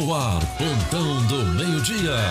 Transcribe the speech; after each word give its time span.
no 0.00 0.14
ar, 0.14 0.40
Pontão 0.56 1.26
do 1.26 1.44
Meio-Dia. 1.56 2.30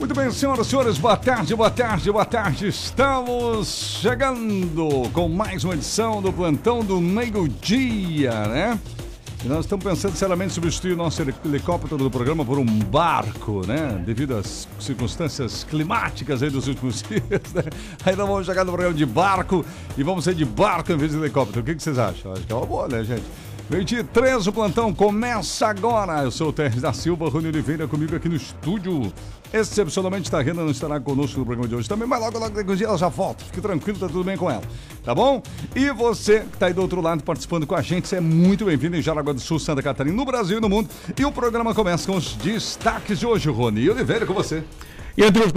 Muito 0.00 0.14
bem, 0.14 0.30
senhoras 0.32 0.66
e 0.66 0.70
senhores, 0.70 0.98
boa 0.98 1.16
tarde, 1.16 1.54
boa 1.54 1.70
tarde, 1.70 2.10
boa 2.10 2.24
tarde. 2.24 2.66
Estamos 2.66 3.98
chegando 4.00 5.08
com 5.12 5.28
mais 5.28 5.62
uma 5.62 5.74
edição 5.74 6.20
do 6.20 6.32
Plantão 6.32 6.80
do 6.80 7.00
Meio-Dia, 7.00 8.48
né? 8.48 8.80
E 9.46 9.48
nós 9.48 9.64
estamos 9.64 9.84
pensando 9.84 10.16
seriamente 10.16 10.50
em 10.50 10.54
substituir 10.54 10.94
o 10.94 10.96
nosso 10.96 11.22
helicóptero 11.22 11.96
do 11.96 12.10
programa 12.10 12.44
por 12.44 12.58
um 12.58 12.66
barco, 12.66 13.64
né? 13.64 14.02
Devido 14.04 14.34
às 14.34 14.66
circunstâncias 14.80 15.62
climáticas 15.62 16.42
aí 16.42 16.50
dos 16.50 16.66
últimos 16.66 17.00
dias, 17.06 17.54
né? 17.54 17.62
Nós 18.04 18.16
vamos 18.16 18.44
chegar 18.44 18.64
no 18.64 18.72
programa 18.72 18.92
de 18.92 19.06
barco 19.06 19.64
e 19.96 20.02
vamos 20.02 20.24
ser 20.24 20.34
de 20.34 20.44
barco 20.44 20.90
em 20.90 20.96
vez 20.96 21.12
de 21.12 21.18
helicóptero. 21.18 21.60
O 21.60 21.62
que, 21.62 21.76
que 21.76 21.82
vocês 21.84 21.96
acham? 21.96 22.32
Acho 22.32 22.42
que 22.42 22.52
é 22.52 22.56
uma 22.56 22.66
boa, 22.66 22.88
né, 22.88 23.04
gente? 23.04 23.22
Meio-dia 23.70 24.02
13, 24.02 24.48
o 24.48 24.52
plantão 24.52 24.92
começa 24.92 25.68
agora. 25.68 26.24
Eu 26.24 26.32
sou 26.32 26.48
o 26.48 26.52
Terres 26.52 26.82
da 26.82 26.92
Silva, 26.92 27.28
Rony 27.28 27.46
Oliveira, 27.46 27.86
comigo 27.86 28.16
aqui 28.16 28.28
no 28.28 28.34
estúdio. 28.34 29.12
Excepcionalmente, 29.52 30.34
a 30.34 30.40
Rena 30.40 30.62
não 30.62 30.70
estará 30.70 30.98
conosco 31.00 31.38
no 31.38 31.46
programa 31.46 31.68
de 31.68 31.74
hoje 31.74 31.88
também, 31.88 32.06
mas 32.06 32.20
logo, 32.20 32.38
logo, 32.38 32.54
daqui 32.54 32.84
ela 32.84 32.98
já 32.98 33.08
volta. 33.08 33.44
Fique 33.44 33.60
tranquilo, 33.60 33.98
tá 33.98 34.06
tudo 34.06 34.24
bem 34.24 34.36
com 34.36 34.50
ela. 34.50 34.62
Tá 35.04 35.14
bom? 35.14 35.42
E 35.74 35.90
você 35.90 36.40
que 36.40 36.58
tá 36.58 36.66
aí 36.66 36.72
do 36.72 36.82
outro 36.82 37.00
lado 37.00 37.22
participando 37.22 37.66
com 37.66 37.74
a 37.74 37.82
gente, 37.82 38.08
você 38.08 38.16
é 38.16 38.20
muito 38.20 38.64
bem-vindo 38.64 38.96
em 38.96 39.02
Jaraguá 39.02 39.32
do 39.32 39.40
Sul, 39.40 39.58
Santa 39.58 39.82
Catarina, 39.82 40.16
no 40.16 40.24
Brasil 40.24 40.58
e 40.58 40.60
no 40.60 40.68
mundo. 40.68 40.88
E 41.18 41.24
o 41.24 41.32
programa 41.32 41.74
começa 41.74 42.06
com 42.06 42.16
os 42.16 42.34
destaques 42.34 43.18
de 43.18 43.26
hoje. 43.26 43.48
Rony 43.48 43.88
Oliveira, 43.88 44.26
com 44.26 44.34
você. 44.34 44.62
E 45.16 45.24
entre 45.24 45.42
os 45.44 45.52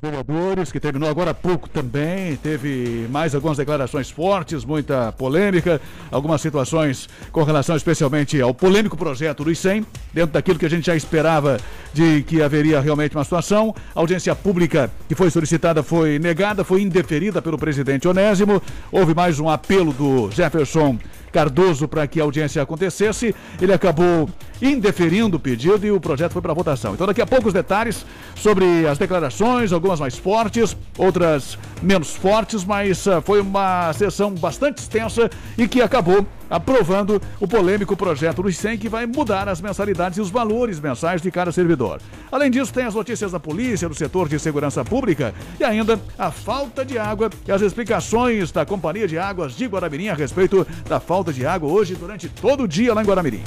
vereadores, 0.00 0.70
que 0.72 0.80
terminou 0.80 1.08
agora 1.08 1.30
há 1.30 1.34
pouco 1.34 1.68
também, 1.68 2.36
teve 2.36 3.06
mais 3.10 3.34
algumas 3.34 3.56
declarações 3.56 4.10
fortes, 4.10 4.64
muita 4.64 5.12
polêmica, 5.12 5.80
algumas 6.10 6.40
situações 6.40 7.08
com 7.32 7.42
relação 7.42 7.76
especialmente 7.76 8.40
ao 8.40 8.54
polêmico 8.54 8.96
projeto 8.96 9.44
dos 9.44 9.58
100, 9.58 9.86
dentro 10.12 10.32
daquilo 10.32 10.58
que 10.58 10.66
a 10.66 10.70
gente 10.70 10.86
já 10.86 10.96
esperava 10.96 11.58
de 11.92 12.22
que 12.22 12.42
haveria 12.42 12.80
realmente 12.80 13.16
uma 13.16 13.24
situação. 13.24 13.74
A 13.94 14.00
audiência 14.00 14.34
pública 14.34 14.90
que 15.08 15.14
foi 15.14 15.30
solicitada 15.30 15.82
foi 15.82 16.18
negada, 16.18 16.64
foi 16.64 16.82
indeferida 16.82 17.42
pelo 17.42 17.58
presidente 17.58 18.06
Onésimo. 18.06 18.62
Houve 18.92 19.14
mais 19.14 19.40
um 19.40 19.48
apelo 19.48 19.92
do 19.92 20.30
Jefferson 20.30 20.98
Cardoso 21.32 21.86
para 21.88 22.06
que 22.06 22.20
a 22.20 22.24
audiência 22.24 22.62
acontecesse. 22.62 23.34
Ele 23.60 23.72
acabou 23.72 24.28
indeferindo 24.60 25.36
o 25.36 25.40
pedido 25.40 25.86
e 25.86 25.90
o 25.90 26.00
projeto 26.00 26.32
foi 26.32 26.42
para 26.42 26.52
votação. 26.52 26.94
Então, 26.94 27.06
daqui 27.06 27.22
a 27.22 27.26
pouco, 27.26 27.48
os 27.48 27.54
detalhes 27.54 28.04
sobre 28.34 28.86
as 28.86 28.98
declarações, 28.98 29.72
algumas 29.72 30.00
mais 30.00 30.16
fortes, 30.16 30.76
outras 30.96 31.58
menos 31.82 32.14
fortes, 32.14 32.64
mas 32.64 33.06
uh, 33.06 33.22
foi 33.22 33.40
uma 33.40 33.92
sessão 33.92 34.32
bastante 34.34 34.78
extensa 34.78 35.30
e 35.56 35.68
que 35.68 35.80
acabou 35.80 36.26
aprovando 36.48 37.20
o 37.40 37.46
polêmico 37.46 37.96
projeto 37.96 38.42
dos 38.42 38.56
100 38.56 38.78
que 38.78 38.88
vai 38.88 39.06
mudar 39.06 39.48
as 39.48 39.60
mensalidades 39.60 40.18
e 40.18 40.20
os 40.20 40.30
valores 40.30 40.80
mensais 40.80 41.20
de 41.20 41.30
cada 41.30 41.52
servidor. 41.52 42.00
Além 42.30 42.50
disso, 42.50 42.72
tem 42.72 42.84
as 42.84 42.94
notícias 42.94 43.32
da 43.32 43.40
polícia, 43.40 43.88
do 43.88 43.94
setor 43.94 44.28
de 44.28 44.38
segurança 44.38 44.84
pública 44.84 45.34
e 45.58 45.64
ainda 45.64 46.00
a 46.18 46.30
falta 46.30 46.84
de 46.84 46.98
água 46.98 47.30
e 47.46 47.52
as 47.52 47.62
explicações 47.62 48.52
da 48.52 48.64
Companhia 48.64 49.08
de 49.08 49.18
Águas 49.18 49.54
de 49.54 49.66
Guaramirim 49.66 50.08
a 50.08 50.14
respeito 50.14 50.66
da 50.88 51.00
falta 51.00 51.32
de 51.32 51.46
água 51.46 51.70
hoje 51.70 51.94
durante 51.94 52.28
todo 52.28 52.64
o 52.64 52.68
dia 52.68 52.94
lá 52.94 53.02
em 53.02 53.06
Guaramirim. 53.06 53.42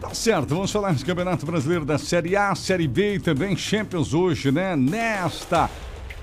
Tá 0.00 0.12
certo, 0.12 0.54
vamos 0.54 0.70
falar 0.70 0.94
de 0.94 1.04
Campeonato 1.04 1.46
Brasileiro 1.46 1.84
da 1.84 1.96
Série 1.96 2.36
A, 2.36 2.54
Série 2.54 2.86
B 2.86 3.14
e 3.14 3.20
também 3.20 3.56
Champions 3.56 4.12
hoje, 4.12 4.52
né? 4.52 4.76
Nesta 4.76 5.70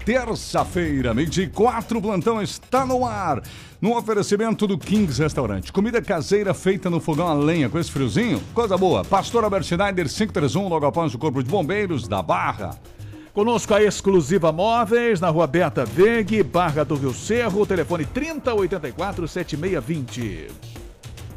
terça-feira, 0.06 1.14
meio-dia 1.14 1.46
e 1.46 1.50
quatro, 1.50 2.00
o 2.00 2.02
plantão 2.02 2.42
está 2.42 2.86
no 2.86 3.06
ar. 3.06 3.42
No 3.80 3.98
oferecimento 3.98 4.68
do 4.68 4.78
Kings 4.78 5.22
Restaurante. 5.22 5.72
Comida 5.72 6.02
caseira 6.02 6.54
feita 6.54 6.90
no 6.90 7.00
fogão 7.00 7.28
a 7.28 7.34
lenha 7.34 7.70
com 7.70 7.80
esse 7.80 7.92
friozinho. 7.92 8.42
Coisa 8.54 8.78
boa. 8.78 9.04
Pastor 9.04 9.44
Albert 9.44 9.64
Schneider 9.64 10.08
531, 10.08 10.68
logo 10.68 10.86
após 10.86 11.14
o 11.14 11.18
Corpo 11.18 11.42
de 11.44 11.50
Bombeiros 11.50 12.08
da 12.08 12.22
Barra. 12.22 12.80
Conosco 13.34 13.74
a 13.74 13.82
Exclusiva 13.82 14.52
Móveis, 14.52 15.22
na 15.22 15.30
rua 15.30 15.48
Beta 15.48 15.86
Veg, 15.86 16.44
Barra 16.44 16.84
do 16.84 16.96
Rio 16.96 17.14
Cerro, 17.14 17.66
telefone 17.66 18.06
3084 18.06 19.28
7620. 19.28 20.81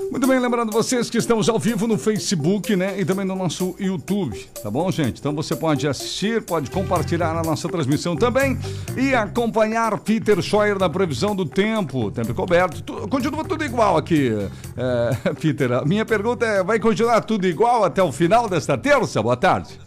Muito 0.10 0.26
bem, 0.26 0.40
lembrando 0.40 0.72
vocês 0.72 1.08
que 1.08 1.20
estamos 1.20 1.48
ao 1.50 1.60
vivo 1.60 1.86
no 1.86 2.00
Facebook, 2.00 2.76
né? 2.76 3.00
E 3.00 3.06
também 3.06 3.26
no 3.26 3.36
nosso 3.36 3.76
YouTube, 3.80 4.44
tá 4.62 4.72
bom, 4.72 4.92
gente? 4.92 5.20
Então 5.20 5.36
você 5.36 5.56
pode 5.56 5.88
assistir, 5.88 6.42
pode 6.42 6.72
compartilhar 6.72 7.32
a 7.32 7.44
nossa 7.44 7.70
transmissão 7.70 8.16
também 8.16 8.58
e 8.98 9.14
acompanhar 9.14 10.00
Peter 10.00 10.42
Scheuer 10.42 10.80
na 10.80 10.90
previsão 10.90 11.36
do 11.36 11.46
tempo. 11.46 12.10
Tempo 12.10 12.34
coberto. 12.34 12.82
Tu, 12.82 13.08
continua 13.08 13.44
tudo 13.44 13.64
igual 13.64 13.98
aqui, 13.98 14.32
é, 14.76 15.34
Peter. 15.40 15.72
A 15.74 15.86
minha 15.86 16.06
pergunta 16.06 16.44
é: 16.44 16.64
vai 16.64 16.80
continuar 16.80 17.22
tudo 17.22 17.46
igual 17.46 17.84
até 17.84 18.02
o 18.02 18.12
final 18.12 18.50
desta 18.50 18.76
terça? 18.76 19.22
Boa 19.22 19.38
tarde. 19.38 19.85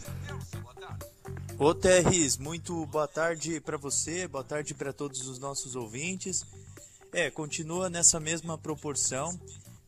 Ô 1.61 1.75
Terris, 1.75 2.37
muito 2.37 2.87
boa 2.87 3.09
tarde 3.09 3.61
para 3.61 3.77
você, 3.77 4.29
boa 4.29 4.45
tarde 4.45 4.75
para 4.75 4.93
todos 4.93 5.27
os 5.27 5.41
nossos 5.41 5.75
ouvintes. 5.75 6.47
É, 7.13 7.33
continua 7.33 7.91
nessa 7.91 8.21
mesma 8.21 8.57
proporção. 8.57 9.37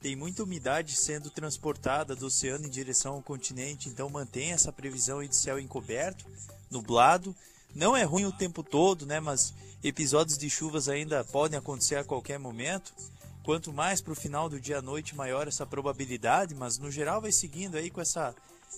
Tem 0.02 0.16
muita 0.16 0.42
umidade 0.42 0.96
sendo 0.96 1.30
transportada 1.30 2.16
do 2.16 2.26
oceano 2.26 2.66
em 2.66 2.68
direção 2.70 3.14
ao 3.14 3.22
continente, 3.22 3.88
então 3.88 4.10
mantém 4.10 4.50
essa 4.50 4.72
previsão 4.72 5.22
de 5.22 5.36
céu 5.36 5.60
encoberto, 5.60 6.24
nublado. 6.68 7.36
Não 7.72 7.96
é 7.96 8.02
ruim 8.02 8.24
o 8.24 8.32
tempo 8.32 8.64
todo, 8.64 9.06
né? 9.06 9.20
Mas 9.20 9.54
episódios 9.80 10.36
de 10.36 10.50
chuvas 10.50 10.88
ainda 10.88 11.22
podem 11.22 11.56
acontecer 11.56 11.94
a 11.94 12.04
qualquer 12.04 12.40
momento. 12.40 12.92
Quanto 13.42 13.72
mais 13.72 14.00
para 14.00 14.12
o 14.12 14.16
final 14.16 14.48
do 14.48 14.60
dia 14.60 14.78
à 14.78 14.82
noite, 14.82 15.16
maior 15.16 15.48
essa 15.48 15.66
probabilidade, 15.66 16.54
mas 16.54 16.78
no 16.78 16.90
geral 16.90 17.20
vai 17.20 17.32
seguindo 17.32 17.76
aí 17.76 17.90
com 17.90 18.00
essa 18.00 18.34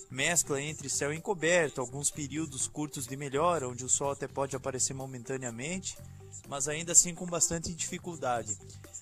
mescla 0.09 0.61
entre 0.61 0.89
céu 0.89 1.13
encoberto, 1.13 1.81
alguns 1.81 2.09
períodos 2.09 2.67
curtos 2.67 3.05
de 3.05 3.15
melhora, 3.15 3.67
onde 3.67 3.83
o 3.83 3.89
sol 3.89 4.11
até 4.11 4.27
pode 4.27 4.55
aparecer 4.55 4.93
momentaneamente, 4.93 5.97
mas 6.47 6.67
ainda 6.67 6.93
assim 6.93 7.13
com 7.13 7.25
bastante 7.25 7.73
dificuldade. 7.73 8.57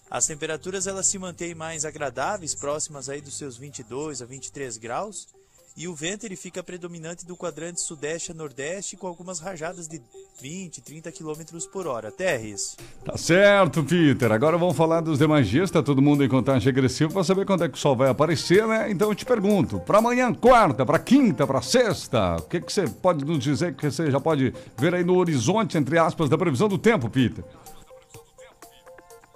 As 0.09 0.25
temperaturas 0.25 0.87
elas 0.87 1.07
se 1.07 1.17
mantêm 1.17 1.55
mais 1.55 1.85
agradáveis, 1.85 2.55
próximas 2.55 3.07
aí 3.07 3.21
dos 3.21 3.37
seus 3.37 3.57
22 3.57 4.21
a 4.21 4.25
23 4.25 4.77
graus, 4.77 5.27
e 5.75 5.88
o 5.88 5.95
vento 5.95 6.25
ele 6.25 6.35
fica 6.35 6.62
predominante 6.62 7.25
do 7.25 7.35
quadrante 7.35 7.81
sudeste 7.81 8.31
a 8.31 8.33
nordeste 8.33 8.97
com 8.97 9.07
algumas 9.07 9.39
rajadas 9.39 9.88
de 9.88 10.01
20, 10.41 10.81
30 10.81 11.12
km 11.12 11.41
por 11.71 11.88
hora. 11.88 12.12
Terres. 12.12 12.75
Tá 13.06 13.18
certo, 13.18 13.83
Peter. 13.83 14.31
Agora 14.31 14.57
vamos 14.57 14.75
falar 14.75 15.01
dos 15.01 15.18
demais 15.18 15.47
dias. 15.47 15.71
Tá 15.71 15.81
todo 15.81 16.01
mundo 16.01 16.23
em 16.23 16.29
contagem 16.29 16.65
regressiva 16.65 17.12
para 17.12 17.23
saber 17.23 17.45
quando 17.45 17.63
é 17.63 17.69
que 17.69 17.77
o 17.77 17.79
sol 17.79 17.95
vai 17.95 18.09
aparecer, 18.09 18.68
né? 18.68 18.91
Então 18.91 19.09
eu 19.09 19.15
te 19.15 19.25
pergunto, 19.25 19.79
para 19.79 20.00
amanhã, 20.00 20.33
quarta, 20.33 20.85
para 20.85 21.00
quinta, 21.00 21.47
para 21.47 21.62
sexta, 21.62 22.35
o 22.38 22.41
que 22.44 22.59
que 22.59 22.71
você 22.71 22.88
pode 22.88 23.24
nos 23.24 23.39
dizer 23.39 23.75
que 23.75 23.89
você 23.89 24.12
já 24.12 24.19
pode 24.19 24.53
ver 24.77 24.94
aí 24.94 25.03
no 25.03 25.15
horizonte, 25.15 25.77
entre 25.77 25.97
aspas, 25.97 26.29
da 26.29 26.38
previsão 26.38 26.67
do 26.67 26.77
tempo, 26.77 27.09
Peter? 27.09 27.44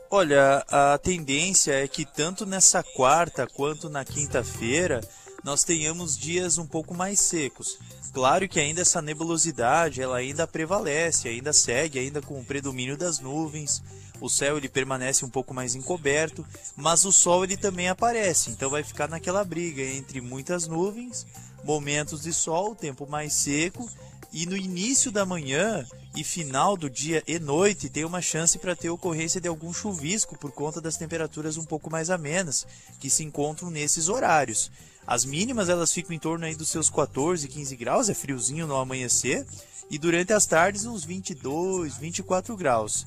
Olha, 0.09 0.63
a 0.69 0.97
tendência 0.97 1.73
é 1.73 1.87
que 1.87 2.05
tanto 2.05 2.45
nessa 2.45 2.83
quarta 2.83 3.47
quanto 3.47 3.89
na 3.89 4.05
quinta-feira 4.05 5.01
nós 5.45 5.63
tenhamos 5.63 6.17
dias 6.17 6.57
um 6.57 6.65
pouco 6.65 6.95
mais 6.95 7.19
secos. 7.19 7.77
Claro 8.11 8.49
que 8.49 8.59
ainda 8.59 8.81
essa 8.81 8.99
nebulosidade, 8.99 10.01
ela 10.01 10.17
ainda 10.17 10.47
prevalece, 10.47 11.27
ainda 11.27 11.53
segue, 11.53 11.99
ainda 11.99 12.19
com 12.19 12.39
o 12.39 12.43
predomínio 12.43 12.97
das 12.97 13.19
nuvens. 13.19 13.83
O 14.19 14.27
céu 14.27 14.57
ele 14.57 14.67
permanece 14.67 15.23
um 15.23 15.29
pouco 15.29 15.53
mais 15.53 15.75
encoberto, 15.75 16.43
mas 16.75 17.05
o 17.05 17.11
sol 17.11 17.43
ele 17.43 17.55
também 17.55 17.89
aparece, 17.89 18.49
então 18.49 18.71
vai 18.71 18.81
ficar 18.81 19.07
naquela 19.07 19.43
briga 19.43 19.83
entre 19.83 20.19
muitas 20.19 20.65
nuvens, 20.65 21.27
momentos 21.63 22.23
de 22.23 22.33
sol, 22.33 22.73
tempo 22.73 23.05
mais 23.05 23.31
seco 23.33 23.87
e 24.35 24.45
no 24.45 24.57
início 24.57 25.11
da 25.13 25.25
manhã 25.25 25.85
e 26.13 26.21
final 26.21 26.75
do 26.75 26.89
dia 26.89 27.23
e 27.27 27.39
noite 27.39 27.89
tem 27.89 28.03
uma 28.03 28.21
chance 28.21 28.57
para 28.57 28.75
ter 28.75 28.89
ocorrência 28.89 29.39
de 29.39 29.47
algum 29.47 29.71
chuvisco 29.71 30.37
por 30.37 30.51
conta 30.51 30.81
das 30.81 30.97
temperaturas 30.97 31.55
um 31.55 31.63
pouco 31.63 31.89
mais 31.89 32.09
amenas 32.09 32.65
que 32.99 33.09
se 33.09 33.23
encontram 33.23 33.69
nesses 33.69 34.09
horários. 34.09 34.71
As 35.07 35.23
mínimas 35.23 35.69
elas 35.69 35.93
ficam 35.93 36.15
em 36.15 36.19
torno 36.19 36.45
aí 36.45 36.55
dos 36.55 36.69
seus 36.69 36.89
14, 36.89 37.47
15 37.47 37.75
graus, 37.75 38.09
é 38.09 38.13
friozinho 38.13 38.65
no 38.65 38.75
amanhecer, 38.75 39.45
e 39.89 39.97
durante 39.97 40.33
as 40.33 40.45
tardes 40.45 40.85
uns 40.85 41.03
22, 41.03 41.97
24 41.97 42.57
graus. 42.57 43.05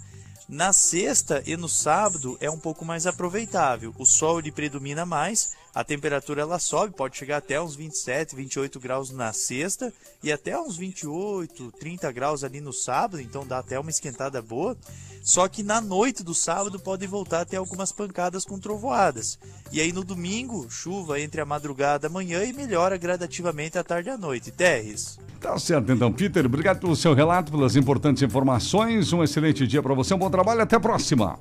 Na 0.48 0.72
sexta 0.72 1.42
e 1.44 1.56
no 1.56 1.68
sábado 1.68 2.38
é 2.40 2.48
um 2.50 2.58
pouco 2.58 2.84
mais 2.84 3.06
aproveitável. 3.06 3.92
O 3.98 4.06
sol 4.06 4.38
ele 4.38 4.52
predomina 4.52 5.04
mais, 5.04 5.56
a 5.74 5.84
temperatura 5.84 6.42
ela 6.42 6.58
sobe, 6.58 6.94
pode 6.94 7.16
chegar 7.16 7.38
até 7.38 7.60
uns 7.60 7.76
27, 7.76 8.34
28 8.34 8.80
graus 8.80 9.10
na 9.10 9.32
sexta 9.32 9.92
e 10.22 10.32
até 10.32 10.58
uns 10.58 10.76
28, 10.76 11.72
30 11.78 12.10
graus 12.12 12.42
ali 12.42 12.60
no 12.60 12.72
sábado, 12.72 13.20
então 13.20 13.46
dá 13.46 13.58
até 13.58 13.78
uma 13.78 13.90
esquentada 13.90 14.40
boa. 14.42 14.76
Só 15.22 15.46
que 15.46 15.62
na 15.62 15.80
noite 15.80 16.22
do 16.22 16.34
sábado 16.34 16.80
pode 16.80 17.06
voltar 17.06 17.42
a 17.42 17.44
ter 17.44 17.56
algumas 17.56 17.92
pancadas 17.92 18.44
com 18.44 18.58
trovoadas. 18.58 19.38
E 19.70 19.80
aí 19.80 19.92
no 19.92 20.02
domingo, 20.02 20.70
chuva 20.70 21.20
entre 21.20 21.40
a 21.40 21.44
madrugada 21.44 22.06
e 22.06 22.08
a 22.08 22.10
manhã 22.10 22.44
e 22.44 22.52
melhora 22.52 22.96
gradativamente 22.96 23.78
à 23.78 23.84
tarde 23.84 24.08
e 24.08 24.12
à 24.12 24.16
noite. 24.16 24.50
Terres. 24.50 25.18
Tá 25.40 25.58
certo, 25.58 25.92
então, 25.92 26.12
Peter. 26.12 26.44
Obrigado 26.46 26.80
pelo 26.80 26.96
seu 26.96 27.14
relato, 27.14 27.52
pelas 27.52 27.76
importantes 27.76 28.22
informações. 28.22 29.12
Um 29.12 29.22
excelente 29.22 29.66
dia 29.66 29.82
para 29.82 29.94
você, 29.94 30.14
um 30.14 30.18
bom 30.18 30.30
trabalho. 30.30 30.62
Até 30.62 30.76
a 30.76 30.80
próxima. 30.80 31.38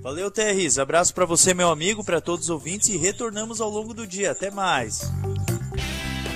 Valeu, 0.00 0.30
Terris. 0.30 0.78
Abraço 0.78 1.12
para 1.14 1.26
você, 1.26 1.52
meu 1.52 1.70
amigo, 1.70 2.04
para 2.04 2.20
todos 2.20 2.46
os 2.46 2.50
ouvintes 2.50 2.88
e 2.88 2.96
retornamos 2.96 3.60
ao 3.60 3.68
longo 3.68 3.92
do 3.92 4.06
dia. 4.06 4.30
Até 4.30 4.50
mais. 4.50 5.10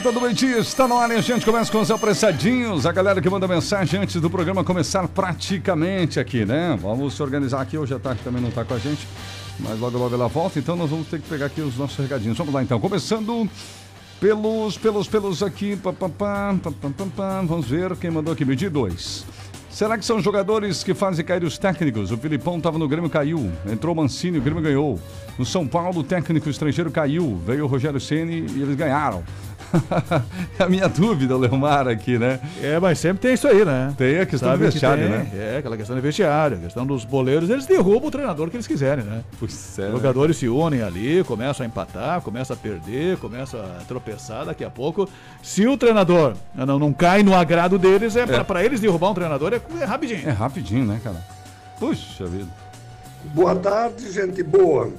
Plantão 0.00 0.14
do 0.14 0.20
meio-dia 0.22 0.58
está 0.58 0.88
no 0.88 0.96
ar 0.96 1.10
e 1.10 1.14
a 1.16 1.20
gente 1.20 1.44
começa 1.44 1.70
com 1.70 1.78
os 1.78 1.90
apressadinhos. 1.90 2.86
A 2.86 2.92
galera 2.92 3.20
que 3.20 3.28
manda 3.28 3.46
mensagem 3.46 4.00
antes 4.00 4.18
do 4.18 4.30
programa 4.30 4.64
começar 4.64 5.06
praticamente 5.06 6.18
aqui, 6.18 6.46
né? 6.46 6.78
Vamos 6.80 7.12
se 7.12 7.22
organizar 7.22 7.60
aqui. 7.60 7.76
Hoje 7.76 7.92
a 7.92 7.98
tarde 7.98 8.22
também 8.24 8.40
não 8.40 8.48
está 8.48 8.64
com 8.64 8.72
a 8.72 8.78
gente, 8.78 9.06
mas 9.58 9.78
logo 9.78 9.98
logo 9.98 10.14
ela 10.14 10.26
volta. 10.26 10.58
Então 10.58 10.74
nós 10.74 10.88
vamos 10.88 11.06
ter 11.06 11.20
que 11.20 11.28
pegar 11.28 11.46
aqui 11.46 11.60
os 11.60 11.76
nossos 11.76 11.98
recadinhos. 11.98 12.38
Vamos 12.38 12.54
lá 12.54 12.62
então. 12.62 12.80
Começando 12.80 13.46
pelos, 14.18 14.78
pelos, 14.78 15.06
pelos 15.06 15.42
aqui. 15.42 15.76
Pá, 15.76 15.92
pá, 15.92 16.08
pá. 16.08 16.54
Vamos 17.46 17.68
ver 17.68 17.94
quem 17.96 18.10
mandou 18.10 18.32
aqui. 18.32 18.46
Medir 18.46 18.70
dois. 18.70 19.26
Será 19.68 19.98
que 19.98 20.04
são 20.04 20.20
jogadores 20.20 20.82
que 20.82 20.94
fazem 20.94 21.24
cair 21.24 21.44
os 21.44 21.58
técnicos? 21.58 22.10
O 22.10 22.16
Filipão 22.16 22.56
estava 22.56 22.78
no 22.78 22.88
Grêmio, 22.88 23.08
caiu. 23.10 23.52
Entrou 23.70 23.94
o 23.94 23.96
Mancini, 23.96 24.38
o 24.38 24.42
Grêmio 24.42 24.62
ganhou. 24.62 24.98
No 25.38 25.44
São 25.44 25.66
Paulo, 25.66 26.00
o 26.00 26.04
técnico 26.04 26.48
estrangeiro 26.48 26.90
caiu. 26.90 27.40
Veio 27.46 27.64
o 27.64 27.68
Rogério 27.68 28.00
Ceni 28.00 28.46
e 28.52 28.62
eles 28.62 28.74
ganharam. 28.74 29.22
é 30.58 30.62
a 30.62 30.68
minha 30.68 30.88
dúvida, 30.88 31.36
Leomar, 31.36 31.86
aqui, 31.88 32.18
né? 32.18 32.40
É, 32.62 32.78
mas 32.78 32.98
sempre 32.98 33.20
tem 33.20 33.34
isso 33.34 33.46
aí, 33.46 33.64
né? 33.64 33.94
Tem 33.96 34.20
a 34.20 34.26
questão 34.26 34.48
Sabe 34.50 34.64
do 34.64 34.66
que 34.66 34.72
vestiário, 34.72 35.02
tem, 35.02 35.10
né? 35.10 35.30
É, 35.34 35.56
aquela 35.58 35.76
questão 35.76 35.96
do 35.96 36.02
vestiário, 36.02 36.56
a 36.56 36.60
questão 36.60 36.86
dos 36.86 37.04
boleiros, 37.04 37.48
eles 37.50 37.66
derrubam 37.66 38.08
o 38.08 38.10
treinador 38.10 38.50
que 38.50 38.56
eles 38.56 38.66
quiserem, 38.66 39.04
né? 39.04 39.22
Pois 39.38 39.78
é, 39.78 39.86
Os 39.86 39.92
jogadores 39.92 40.36
se 40.36 40.48
unem 40.48 40.82
ali, 40.82 41.22
começam 41.24 41.64
a 41.64 41.66
empatar, 41.68 42.20
começam 42.20 42.54
a 42.54 42.58
perder, 42.58 43.16
começam 43.18 43.60
a 43.60 43.84
tropeçar 43.86 44.44
daqui 44.46 44.64
a 44.64 44.70
pouco. 44.70 45.08
Se 45.42 45.66
o 45.66 45.76
treinador 45.76 46.34
não, 46.54 46.78
não 46.78 46.92
cai 46.92 47.22
no 47.22 47.34
agrado 47.34 47.78
deles, 47.78 48.16
é, 48.16 48.22
É. 48.22 48.44
para 48.44 48.64
eles 48.64 48.80
derrubar 48.80 49.10
um 49.10 49.14
treinador 49.14 49.52
é, 49.52 49.60
é 49.80 49.84
rapidinho. 49.84 50.28
É 50.28 50.32
rapidinho, 50.32 50.84
né, 50.84 51.00
cara? 51.02 51.24
Puxa 51.78 52.26
vida. 52.26 52.48
Boa 53.34 53.54
tarde, 53.56 54.10
gente 54.10 54.42
boa. 54.42 54.90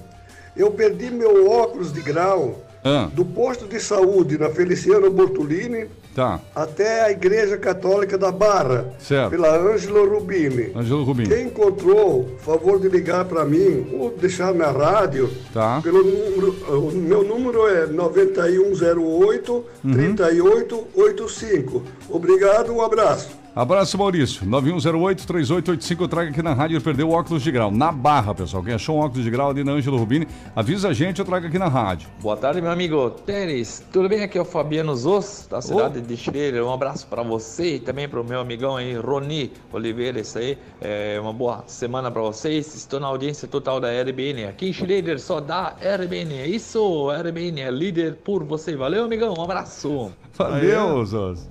Eu 0.55 0.71
perdi 0.71 1.09
meu 1.09 1.49
óculos 1.49 1.93
de 1.93 2.01
grau 2.01 2.59
Ah, 2.83 3.09
do 3.13 3.23
posto 3.23 3.67
de 3.67 3.79
saúde 3.79 4.37
na 4.39 4.49
Feliciano 4.49 5.09
Bortolini 5.11 5.85
tá. 6.15 6.39
até 6.55 7.03
a 7.05 7.11
Igreja 7.11 7.55
Católica 7.57 8.17
da 8.17 8.31
Barra, 8.31 8.85
Certo. 8.99 9.29
pela 9.29 9.55
Ângelo 9.55 10.09
Rubini. 10.09 10.71
Angelo 10.75 11.03
Rubim. 11.03 11.23
Quem 11.25 11.45
encontrou, 11.47 12.37
favor 12.39 12.79
de 12.79 12.89
ligar 12.89 13.25
para 13.25 13.45
mim 13.45 13.87
ou 13.99 14.09
deixar 14.11 14.51
na 14.53 14.71
rádio. 14.71 15.29
Tá. 15.53 15.79
Pelo 15.83 16.03
número, 16.03 16.55
o 16.79 16.91
meu 16.91 17.23
número 17.23 17.67
é 17.67 17.85
9108 17.85 19.63
Uhum. 19.83 19.93
3885. 19.93 21.83
Obrigado, 22.09 22.71
um 22.73 22.81
abraço. 22.81 23.29
Abraço, 23.53 23.97
Maurício. 23.97 24.45
9108-3885. 24.45 26.07
Traga 26.07 26.29
aqui 26.29 26.41
na 26.41 26.53
rádio. 26.53 26.79
Perdeu 26.79 27.09
o 27.09 27.11
óculos 27.11 27.43
de 27.43 27.51
grau. 27.51 27.69
Na 27.69 27.91
barra, 27.91 28.33
pessoal. 28.33 28.63
Quem 28.63 28.73
achou 28.73 28.95
um 28.95 28.99
óculos 28.99 29.25
de 29.25 29.29
grau 29.29 29.49
ali 29.49 29.61
na 29.61 29.73
Ângelo 29.73 29.97
Rubini, 29.97 30.25
avisa 30.55 30.87
a 30.87 30.93
gente. 30.93 31.19
Eu 31.19 31.25
trago 31.25 31.47
aqui 31.47 31.59
na 31.59 31.67
rádio. 31.67 32.07
Boa 32.21 32.37
tarde, 32.37 32.61
meu 32.61 32.71
amigo 32.71 33.09
Tênis. 33.09 33.85
Tudo 33.91 34.07
bem? 34.07 34.23
Aqui 34.23 34.37
é 34.37 34.41
o 34.41 34.45
Fabiano 34.45 34.95
Zos, 34.95 35.47
da 35.49 35.61
cidade 35.61 35.99
de 35.99 36.15
Schroeder. 36.15 36.63
Um 36.63 36.71
abraço 36.71 37.05
para 37.07 37.23
você 37.23 37.75
e 37.75 37.79
também 37.79 38.07
para 38.07 38.21
o 38.21 38.23
meu 38.23 38.39
amigão 38.39 38.77
aí, 38.77 38.95
Roni 38.95 39.51
Oliveira. 39.73 40.21
Isso 40.21 40.39
aí, 40.39 40.57
é 40.79 41.19
uma 41.19 41.33
boa 41.33 41.65
semana 41.67 42.09
para 42.09 42.21
vocês. 42.21 42.73
Estou 42.73 43.01
na 43.01 43.07
audiência 43.07 43.49
total 43.49 43.81
da 43.81 43.89
RBN. 43.89 44.45
Aqui 44.45 44.69
em 44.69 44.73
Schroeder 44.73 45.19
só 45.19 45.41
dá 45.41 45.75
RBN. 45.81 46.47
Isso, 46.47 47.09
RBN 47.11 47.59
é 47.59 47.69
líder 47.69 48.15
por 48.23 48.45
você. 48.45 48.77
Valeu, 48.77 49.03
amigão. 49.03 49.33
Um 49.37 49.43
abraço. 49.43 50.09
Valeu, 50.37 51.05
Zos. 51.05 51.49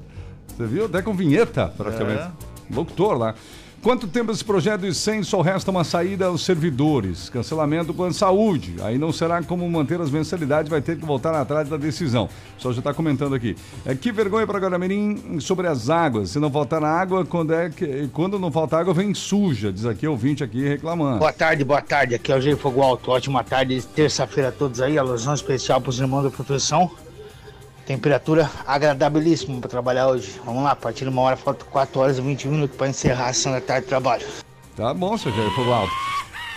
Você 0.60 0.66
viu? 0.66 0.84
Até 0.84 1.00
com 1.00 1.14
vinheta, 1.14 1.72
praticamente. 1.74 2.20
É. 2.20 2.74
Locutor 2.74 3.16
lá. 3.16 3.34
Quanto 3.82 4.06
tempo 4.06 4.30
esse 4.30 4.44
projeto 4.44 4.82
de 4.82 4.94
100 4.94 5.22
só 5.22 5.40
resta 5.40 5.70
uma 5.70 5.84
saída 5.84 6.26
aos 6.26 6.44
servidores? 6.44 7.30
Cancelamento 7.30 7.86
do 7.86 7.94
plano 7.94 8.12
de 8.12 8.18
saúde. 8.18 8.76
Aí 8.82 8.98
não 8.98 9.10
será 9.10 9.42
como 9.42 9.68
manter 9.70 9.98
as 9.98 10.10
mensalidades, 10.10 10.68
vai 10.68 10.82
ter 10.82 10.98
que 10.98 11.06
voltar 11.06 11.34
atrás 11.34 11.66
da 11.66 11.78
decisão. 11.78 12.24
O 12.24 12.54
pessoal 12.56 12.74
já 12.74 12.80
está 12.80 12.92
comentando 12.92 13.34
aqui. 13.34 13.56
É, 13.86 13.94
que 13.94 14.12
vergonha 14.12 14.46
para 14.46 14.58
Guaramirim 14.58 15.40
sobre 15.40 15.66
as 15.66 15.88
águas. 15.88 16.28
Se 16.28 16.38
não 16.38 16.50
faltar 16.50 16.84
água, 16.84 17.24
quando, 17.24 17.54
é 17.54 17.70
que, 17.70 18.10
quando 18.12 18.38
não 18.38 18.52
falta 18.52 18.76
água, 18.76 18.92
vem 18.92 19.14
suja. 19.14 19.72
Diz 19.72 19.86
aqui 19.86 20.06
ouvinte 20.06 20.44
aqui 20.44 20.62
reclamando. 20.62 21.20
Boa 21.20 21.32
tarde, 21.32 21.64
boa 21.64 21.80
tarde. 21.80 22.14
Aqui 22.14 22.30
é 22.30 22.36
o 22.36 22.40
Gê 22.40 22.54
Fogo 22.54 22.82
Alto. 22.82 23.10
Ótima 23.10 23.42
tarde, 23.42 23.80
terça-feira 23.94 24.50
a 24.50 24.52
todos 24.52 24.82
aí. 24.82 24.98
Alusão 24.98 25.32
especial 25.32 25.80
para 25.80 25.88
os 25.88 25.98
irmãos 25.98 26.24
da 26.24 26.30
profissão. 26.30 26.90
Temperatura 27.90 28.48
agradabilíssima 28.68 29.58
para 29.58 29.68
trabalhar 29.68 30.06
hoje. 30.06 30.40
Vamos 30.44 30.62
lá, 30.62 30.70
a 30.70 30.76
partir 30.76 31.02
de 31.02 31.10
uma 31.10 31.22
hora, 31.22 31.36
falta 31.36 31.64
4 31.64 32.00
horas 32.00 32.18
e 32.18 32.20
20 32.20 32.46
minutos 32.46 32.76
para 32.76 32.88
encerrar 32.88 33.24
a 33.24 33.30
ação 33.30 33.50
da 33.50 33.60
tarde 33.60 33.82
de 33.82 33.88
trabalho. 33.88 34.24
Tá 34.76 34.94
bom, 34.94 35.18
seu 35.18 35.32
Jair 35.32 35.50
Fogo 35.56 35.72
Alto. 35.72 35.92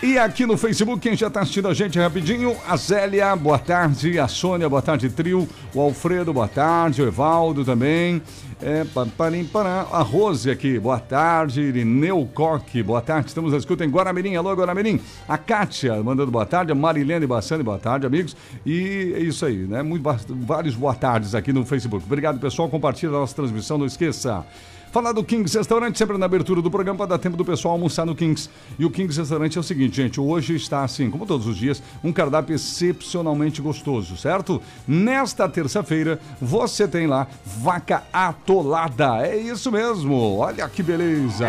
E 0.04 0.18
aqui 0.18 0.46
no 0.46 0.58
Facebook, 0.58 1.00
quem 1.00 1.16
já 1.16 1.28
está 1.28 1.40
assistindo 1.40 1.70
a 1.70 1.74
gente 1.74 1.98
rapidinho, 1.98 2.58
a 2.68 2.76
Zélia, 2.76 3.34
boa 3.38 3.58
tarde, 3.58 4.20
a 4.20 4.28
Sônia, 4.28 4.68
boa 4.68 4.82
tarde, 4.82 5.10
trio, 5.10 5.48
o 5.74 5.80
Alfredo, 5.80 6.34
boa 6.34 6.46
tarde, 6.46 7.02
o 7.02 7.08
Evaldo 7.08 7.64
também, 7.64 8.22
é, 8.62 8.84
parim, 9.18 9.50
a 9.90 10.00
Rose 10.00 10.52
aqui, 10.52 10.78
boa 10.78 11.00
tarde, 11.00 11.62
Irineu 11.62 12.30
Coque, 12.34 12.84
boa 12.84 13.02
tarde, 13.02 13.30
estamos 13.30 13.54
na 13.54 13.58
escuta 13.58 13.86
em 13.86 13.90
Guaramirim, 13.90 14.36
alô 14.36 14.54
Guaramirim, 14.54 15.00
a 15.26 15.38
Kátia 15.38 15.96
mandando 16.04 16.30
boa 16.30 16.46
tarde, 16.46 16.74
a 16.74 16.76
Marilene 16.76 17.26
Bassani, 17.26 17.64
boa 17.64 17.80
tarde, 17.80 18.06
amigos, 18.06 18.36
e 18.66 19.14
é 19.16 19.22
isso 19.22 19.46
aí, 19.46 19.56
né, 19.56 19.82
Muito, 19.82 20.04
vários 20.28 20.76
boa 20.76 20.94
tardes 20.94 21.34
aqui 21.34 21.54
no 21.54 21.64
Facebook, 21.64 22.06
obrigado 22.06 22.42
pessoal, 22.42 22.68
compartilha 22.68 23.12
a 23.12 23.20
nossa 23.20 23.34
transmissão, 23.34 23.78
não 23.78 23.86
esqueça. 23.86 24.46
Falar 24.94 25.12
do 25.12 25.24
Kings 25.24 25.58
Restaurante, 25.58 25.98
sempre 25.98 26.20
na 26.20 26.28
abertura 26.28 26.62
do 26.62 26.70
programa, 26.70 27.00
para 27.00 27.08
dar 27.08 27.18
tempo 27.18 27.36
do 27.36 27.44
pessoal 27.44 27.72
almoçar 27.72 28.06
no 28.06 28.16
Kings. 28.16 28.48
E 28.78 28.86
o 28.86 28.92
Kings 28.92 29.20
Restaurante 29.20 29.58
é 29.58 29.60
o 29.60 29.64
seguinte, 29.64 29.96
gente, 29.96 30.22
hoje 30.22 30.56
está 30.56 30.84
assim, 30.84 31.10
como 31.10 31.26
todos 31.26 31.48
os 31.48 31.58
dias, 31.58 31.82
um 32.04 32.14
cardápio 32.14 32.54
excepcionalmente 32.54 33.60
gostoso, 33.60 34.16
certo? 34.16 34.62
Nesta 34.88 35.50
terça-feira, 35.50 36.20
você 36.40 36.88
tem 36.88 37.08
lá 37.08 37.26
vaca 37.44 38.04
atolada. 38.14 39.26
É 39.26 39.36
isso 39.36 39.72
mesmo, 39.72 40.38
olha 40.38 40.70
que 40.70 40.84
beleza. 40.84 41.48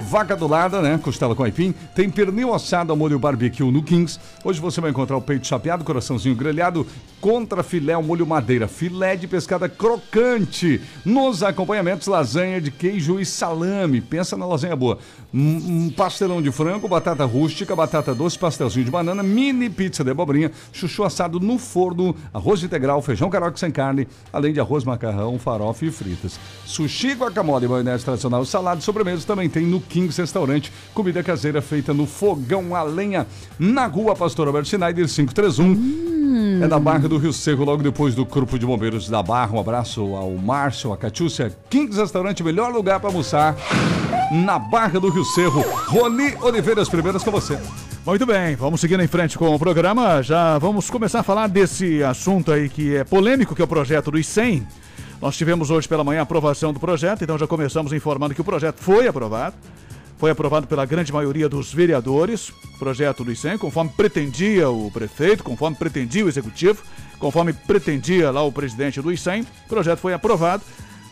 Vaca 0.00 0.32
atolada, 0.32 0.80
né? 0.80 0.98
Costela 1.02 1.34
com 1.34 1.42
aipim. 1.42 1.74
Tem 1.94 2.08
pernil 2.08 2.54
assado 2.54 2.96
molho 2.96 3.18
barbecue 3.18 3.70
no 3.70 3.82
Kings. 3.82 4.18
Hoje 4.42 4.60
você 4.60 4.80
vai 4.80 4.90
encontrar 4.90 5.18
o 5.18 5.20
peito 5.20 5.46
chapeado, 5.46 5.84
coraçãozinho 5.84 6.34
grelhado, 6.34 6.86
contra 7.20 7.62
filé 7.62 7.92
ao 7.92 8.02
molho 8.02 8.26
madeira, 8.26 8.66
filé 8.66 9.14
de 9.14 9.26
pescada 9.26 9.68
crocante. 9.68 10.80
Nos 11.04 11.42
acompanhamentos, 11.42 12.06
lasanha 12.06 12.60
de 12.60 12.70
queijo 12.78 13.18
e 13.20 13.26
salame. 13.26 14.00
Pensa 14.00 14.36
na 14.36 14.46
lasanha 14.46 14.76
boa. 14.76 14.98
Um, 15.32 15.90
pastelão 15.90 16.40
de 16.40 16.50
frango, 16.50 16.88
batata 16.88 17.24
rústica, 17.24 17.76
batata 17.76 18.14
doce, 18.14 18.38
pastelzinho 18.38 18.86
de 18.86 18.90
banana, 18.90 19.22
mini 19.22 19.68
pizza 19.68 20.02
de 20.02 20.10
abobrinha, 20.10 20.50
chuchu 20.72 21.04
assado 21.04 21.38
no 21.38 21.58
forno, 21.58 22.16
arroz 22.32 22.62
integral, 22.62 23.02
feijão 23.02 23.28
carioca 23.28 23.58
sem 23.58 23.70
carne, 23.70 24.08
além 24.32 24.54
de 24.54 24.60
arroz, 24.60 24.84
macarrão, 24.84 25.38
farofa 25.38 25.84
e 25.84 25.90
fritas. 25.90 26.40
Sushi, 26.64 27.12
guacamole, 27.12 27.68
maionese 27.68 28.04
tradicional, 28.04 28.44
salada 28.46 28.80
e 28.80 28.84
sobremesa 28.84 29.26
também 29.26 29.50
tem 29.50 29.66
no 29.66 29.80
Kings 29.80 30.18
Restaurante. 30.18 30.72
Comida 30.94 31.22
caseira 31.22 31.60
feita 31.60 31.92
no 31.92 32.06
fogão 32.06 32.74
a 32.74 32.82
lenha, 32.82 33.26
na 33.58 33.86
rua 33.86 34.16
Pastor 34.16 34.46
Albert 34.46 34.64
Schneider 34.64 35.06
531. 35.06 36.18
É 36.62 36.68
da 36.68 36.78
Barra 36.78 37.08
do 37.08 37.18
Rio 37.18 37.32
Seco, 37.32 37.64
logo 37.64 37.82
depois 37.82 38.14
do 38.14 38.24
Corpo 38.24 38.58
de 38.58 38.66
Bombeiros 38.66 39.08
da 39.08 39.22
Barra. 39.22 39.56
Um 39.56 39.60
abraço 39.60 40.14
ao 40.14 40.30
Márcio, 40.32 40.92
a 40.92 40.96
Catiúcia. 40.96 41.56
Kings 41.70 41.98
Restaurante, 41.98 42.42
melhor 42.42 42.72
lugar 42.72 43.00
para 43.00 43.08
almoçar 43.08 43.56
na 44.30 44.58
Barra 44.58 45.00
do 45.00 45.08
Rio 45.08 45.17
Cerro. 45.24 45.62
Rony 45.86 46.34
Oliveira, 46.40 46.82
as 46.82 46.88
primeiras 46.88 47.22
com 47.22 47.30
você. 47.30 47.58
Muito 48.04 48.24
bem, 48.24 48.56
vamos 48.56 48.80
seguindo 48.80 49.02
em 49.02 49.06
frente 49.06 49.36
com 49.36 49.54
o 49.54 49.58
programa. 49.58 50.22
Já 50.22 50.58
vamos 50.58 50.88
começar 50.88 51.20
a 51.20 51.22
falar 51.22 51.46
desse 51.46 52.02
assunto 52.02 52.50
aí 52.50 52.68
que 52.68 52.96
é 52.96 53.04
polêmico, 53.04 53.54
que 53.54 53.60
é 53.60 53.64
o 53.64 53.68
projeto 53.68 54.10
dos 54.10 54.26
100. 54.26 54.66
Nós 55.20 55.36
tivemos 55.36 55.70
hoje 55.70 55.88
pela 55.88 56.04
manhã 56.04 56.20
a 56.20 56.22
aprovação 56.22 56.72
do 56.72 56.80
projeto, 56.80 57.22
então 57.22 57.36
já 57.36 57.46
começamos 57.46 57.92
informando 57.92 58.34
que 58.34 58.40
o 58.40 58.44
projeto 58.44 58.78
foi 58.80 59.08
aprovado. 59.08 59.56
Foi 60.16 60.30
aprovado 60.30 60.66
pela 60.66 60.84
grande 60.84 61.12
maioria 61.12 61.48
dos 61.48 61.72
vereadores, 61.72 62.52
projeto 62.78 63.22
do 63.22 63.30
ICEM, 63.30 63.56
conforme 63.56 63.90
pretendia 63.96 64.68
o 64.68 64.90
prefeito, 64.90 65.44
conforme 65.44 65.76
pretendia 65.76 66.24
o 66.24 66.28
executivo, 66.28 66.82
conforme 67.18 67.52
pretendia 67.52 68.30
lá 68.30 68.42
o 68.42 68.50
presidente 68.50 69.00
do 69.00 69.12
ICEM. 69.12 69.42
O 69.42 69.68
projeto 69.68 69.98
foi 70.00 70.12
aprovado 70.12 70.62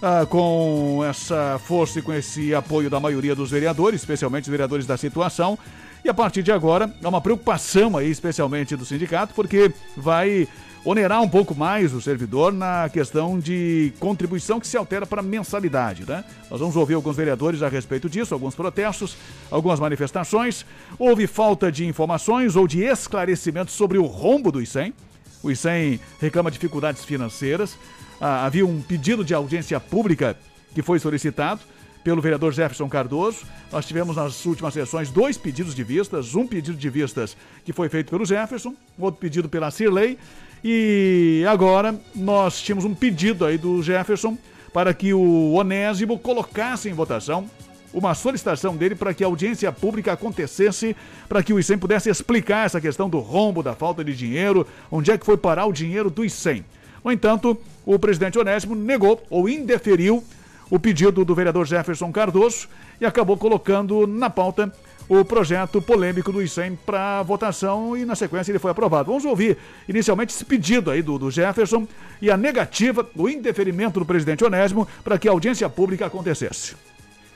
ah, 0.02 0.26
com 0.26 1.02
essa 1.08 1.58
força 1.64 1.98
e 1.98 2.02
com 2.02 2.12
esse 2.12 2.54
apoio 2.54 2.90
da 2.90 3.00
maioria 3.00 3.34
dos 3.34 3.50
vereadores, 3.50 4.00
especialmente 4.00 4.44
os 4.44 4.50
vereadores 4.50 4.86
da 4.86 4.96
situação. 4.96 5.58
E 6.04 6.08
a 6.08 6.14
partir 6.14 6.42
de 6.42 6.52
agora, 6.52 6.92
há 7.02 7.08
uma 7.08 7.20
preocupação 7.20 7.96
aí, 7.96 8.10
especialmente 8.10 8.76
do 8.76 8.84
sindicato, 8.84 9.34
porque 9.34 9.72
vai 9.96 10.46
onerar 10.84 11.20
um 11.20 11.28
pouco 11.28 11.52
mais 11.52 11.92
o 11.92 12.00
servidor 12.00 12.52
na 12.52 12.88
questão 12.88 13.40
de 13.40 13.92
contribuição 13.98 14.60
que 14.60 14.68
se 14.68 14.76
altera 14.76 15.04
para 15.04 15.20
mensalidade, 15.20 16.04
né? 16.06 16.24
Nós 16.48 16.60
vamos 16.60 16.76
ouvir 16.76 16.94
alguns 16.94 17.16
vereadores 17.16 17.60
a 17.60 17.68
respeito 17.68 18.08
disso, 18.08 18.32
alguns 18.32 18.54
protestos, 18.54 19.16
algumas 19.50 19.80
manifestações. 19.80 20.64
Houve 20.96 21.26
falta 21.26 21.72
de 21.72 21.84
informações 21.84 22.54
ou 22.54 22.68
de 22.68 22.84
esclarecimentos 22.84 23.74
sobre 23.74 23.98
o 23.98 24.04
rombo 24.04 24.52
do 24.52 24.62
ICEM. 24.62 24.94
O 25.42 25.50
ICEM 25.50 25.98
reclama 26.20 26.52
dificuldades 26.52 27.04
financeiras. 27.04 27.76
Ah, 28.20 28.46
havia 28.46 28.66
um 28.66 28.80
pedido 28.80 29.24
de 29.24 29.34
audiência 29.34 29.78
pública 29.78 30.36
que 30.74 30.82
foi 30.82 30.98
solicitado 30.98 31.60
pelo 32.02 32.22
vereador 32.22 32.52
Jefferson 32.52 32.88
Cardoso. 32.88 33.44
Nós 33.70 33.86
tivemos 33.86 34.16
nas 34.16 34.44
últimas 34.46 34.72
sessões 34.72 35.10
dois 35.10 35.36
pedidos 35.36 35.74
de 35.74 35.82
vistas, 35.82 36.34
um 36.34 36.46
pedido 36.46 36.76
de 36.76 36.88
vistas 36.88 37.36
que 37.64 37.72
foi 37.72 37.88
feito 37.88 38.10
pelo 38.10 38.24
Jefferson, 38.24 38.74
outro 38.98 39.20
pedido 39.20 39.48
pela 39.48 39.70
Cirlei, 39.70 40.18
e 40.64 41.44
agora 41.48 41.94
nós 42.14 42.60
tínhamos 42.60 42.84
um 42.84 42.94
pedido 42.94 43.44
aí 43.44 43.58
do 43.58 43.82
Jefferson 43.82 44.38
para 44.72 44.94
que 44.94 45.12
o 45.12 45.52
Onésimo 45.52 46.18
colocasse 46.18 46.88
em 46.88 46.92
votação 46.92 47.50
uma 47.92 48.14
solicitação 48.14 48.76
dele 48.76 48.94
para 48.94 49.14
que 49.14 49.24
a 49.24 49.26
audiência 49.26 49.72
pública 49.72 50.12
acontecesse, 50.12 50.94
para 51.28 51.42
que 51.42 51.52
o 51.52 51.58
ICEM 51.58 51.78
pudesse 51.78 52.10
explicar 52.10 52.66
essa 52.66 52.80
questão 52.80 53.08
do 53.08 53.18
rombo, 53.18 53.62
da 53.62 53.74
falta 53.74 54.04
de 54.04 54.14
dinheiro, 54.14 54.66
onde 54.90 55.10
é 55.10 55.16
que 55.16 55.24
foi 55.24 55.36
parar 55.36 55.64
o 55.64 55.72
dinheiro 55.72 56.10
do 56.10 56.24
ICEM. 56.24 56.64
No 57.06 57.12
entanto, 57.12 57.56
o 57.84 57.96
presidente 58.00 58.36
Onésimo 58.36 58.74
negou 58.74 59.24
ou 59.30 59.48
indeferiu 59.48 60.24
o 60.68 60.76
pedido 60.76 61.24
do 61.24 61.36
vereador 61.36 61.64
Jefferson 61.64 62.10
Cardoso 62.10 62.68
e 63.00 63.06
acabou 63.06 63.36
colocando 63.36 64.08
na 64.08 64.28
pauta 64.28 64.72
o 65.08 65.24
projeto 65.24 65.80
polêmico 65.80 66.32
do 66.32 66.42
ICEM 66.42 66.74
para 66.74 67.22
votação 67.22 67.96
e 67.96 68.04
na 68.04 68.16
sequência 68.16 68.50
ele 68.50 68.58
foi 68.58 68.72
aprovado. 68.72 69.06
Vamos 69.06 69.24
ouvir 69.24 69.56
inicialmente 69.88 70.34
esse 70.34 70.44
pedido 70.44 70.90
aí 70.90 71.00
do, 71.00 71.16
do 71.16 71.30
Jefferson 71.30 71.86
e 72.20 72.28
a 72.28 72.36
negativa, 72.36 73.08
o 73.14 73.28
indeferimento 73.28 74.00
do 74.00 74.04
presidente 74.04 74.44
Onésimo 74.44 74.88
para 75.04 75.16
que 75.16 75.28
a 75.28 75.30
audiência 75.30 75.68
pública 75.70 76.06
acontecesse. 76.06 76.74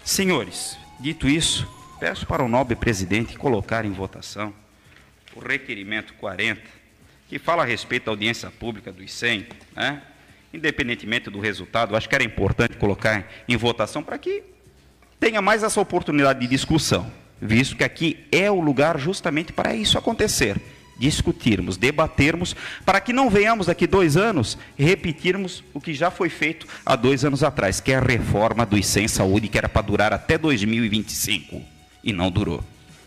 Senhores, 0.03 0.77
dito 0.99 1.29
isso, 1.29 1.65
peço 2.01 2.27
para 2.27 2.43
o 2.43 2.49
nobre 2.49 2.75
presidente 2.75 3.39
colocar 3.39 3.85
em 3.85 3.93
votação 3.93 4.53
o 5.37 5.39
requerimento 5.39 6.13
40, 6.15 6.80
que 7.31 7.39
fala 7.39 7.63
a 7.63 7.65
respeito 7.65 8.07
da 8.07 8.11
audiência 8.11 8.51
pública 8.51 8.91
do 8.91 9.05
ICEM, 9.05 9.47
né? 9.77 10.03
independentemente 10.53 11.31
do 11.31 11.39
resultado, 11.39 11.95
acho 11.95 12.09
que 12.09 12.15
era 12.17 12.25
importante 12.25 12.77
colocar 12.77 13.25
em 13.49 13.57
votação 13.57 14.03
para 14.03 14.19
que 14.19 14.43
tenha 15.21 15.41
mais 15.41 15.63
essa 15.63 15.81
oportunidade 15.81 16.41
de 16.41 16.49
discussão, 16.49 17.09
visto 17.41 17.77
que 17.77 17.85
aqui 17.85 18.27
é 18.33 18.51
o 18.51 18.59
lugar 18.59 18.99
justamente 18.99 19.53
para 19.53 19.77
isso 19.77 19.97
acontecer. 19.97 20.61
Discutirmos, 20.99 21.77
debatermos, 21.77 22.57
para 22.85 23.01
que 23.01 23.13
não 23.13 23.31
venhamos 23.31 23.69
daqui 23.69 23.87
dois 23.87 24.17
anos 24.17 24.59
repetirmos 24.77 25.63
o 25.73 25.81
que 25.81 25.95
já 25.95 26.11
foi 26.11 26.29
feito 26.29 26.67
há 26.85 26.97
dois 26.97 27.25
anos 27.25 27.45
atrás, 27.45 27.81
que 27.81 27.93
é 27.93 27.97
a 27.97 28.01
reforma 28.01 28.67
do 28.67 28.77
ICEM 28.77 29.07
Saúde, 29.07 29.47
que 29.47 29.57
era 29.57 29.69
para 29.69 29.83
durar 29.83 30.13
até 30.13 30.37
2025 30.37 31.63
e 32.03 32.13
não 32.13 32.29
durou. 32.29 32.63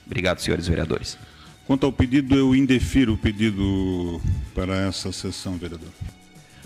Obrigado, 0.06 0.40
senhores 0.40 0.66
vereadores. 0.66 1.18
Quanto 1.66 1.86
ao 1.86 1.92
pedido, 1.92 2.36
eu 2.36 2.56
indefiro 2.56 3.14
o 3.14 3.18
pedido 3.18 4.22
para 4.54 4.76
essa 4.76 5.12
sessão, 5.12 5.54
vereador. 5.54 5.90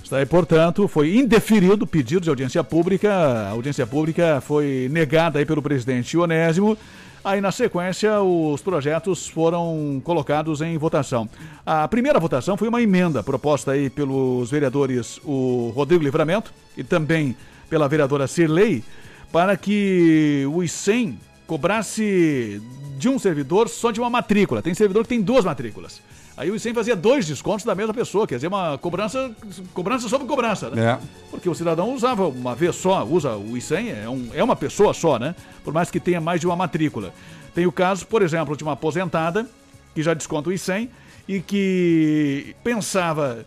Está 0.04 0.18
aí, 0.18 0.26
portanto, 0.26 0.88
foi 0.88 1.18
indeferido 1.18 1.84
o 1.84 1.88
pedido 1.88 2.22
de 2.22 2.30
audiência 2.30 2.64
pública. 2.64 3.14
A 3.14 3.50
audiência 3.50 3.86
pública 3.86 4.42
foi 4.42 4.88
negada 4.90 5.38
aí 5.38 5.46
pelo 5.46 5.62
presidente 5.62 6.18
Onésimo. 6.18 6.78
Aí, 7.24 7.42
na 7.42 7.52
sequência, 7.52 8.22
os 8.22 8.62
projetos 8.62 9.28
foram 9.28 10.02
colocados 10.04 10.62
em 10.62 10.78
votação. 10.78 11.30
A 11.66 11.86
primeira 11.88 12.20
votação 12.22 12.56
foi 12.56 12.70
uma 12.70 12.82
emenda 12.82 13.22
proposta 13.22 13.72
aí 13.72 13.90
pelos 13.90 14.50
vereadores 14.50 15.20
o 15.26 15.74
Rodrigo 15.76 16.04
Livramento 16.04 16.54
e 16.78 16.86
também 16.86 17.36
pela 17.70 17.90
vereadora 17.90 18.28
Cirlei 18.28 18.82
para 19.30 19.58
que 19.58 20.46
o 20.54 20.64
ICEM 20.64 21.20
cobrasse 21.46 22.62
de 22.98 23.08
um 23.08 23.20
servidor 23.20 23.70
só 23.70 23.92
de 23.92 24.00
uma 24.00 24.10
matrícula. 24.10 24.62
Tem 24.62 24.74
servidor 24.74 25.04
que 25.04 25.10
tem 25.10 25.22
duas 25.22 25.46
matrículas. 25.46 26.02
Aí 26.36 26.52
o 26.52 26.56
ICEM 26.56 26.74
fazia 26.74 26.96
dois 26.96 27.26
descontos 27.26 27.66
da 27.66 27.74
mesma 27.74 27.94
pessoa, 27.94 28.28
quer 28.28 28.36
dizer, 28.36 28.48
uma 28.48 28.78
cobrança, 28.78 29.32
cobrança 29.74 30.08
sobre 30.08 30.28
cobrança, 30.28 30.70
né? 30.70 30.92
É. 30.92 31.00
Porque 31.32 31.50
o 31.50 31.56
cidadão 31.56 31.94
usava 31.94 32.28
uma 32.28 32.54
vez 32.54 32.76
só, 32.76 33.04
usa 33.04 33.36
o 33.36 33.58
ICEM, 33.58 33.90
é, 33.90 34.08
um, 34.08 34.30
é 34.34 34.44
uma 34.44 34.56
pessoa 34.56 34.94
só, 34.94 35.18
né? 35.18 35.36
Por 35.64 35.74
mais 35.74 35.90
que 35.90 36.00
tenha 36.00 36.22
mais 36.22 36.40
de 36.40 36.46
uma 36.46 36.56
matrícula. 36.56 37.12
Tem 37.56 37.66
o 37.66 37.72
caso, 37.72 38.06
por 38.06 38.22
exemplo, 38.22 38.56
de 38.56 38.64
uma 38.64 38.74
aposentada 38.74 39.48
que 39.96 40.04
já 40.04 40.14
desconta 40.14 40.50
o 40.50 40.54
ICEM 40.54 40.92
e 41.28 41.40
que 41.40 42.56
pensava, 42.64 43.44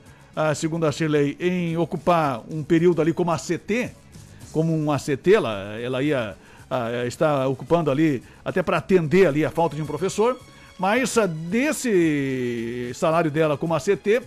segundo 0.56 0.84
a 0.84 0.90
Shirley, 0.90 1.36
em 1.38 1.76
ocupar 1.76 2.42
um 2.50 2.64
período 2.64 3.00
ali 3.00 3.12
como 3.12 3.30
ACT, 3.30 3.92
como 4.50 4.76
um 4.76 4.90
ACT, 4.90 5.32
ela, 5.32 5.78
ela 5.80 6.02
ia 6.02 6.36
ah, 6.70 7.04
estar 7.06 7.48
ocupando 7.48 7.90
ali, 7.90 8.22
até 8.44 8.62
para 8.62 8.76
atender 8.76 9.26
ali 9.26 9.44
a 9.44 9.50
falta 9.50 9.74
de 9.74 9.82
um 9.82 9.86
professor, 9.86 10.38
mas 10.78 11.18
ah, 11.18 11.26
desse 11.26 12.92
salário 12.94 13.30
dela 13.30 13.58
como 13.58 13.74
ACT, 13.74 14.22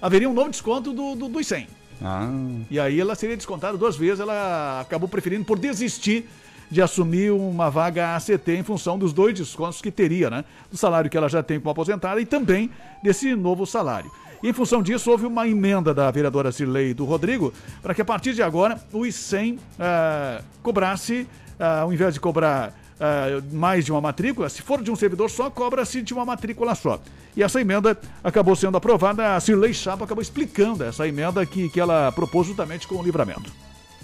haveria 0.00 0.30
um 0.30 0.32
novo 0.32 0.50
desconto 0.50 0.92
do, 0.92 1.14
do, 1.14 1.28
dos 1.28 1.46
100. 1.46 1.66
Ah, 2.00 2.30
E 2.70 2.78
aí 2.78 3.00
ela 3.00 3.14
seria 3.14 3.36
descontada 3.36 3.76
duas 3.76 3.96
vezes, 3.96 4.20
ela 4.20 4.80
acabou 4.80 5.08
preferindo 5.08 5.44
por 5.44 5.58
desistir 5.58 6.28
de 6.70 6.82
assumir 6.82 7.30
uma 7.32 7.70
vaga 7.70 8.14
ACT 8.14 8.52
em 8.52 8.62
função 8.62 8.98
dos 8.98 9.12
dois 9.12 9.34
descontos 9.34 9.80
que 9.80 9.90
teria, 9.90 10.28
né? 10.30 10.44
Do 10.70 10.76
salário 10.76 11.10
que 11.10 11.16
ela 11.16 11.28
já 11.28 11.42
tem 11.42 11.58
como 11.58 11.70
aposentada 11.70 12.20
e 12.20 12.26
também 12.26 12.70
desse 13.02 13.34
novo 13.34 13.66
salário. 13.66 14.10
E 14.42 14.48
em 14.50 14.52
função 14.52 14.82
disso, 14.82 15.10
houve 15.10 15.26
uma 15.26 15.48
emenda 15.48 15.92
da 15.92 16.10
vereadora 16.10 16.52
Cirlei 16.52 16.94
do 16.94 17.04
Rodrigo 17.04 17.52
para 17.82 17.94
que 17.94 18.02
a 18.02 18.04
partir 18.04 18.34
de 18.34 18.42
agora 18.42 18.80
o 18.92 19.04
ICEM 19.04 19.58
ah, 19.80 20.42
cobrasse, 20.62 21.26
ah, 21.58 21.80
ao 21.80 21.92
invés 21.92 22.14
de 22.14 22.20
cobrar 22.20 22.72
ah, 23.00 23.42
mais 23.52 23.84
de 23.84 23.92
uma 23.92 24.00
matrícula, 24.00 24.48
se 24.48 24.62
for 24.62 24.82
de 24.82 24.90
um 24.90 24.96
servidor 24.96 25.30
só, 25.30 25.50
cobra-se 25.50 26.02
de 26.02 26.12
uma 26.14 26.24
matrícula 26.24 26.74
só. 26.74 27.00
E 27.36 27.42
essa 27.42 27.60
emenda 27.60 27.96
acabou 28.22 28.56
sendo 28.56 28.76
aprovada, 28.76 29.36
a 29.36 29.40
Cirlei 29.40 29.72
Chapa 29.72 30.04
acabou 30.04 30.22
explicando 30.22 30.84
essa 30.84 31.06
emenda 31.06 31.44
que, 31.46 31.68
que 31.68 31.80
ela 31.80 32.10
propôs 32.12 32.46
justamente 32.46 32.86
com 32.86 32.96
o 32.96 33.02
livramento. 33.02 33.52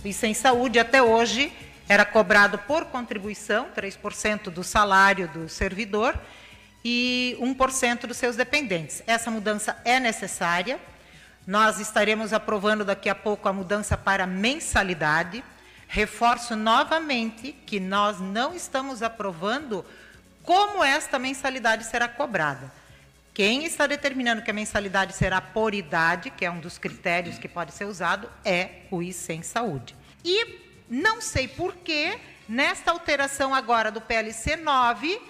E 0.05 0.13
sem 0.13 0.35
saúde, 0.35 0.79
até 0.79 1.03
hoje, 1.03 1.53
era 1.89 2.05
cobrado 2.05 2.59
por 2.59 2.87
contribuição, 2.87 3.67
3% 3.77 4.45
do 4.51 4.63
salário 4.63 5.29
do 5.29 5.49
servidor 5.49 6.19
e 6.85 7.37
1% 7.41 8.07
dos 8.07 8.17
seus 8.17 8.37
dependentes. 8.37 9.03
Essa 9.07 9.31
mudança 9.31 9.77
é 9.85 9.99
necessária. 9.99 10.79
Nós 11.47 11.81
estaremos 11.81 12.33
aprovando 12.33 12.85
daqui 12.85 13.09
a 13.09 13.15
pouco 13.15 13.49
a 13.49 13.53
mudança 13.53 13.97
para 13.97 14.27
mensalidade. 14.27 15.43
Reforço 15.95 16.57
novamente 16.57 17.53
que 17.53 17.79
nós 17.79 18.19
não 18.19 18.53
estamos 18.53 19.01
aprovando 19.01 19.87
como 20.43 20.83
esta 20.83 21.21
mensalidade 21.21 21.85
será 21.85 22.09
cobrada. 22.09 22.73
Quem 23.33 23.65
está 23.65 23.87
determinando 23.87 24.43
que 24.43 24.51
a 24.51 24.55
mensalidade 24.55 25.13
será 25.13 25.41
por 25.41 25.73
idade, 25.73 26.31
que 26.31 26.45
é 26.45 26.51
um 26.51 26.59
dos 26.59 26.79
critérios 26.79 27.39
que 27.39 27.47
pode 27.47 27.73
ser 27.73 27.85
usado, 27.85 28.29
é 28.45 28.81
o 28.91 29.05
ICEM 29.05 29.45
Saúde. 29.45 29.95
E 30.25 30.59
não 30.91 31.21
sei 31.21 31.47
por 31.47 31.77
que, 31.77 32.19
nesta 32.49 32.91
alteração 32.91 33.55
agora 33.55 33.93
do 33.93 34.01
PLC 34.01 34.57
9, 34.57 35.23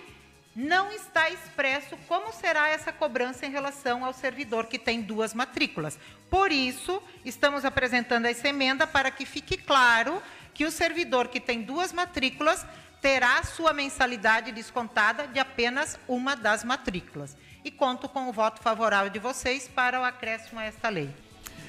não 0.56 0.90
está 0.92 1.28
expresso 1.28 1.94
como 2.09 2.33
será 2.33 2.71
essa 2.71 2.90
cobrança 2.90 3.44
em 3.44 3.50
relação 3.50 4.02
ao 4.02 4.14
servidor 4.14 4.64
que 4.64 4.78
tem 4.78 5.02
duas 5.02 5.35
matrículas. 5.35 5.99
Por 6.30 6.50
isso, 6.50 7.02
estamos 7.23 7.66
apresentando 7.66 8.25
essa 8.25 8.49
emenda 8.49 8.87
para 8.87 9.11
que 9.11 9.26
fique 9.26 9.59
claro 9.59 10.23
que 10.54 10.64
o 10.64 10.70
servidor 10.70 11.28
que 11.28 11.40
tem 11.40 11.62
duas 11.62 11.92
matrículas 11.92 12.64
terá 13.02 13.42
sua 13.42 13.75
mensalidade 13.75 14.52
descontada 14.52 15.26
de 15.26 15.38
apenas 15.38 15.99
uma 16.08 16.34
das 16.34 16.64
matrículas. 16.64 17.37
E 17.62 17.70
conto 17.70 18.08
com 18.08 18.28
o 18.28 18.32
voto 18.32 18.62
favorável 18.62 19.11
de 19.11 19.18
vocês 19.18 19.68
para 19.68 20.00
o 20.00 20.04
acréscimo 20.04 20.61
a 20.61 20.64
esta 20.64 20.88
lei. 20.88 21.11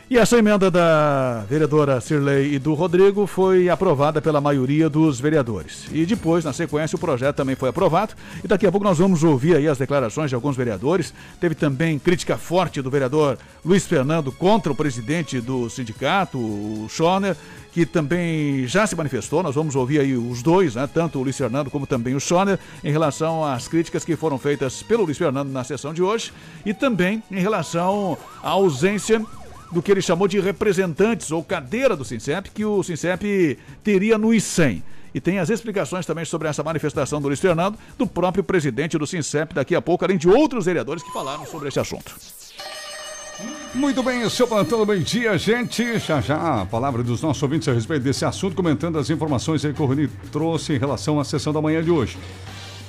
E 0.08 0.20
essa 0.20 0.38
emenda 0.38 0.70
da 0.70 1.44
vereadora 1.50 2.00
Cirlei 2.00 2.54
e 2.54 2.60
do 2.60 2.76
Rodrigo 2.76 3.26
foi 3.26 3.70
aprovada 3.70 4.22
pela 4.22 4.40
maioria 4.40 4.88
dos 4.88 5.20
vereadores. 5.20 5.88
E 5.92 6.06
depois, 6.06 6.46
na 6.46 6.54
sequência, 6.54 6.96
o 6.96 7.00
projeto 7.00 7.36
também 7.36 7.56
foi 7.56 7.70
aprovado. 7.70 8.14
E 8.44 8.48
daqui 8.48 8.68
a 8.68 8.72
pouco 8.72 8.86
nós 8.86 9.00
vamos 9.00 9.24
ouvir 9.24 9.56
aí 9.56 9.68
as 9.68 9.80
declarações 9.80 10.30
de 10.30 10.36
alguns 10.36 10.56
vereadores. 10.56 11.12
Teve 11.42 11.56
também 11.56 11.98
crítica 11.98 12.38
forte 12.38 12.84
do 12.84 12.92
vereador 12.92 13.40
Luiz 13.66 13.88
Fernando 13.88 14.32
contra 14.32 14.72
o 14.72 14.76
presidente 14.76 15.42
do 15.42 15.72
sindicato, 15.72 16.38
o 16.38 16.86
Schoner, 16.88 17.36
que 17.76 17.86
também 17.86 18.66
já 18.66 18.88
se 18.88 18.96
manifestou. 18.96 19.44
Nós 19.44 19.54
vamos 19.54 19.76
ouvir 19.76 20.00
aí 20.00 20.16
os 20.16 20.42
dois, 20.42 20.76
né? 20.76 20.88
tanto 20.92 21.20
o 21.20 21.24
Luiz 21.24 21.36
Fernando 21.36 21.70
como 21.70 21.86
também 21.86 22.16
o 22.16 22.22
Schoner, 22.22 22.58
em 22.82 22.90
relação 22.90 23.44
às 23.44 23.68
críticas 23.68 24.06
que 24.06 24.16
foram 24.16 24.38
feitas 24.38 24.82
pelo 24.82 25.04
Luiz 25.04 25.18
Fernando 25.18 25.50
na 25.50 25.62
sessão 25.62 25.94
de 25.94 26.02
hoje 26.02 26.32
e 26.66 26.74
também 26.74 27.22
em 27.30 27.42
relação 27.42 28.18
à 28.42 28.52
ausência 28.52 29.22
do 29.74 29.82
que 29.82 29.92
ele 29.92 30.02
chamou 30.02 30.26
de 30.26 30.40
representantes 30.40 31.32
ou 31.32 31.44
cadeira 31.44 31.98
do 31.98 32.06
SINCEP, 32.06 32.50
que 32.52 32.64
o 32.64 32.82
SINCEP 32.82 33.60
teria 33.84 34.18
no 34.18 34.34
ICEM. 34.34 34.82
E 35.14 35.20
tem 35.20 35.40
as 35.40 35.50
explicações 35.50 36.06
também 36.06 36.24
sobre 36.24 36.48
essa 36.48 36.64
manifestação 36.64 37.22
do 37.22 37.28
Luiz 37.28 37.42
Fernando, 37.42 37.78
do 37.98 38.08
próprio 38.08 38.42
presidente 38.42 38.98
do 38.98 39.06
SINCEP 39.06 39.54
daqui 39.54 39.76
a 39.76 39.82
pouco, 39.82 40.06
além 40.06 40.18
de 40.18 40.30
outros 40.30 40.64
vereadores 40.64 41.04
que 41.04 41.12
falaram 41.12 41.46
sobre 41.46 41.68
esse 41.68 41.80
assunto. 41.80 42.16
Muito 43.74 44.02
bem, 44.02 44.28
seu 44.30 44.48
plantão 44.48 44.80
do 44.80 44.86
meio-dia, 44.86 45.38
gente. 45.38 46.00
Já 46.00 46.22
já 46.22 46.62
a 46.62 46.66
palavra 46.66 47.04
dos 47.04 47.22
nossos 47.22 47.44
ouvintes 47.44 47.68
a 47.68 47.74
respeito 47.74 48.04
desse 48.04 48.24
assunto, 48.24 48.56
comentando 48.56 48.98
as 48.98 49.10
informações 49.10 49.62
que 49.62 49.82
o 49.82 49.86
Rony 49.86 50.08
trouxe 50.32 50.74
em 50.74 50.78
relação 50.78 51.20
à 51.20 51.26
sessão 51.26 51.52
da 51.52 51.62
manhã 51.62 51.84
de 51.84 51.92
hoje. 51.92 52.18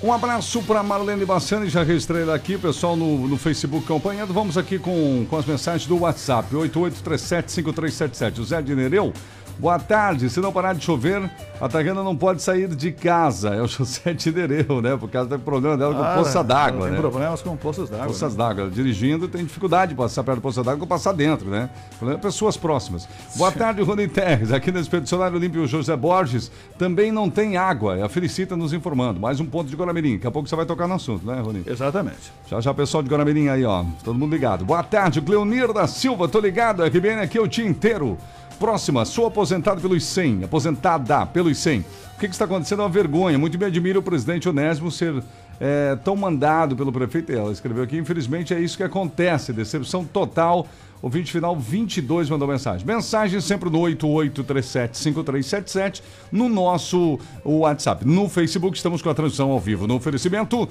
Um 0.03 0.13
abraço 0.13 0.63
para 0.63 0.83
Marlene 0.83 1.25
Bassani, 1.25 1.69
já 1.69 1.83
registrei 1.83 2.23
ela 2.23 2.35
aqui, 2.35 2.59
pessoal 2.59 2.95
no, 2.95 3.27
no 3.27 3.37
Facebook 3.37 3.85
acompanhando. 3.85 4.33
Vamos 4.33 4.59
aqui 4.59 4.79
com, 4.79 5.27
com 5.29 5.37
as 5.37 5.47
mensagens 5.47 5.89
do 5.89 5.99
WhatsApp, 5.99 6.55
88375377. 6.55 8.39
O 8.39 8.45
Zé 8.45 8.63
de 8.63 8.75
Nereu 8.75 9.13
Boa 9.59 9.79
tarde. 9.79 10.29
Se 10.29 10.39
não 10.41 10.53
parar 10.53 10.75
de 10.75 10.85
chover, 10.85 11.31
a 11.61 11.69
Tagana 11.69 12.03
não 12.03 12.15
pode 12.15 12.43
sair 12.43 12.69
de 12.69 12.93
casa. 12.93 13.55
É 13.55 13.63
o 13.63 13.67
José 13.69 14.15
Tinereu, 14.15 14.83
né? 14.83 14.97
Por 14.97 15.09
causa 15.09 15.31
do 15.31 15.39
problema 15.39 15.77
dela 15.77 15.95
com 15.95 16.03
ah, 16.03 16.15
poça 16.17 16.45
d'água, 16.45 16.87
né? 16.87 16.93
Tem 16.93 17.01
problemas 17.01 17.43
com 17.43 17.57
poças 17.57 17.89
d'água. 17.89 18.07
Poças 18.07 18.37
né? 18.37 18.45
d'água. 18.45 18.71
Dirigindo 18.71 19.29
tem 19.29 19.45
dificuldade 19.45 19.91
de 19.93 19.97
passar 19.97 20.23
perto 20.23 20.37
da 20.37 20.43
poça 20.43 20.63
d'água 20.63 20.83
ou 20.83 20.87
passar 20.87 21.13
dentro, 21.13 21.49
né? 21.49 21.71
Problema 21.99 22.21
é 22.21 22.23
pessoas 22.23 22.57
próximas. 22.57 23.09
Boa 23.35 23.51
tarde, 23.51 23.83
Rony 23.83 24.09
Terres. 24.09 24.53
Aqui 24.53 24.71
no 24.71 24.79
Expedicionário 24.79 25.37
Olímpio 25.37 25.67
José 25.67 25.97
Borges 25.97 26.51
também 26.79 27.11
não 27.11 27.31
tem 27.31 27.57
água. 27.57 27.97
É 27.97 28.03
a 28.03 28.09
Felicita 28.09 28.57
nos 28.57 28.75
informando. 28.75 29.19
Mais 29.19 29.41
um 29.41 29.47
ponto 29.47 29.71
de 29.71 29.77
Guaramirim. 29.77 30.15
Daqui 30.15 30.27
a 30.27 30.31
pouco 30.31 30.49
você 30.49 30.57
vai 30.57 30.67
tocar 30.67 30.87
no 30.87 30.95
assunto, 30.95 31.27
né, 31.27 31.41
Rony? 31.41 31.63
Exatamente. 31.67 32.33
Já 32.49 32.61
já, 32.61 32.75
pessoal 32.75 33.03
de 33.03 33.09
Guaramirim 33.09 33.49
aí, 33.49 33.65
ó. 33.65 33.85
Todo 34.05 34.19
mundo 34.19 34.33
ligado. 34.33 34.65
Boa 34.65 34.83
tarde, 34.83 35.21
Cleonir 35.23 35.73
da 35.73 35.87
Silva. 35.87 36.29
Tô 36.29 36.41
ligado. 36.41 36.85
RBN 36.85 37.23
aqui 37.23 37.39
o 37.39 37.47
dia 37.47 37.67
inteiro. 37.67 38.19
Próxima, 38.59 39.05
sou 39.05 39.27
aposentado 39.27 39.81
pelos 39.81 40.03
100, 40.05 40.45
aposentada 40.45 41.27
pelos 41.27 41.59
100. 41.59 41.81
O 41.81 41.85
que, 42.19 42.27
que 42.27 42.35
está 42.35 42.47
acontecendo? 42.47 42.81
É 42.81 42.85
uma 42.85 42.91
vergonha. 42.91 43.39
Muito 43.39 43.59
me 43.59 43.67
admira 43.67 43.99
o 43.99 44.03
presidente 44.03 44.49
Onésimo 44.49 44.91
ser 44.91 45.23
é, 45.61 45.95
tão 45.97 46.17
mandado 46.17 46.75
pelo 46.75 46.91
prefeito. 46.91 47.33
Ela 47.33 47.53
escreveu 47.53 47.85
aqui, 47.85 47.99
infelizmente 47.99 48.55
é 48.55 48.61
isso 48.61 48.77
que 48.77 48.83
acontece. 48.83 49.53
Decepção 49.53 50.05
total. 50.05 50.67
O 51.03 51.11
vídeo 51.11 51.31
final 51.31 51.55
22 51.55 52.31
mandou 52.31 52.49
mensagem. 52.49 52.87
Mensagem 52.87 53.39
sempre 53.43 53.69
no 53.69 53.81
88375377 53.81 56.01
no 56.33 56.49
nosso 56.49 57.21
WhatsApp. 57.45 58.07
No 58.07 58.31
Facebook 58.31 58.79
estamos 58.79 59.03
com 59.03 59.11
a 59.11 59.15
transmissão 59.15 59.51
ao 59.51 59.61
vivo. 59.61 59.87
No 59.87 59.97
oferecimento 59.97 60.67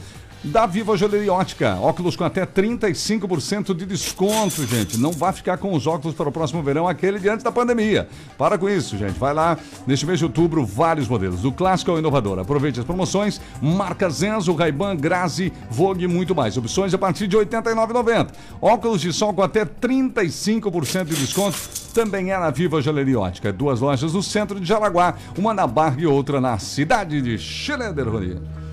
da 0.45 0.65
Viva 0.65 0.95
Joalheria 0.95 1.33
Ótica. 1.33 1.75
Óculos 1.81 2.15
com 2.15 2.23
até 2.23 2.45
35% 2.45 3.75
de 3.75 3.85
desconto, 3.85 4.65
gente. 4.65 4.97
Não 4.97 5.11
vá 5.11 5.33
ficar 5.33 5.57
com 5.57 5.73
os 5.73 5.87
óculos 5.87 6.15
para 6.15 6.29
o 6.29 6.31
próximo 6.31 6.61
verão, 6.61 6.87
aquele 6.87 7.19
de 7.19 7.27
antes 7.27 7.43
da 7.43 7.51
pandemia. 7.51 8.07
Para 8.37 8.57
com 8.57 8.69
isso, 8.69 8.97
gente. 8.97 9.17
Vai 9.17 9.33
lá, 9.33 9.57
neste 9.87 10.05
mês 10.05 10.19
de 10.19 10.25
outubro, 10.25 10.65
vários 10.65 11.07
modelos, 11.07 11.41
do 11.41 11.51
clássico 11.51 11.91
ao 11.91 11.99
inovador. 11.99 12.39
Aproveite 12.39 12.79
as 12.79 12.85
promoções, 12.85 13.41
marca 13.61 14.09
Zenzo, 14.09 14.53
Ray-Ban, 14.53 14.95
Grazi, 14.95 15.51
Vogue 15.69 16.05
e 16.05 16.07
muito 16.07 16.35
mais. 16.35 16.57
Opções 16.57 16.93
a 16.93 16.97
partir 16.97 17.27
de 17.27 17.35
R$ 17.35 17.45
89,90. 17.45 18.29
Óculos 18.61 19.01
de 19.01 19.11
sol 19.11 19.33
com 19.33 19.41
até 19.41 19.65
35% 19.65 21.05
de 21.05 21.15
desconto 21.15 21.57
também 21.93 22.31
é 22.31 22.37
na 22.37 22.49
Viva 22.51 22.81
Joalheria 22.81 23.19
Ótica. 23.19 23.51
Duas 23.51 23.79
lojas 23.79 24.13
no 24.13 24.21
centro 24.21 24.59
de 24.59 24.65
Jaraguá, 24.65 25.15
uma 25.37 25.53
na 25.53 25.65
Barra 25.65 25.95
e 25.97 26.05
outra 26.05 26.39
na 26.39 26.57
cidade 26.59 27.21
de 27.21 27.37
Schneider, 27.37 28.07
Rolia. 28.07 28.64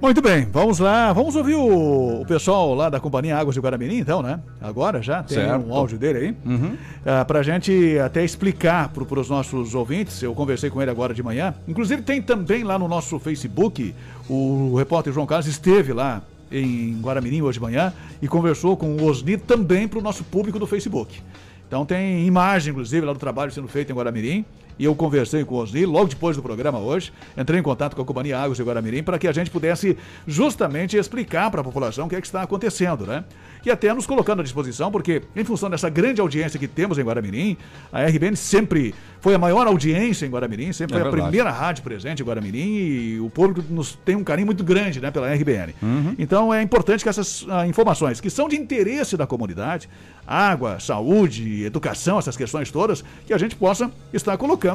Muito 0.00 0.22
bem, 0.22 0.46
vamos 0.52 0.78
lá. 0.78 1.12
Vamos 1.12 1.34
ouvir 1.34 1.54
o, 1.54 2.20
o, 2.20 2.24
pessoal 2.24 2.72
lá 2.72 2.88
da 2.88 3.00
Companhia 3.00 3.36
Águas 3.36 3.54
de 3.54 3.60
Guaramirim, 3.60 3.98
então, 3.98 4.22
né? 4.22 4.38
Agora 4.60 5.02
já 5.02 5.24
tem 5.24 5.38
certo. 5.38 5.66
um 5.66 5.74
áudio 5.74 5.98
dele 5.98 6.18
aí. 6.18 6.36
Uhum. 6.46 6.74
Uh, 6.74 7.24
pra 7.26 7.42
gente 7.42 7.98
até 7.98 8.24
explicar 8.24 8.90
pro, 8.90 9.04
pros 9.04 9.28
nossos 9.28 9.74
ouvintes. 9.74 10.22
Eu 10.22 10.34
conversei 10.34 10.70
com 10.70 10.80
ele 10.80 10.90
agora 10.90 11.12
de 11.12 11.22
manhã. 11.22 11.52
Inclusive, 11.66 12.00
tem 12.02 12.22
também 12.22 12.62
lá 12.62 12.78
no 12.78 12.86
nosso 12.86 13.18
Facebook. 13.18 13.92
O 14.30 14.76
repórter 14.76 15.12
João 15.12 15.26
Carlos 15.26 15.48
esteve 15.48 15.92
lá 15.92 16.22
em 16.50 17.00
Guaramirim 17.00 17.42
hoje 17.42 17.58
de 17.58 17.62
manhã 17.62 17.92
e 18.22 18.28
conversou 18.28 18.76
com 18.76 18.94
o 18.94 19.04
Osni 19.04 19.36
também 19.36 19.88
para 19.88 19.98
o 19.98 20.02
nosso 20.02 20.22
público 20.22 20.60
do 20.60 20.66
Facebook. 20.66 21.20
Então 21.66 21.84
tem 21.84 22.24
imagem, 22.24 22.70
inclusive, 22.70 23.04
lá 23.04 23.12
do 23.12 23.18
trabalho 23.18 23.50
sendo 23.50 23.66
feito 23.66 23.90
em 23.90 23.94
Guaramirim 23.96 24.44
e 24.78 24.84
eu 24.84 24.94
conversei 24.94 25.44
com 25.44 25.56
o 25.56 25.58
Osni 25.58 25.84
logo 25.84 26.06
depois 26.06 26.36
do 26.36 26.42
programa 26.42 26.78
hoje, 26.78 27.12
entrei 27.36 27.58
em 27.58 27.62
contato 27.62 27.96
com 27.96 28.02
a 28.02 28.04
Companhia 28.04 28.38
Águas 28.38 28.56
de 28.56 28.62
Guaramirim 28.62 29.02
para 29.02 29.18
que 29.18 29.26
a 29.26 29.32
gente 29.32 29.50
pudesse 29.50 29.96
justamente 30.26 30.96
explicar 30.96 31.50
para 31.50 31.60
a 31.60 31.64
população 31.64 32.06
o 32.06 32.08
que 32.08 32.16
é 32.16 32.20
que 32.20 32.26
está 32.26 32.42
acontecendo, 32.42 33.06
né? 33.06 33.24
E 33.64 33.70
até 33.70 33.92
nos 33.92 34.06
colocando 34.06 34.40
à 34.40 34.42
disposição, 34.42 34.90
porque 34.90 35.22
em 35.34 35.44
função 35.44 35.68
dessa 35.68 35.90
grande 35.90 36.20
audiência 36.20 36.58
que 36.58 36.68
temos 36.68 36.96
em 36.96 37.02
Guaramirim, 37.02 37.56
a 37.92 38.04
RBN 38.04 38.36
sempre 38.36 38.94
foi 39.20 39.34
a 39.34 39.38
maior 39.38 39.66
audiência 39.66 40.24
em 40.24 40.30
Guaramirim, 40.30 40.72
sempre 40.72 40.96
é 40.96 41.00
foi 41.00 41.10
verdade. 41.10 41.20
a 41.20 41.28
primeira 41.28 41.50
rádio 41.50 41.82
presente 41.82 42.22
em 42.22 42.26
Guaramirim 42.26 42.76
e 42.76 43.20
o 43.20 43.28
público 43.28 43.62
nos 43.68 43.98
tem 44.04 44.14
um 44.14 44.24
carinho 44.24 44.46
muito 44.46 44.62
grande 44.62 45.00
né, 45.00 45.10
pela 45.10 45.32
RBN. 45.34 45.74
Uhum. 45.82 46.14
Então 46.18 46.54
é 46.54 46.62
importante 46.62 47.02
que 47.02 47.08
essas 47.08 47.42
uh, 47.42 47.64
informações 47.68 48.20
que 48.20 48.30
são 48.30 48.48
de 48.48 48.56
interesse 48.56 49.16
da 49.16 49.26
comunidade, 49.26 49.88
água, 50.26 50.78
saúde, 50.78 51.64
educação, 51.64 52.18
essas 52.18 52.36
questões 52.36 52.70
todas, 52.70 53.04
que 53.26 53.34
a 53.34 53.38
gente 53.38 53.56
possa 53.56 53.90
estar 54.12 54.36
colocando 54.36 54.67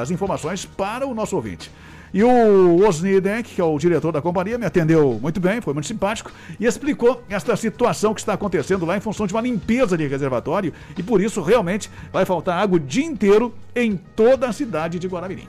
as 0.00 0.10
informações 0.10 0.64
para 0.64 1.06
o 1.06 1.14
nosso 1.14 1.36
ouvinte. 1.36 1.70
E 2.12 2.24
o 2.24 2.86
Osni 2.86 3.20
Denk, 3.20 3.54
que 3.54 3.60
é 3.60 3.64
o 3.64 3.78
diretor 3.78 4.12
da 4.12 4.22
companhia, 4.22 4.56
me 4.56 4.64
atendeu 4.64 5.18
muito 5.20 5.38
bem, 5.38 5.60
foi 5.60 5.74
muito 5.74 5.86
simpático 5.86 6.30
e 6.58 6.64
explicou 6.64 7.22
esta 7.28 7.54
situação 7.54 8.14
que 8.14 8.20
está 8.20 8.32
acontecendo 8.32 8.86
lá 8.86 8.96
em 8.96 9.00
função 9.00 9.26
de 9.26 9.34
uma 9.34 9.42
limpeza 9.42 9.96
de 9.96 10.06
reservatório 10.06 10.72
e 10.96 11.02
por 11.02 11.20
isso 11.20 11.42
realmente 11.42 11.90
vai 12.10 12.24
faltar 12.24 12.58
água 12.58 12.76
o 12.76 12.80
dia 12.80 13.04
inteiro 13.04 13.52
em 13.76 13.96
toda 13.96 14.48
a 14.48 14.52
cidade 14.52 14.98
de 14.98 15.06
Guaramirim. 15.06 15.46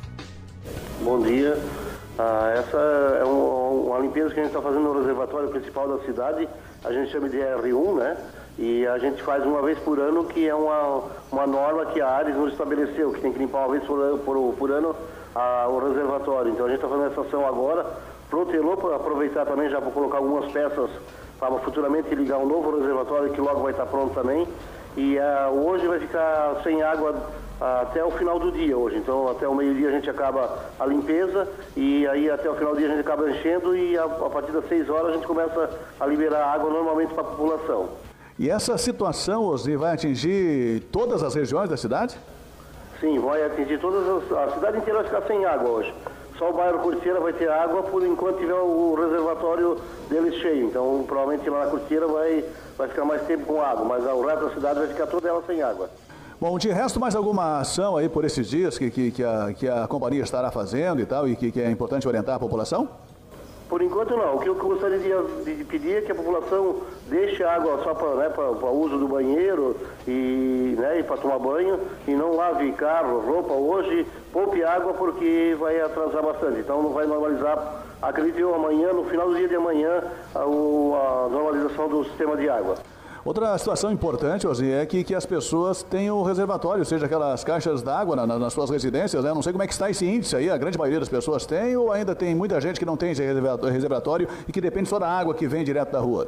Bom 1.01 1.21
dia. 1.21 1.57
Ah, 2.17 2.53
essa 2.57 2.77
é 3.21 3.23
um, 3.23 3.87
uma 3.87 3.99
limpeza 3.99 4.33
que 4.33 4.41
a 4.41 4.43
gente 4.43 4.53
está 4.53 4.61
fazendo 4.61 4.83
no 4.83 4.99
reservatório 4.99 5.47
principal 5.47 5.87
da 5.87 6.03
cidade, 6.03 6.49
a 6.83 6.91
gente 6.91 7.09
chama 7.09 7.29
de 7.29 7.37
R1, 7.37 7.95
né? 7.95 8.17
E 8.61 8.85
a 8.85 8.97
gente 8.97 9.23
faz 9.23 9.45
uma 9.45 9.61
vez 9.61 9.79
por 9.79 9.97
ano, 9.99 10.25
que 10.25 10.45
é 10.45 10.53
uma, 10.53 11.03
uma 11.31 11.47
norma 11.47 11.85
que 11.85 12.01
a 12.01 12.09
Ares 12.09 12.35
nos 12.35 12.51
estabeleceu, 12.51 13.13
que 13.13 13.21
tem 13.21 13.31
que 13.31 13.39
limpar 13.39 13.59
uma 13.59 13.69
vez 13.69 13.85
por, 13.85 14.19
por, 14.19 14.53
por 14.55 14.69
ano 14.69 14.93
a, 15.33 15.65
o 15.69 15.79
reservatório. 15.79 16.51
Então 16.51 16.65
a 16.65 16.69
gente 16.69 16.83
está 16.83 16.89
fazendo 16.89 17.09
essa 17.09 17.21
ação 17.21 17.47
agora, 17.47 17.85
protelou 18.29 18.75
para 18.75 18.97
aproveitar 18.97 19.45
também 19.45 19.69
já 19.69 19.79
para 19.79 19.89
colocar 19.91 20.17
algumas 20.17 20.51
peças 20.51 20.89
para 21.39 21.51
futuramente 21.59 22.13
ligar 22.13 22.37
um 22.37 22.45
novo 22.45 22.77
reservatório 22.77 23.31
que 23.31 23.39
logo 23.39 23.61
vai 23.61 23.71
estar 23.71 23.85
pronto 23.85 24.13
também. 24.13 24.45
E 24.97 25.17
ah, 25.17 25.49
hoje 25.49 25.87
vai 25.87 25.99
ficar 26.01 26.59
sem 26.61 26.81
água 26.81 27.15
ah, 27.61 27.83
até 27.83 28.03
o 28.03 28.11
final 28.11 28.39
do 28.39 28.51
dia 28.51 28.77
hoje. 28.77 28.97
Então 28.97 29.29
até 29.29 29.47
o 29.47 29.55
meio-dia 29.55 29.87
a 29.87 29.91
gente 29.91 30.09
acaba 30.09 30.59
a 30.77 30.85
limpeza 30.85 31.47
e 31.77 32.05
aí 32.07 32.29
até 32.29 32.49
o 32.49 32.55
final 32.55 32.73
do 32.73 32.77
dia 32.79 32.87
a 32.87 32.91
gente 32.91 33.07
acaba 33.07 33.29
enchendo 33.29 33.73
e 33.73 33.97
a, 33.97 34.03
a 34.03 34.29
partir 34.29 34.51
das 34.51 34.67
6 34.67 34.89
horas 34.89 35.11
a 35.11 35.13
gente 35.13 35.27
começa 35.27 35.69
a 35.97 36.05
liberar 36.05 36.53
água 36.53 36.69
normalmente 36.69 37.13
para 37.13 37.21
a 37.21 37.27
população. 37.27 38.08
E 38.39 38.49
essa 38.49 38.77
situação, 38.77 39.43
Osni, 39.43 39.75
vai 39.75 39.93
atingir 39.93 40.79
todas 40.93 41.21
as 41.21 41.35
regiões 41.35 41.69
da 41.69 41.75
cidade? 41.75 42.17
Sim, 43.01 43.19
vai 43.19 43.43
atingir 43.43 43.77
todas 43.81 44.07
as. 44.07 44.31
A 44.31 44.53
cidade 44.53 44.77
inteira 44.77 44.99
vai 44.99 45.03
ficar 45.03 45.27
sem 45.27 45.43
água 45.43 45.69
hoje. 45.69 45.93
Só 46.37 46.49
o 46.49 46.53
bairro 46.53 46.79
Curtieira 46.79 47.19
vai 47.19 47.33
ter 47.33 47.49
água 47.49 47.83
por 47.83 48.01
enquanto 48.01 48.37
tiver 48.37 48.53
o 48.53 48.95
reservatório 48.95 49.77
deles 50.09 50.35
cheio. 50.35 50.67
Então, 50.67 51.03
provavelmente 51.05 51.49
lá 51.49 51.65
na 51.65 51.69
Curtieira 51.69 52.07
vai, 52.07 52.45
vai 52.77 52.87
ficar 52.87 53.03
mais 53.03 53.21
tempo 53.23 53.43
com 53.45 53.61
água, 53.61 53.83
mas 53.83 54.05
o 54.05 54.25
resto 54.25 54.45
da 54.45 54.53
cidade 54.53 54.79
vai 54.79 54.87
ficar 54.87 55.07
toda 55.07 55.27
ela 55.27 55.43
sem 55.45 55.61
água. 55.61 55.89
Bom, 56.39 56.57
de 56.57 56.69
resto, 56.69 56.97
mais 56.97 57.17
alguma 57.17 57.59
ação 57.59 57.97
aí 57.97 58.07
por 58.07 58.23
esses 58.23 58.47
dias 58.47 58.77
que, 58.77 58.89
que, 58.89 59.11
que, 59.11 59.21
a, 59.21 59.53
que 59.53 59.67
a 59.67 59.85
companhia 59.85 60.23
estará 60.23 60.49
fazendo 60.49 61.01
e 61.01 61.05
tal, 61.05 61.27
e 61.27 61.35
que, 61.35 61.51
que 61.51 61.61
é 61.61 61.69
importante 61.69 62.07
orientar 62.07 62.35
a 62.35 62.39
população? 62.39 62.87
Por 63.69 63.83
enquanto 63.83 64.17
não. 64.17 64.35
O 64.35 64.39
que 64.39 64.49
eu 64.49 64.55
gostaria 64.55 64.97
de, 64.97 65.55
de 65.55 65.63
pedir 65.63 65.97
é 65.97 66.01
que 66.01 66.11
a 66.11 66.15
população 66.15 66.77
deixe 67.07 67.43
a 67.43 67.53
água 67.53 67.79
só 67.83 67.93
para 67.93 68.15
né, 68.15 68.31
uso 68.71 68.97
do 68.97 69.07
banheiro 69.07 69.75
e, 70.07 70.75
né, 70.75 70.99
e 70.99 71.03
para 71.03 71.17
tomar 71.17 71.37
banho 71.37 71.79
e 72.07 72.11
não 72.15 72.35
lave 72.35 72.71
carro, 72.71 73.19
roupa 73.19 73.53
hoje, 73.53 74.07
poupe 74.33 74.63
água 74.63 74.95
porque 74.95 75.55
vai 75.59 75.79
atrasar 75.79 76.23
bastante. 76.23 76.61
Então 76.61 76.81
não 76.81 76.89
vai 76.89 77.05
normalizar, 77.05 77.83
acredito 78.01 78.39
eu, 78.39 78.55
amanhã, 78.55 78.91
no 78.91 79.03
final 79.03 79.29
do 79.29 79.35
dia 79.35 79.47
de 79.47 79.55
amanhã, 79.55 80.03
a, 80.33 80.39
a 80.39 81.27
normalização 81.29 81.87
do 81.87 82.03
sistema 82.05 82.35
de 82.35 82.49
água. 82.49 82.75
Outra 83.29 83.55
situação 83.59 83.91
importante, 83.91 84.47
Ozi, 84.47 84.71
é 84.71 84.83
que, 84.87 85.03
que 85.03 85.13
as 85.13 85.23
pessoas 85.23 85.83
tenham 85.83 86.17
o 86.17 86.23
reservatório, 86.23 86.83
seja 86.83 87.05
aquelas 87.05 87.43
caixas 87.43 87.83
d'água 87.83 88.15
na, 88.15 88.25
na, 88.25 88.39
nas 88.39 88.53
suas 88.53 88.71
residências, 88.71 89.23
né? 89.23 89.31
Não 89.31 89.43
sei 89.43 89.51
como 89.51 89.61
é 89.61 89.67
que 89.67 89.73
está 89.73 89.87
esse 89.87 90.03
índice 90.03 90.35
aí, 90.35 90.49
a 90.49 90.57
grande 90.57 90.79
maioria 90.79 90.99
das 90.99 91.09
pessoas 91.09 91.45
tem 91.45 91.77
ou 91.77 91.91
ainda 91.91 92.15
tem 92.15 92.33
muita 92.33 92.59
gente 92.59 92.79
que 92.79 92.85
não 92.87 92.97
tem 92.97 93.11
esse 93.11 93.21
reservatório 93.21 94.27
e 94.47 94.51
que 94.51 94.59
depende 94.59 94.89
só 94.89 94.97
da 94.97 95.07
água 95.07 95.35
que 95.35 95.47
vem 95.47 95.63
direto 95.63 95.91
da 95.91 95.99
rua? 95.99 96.27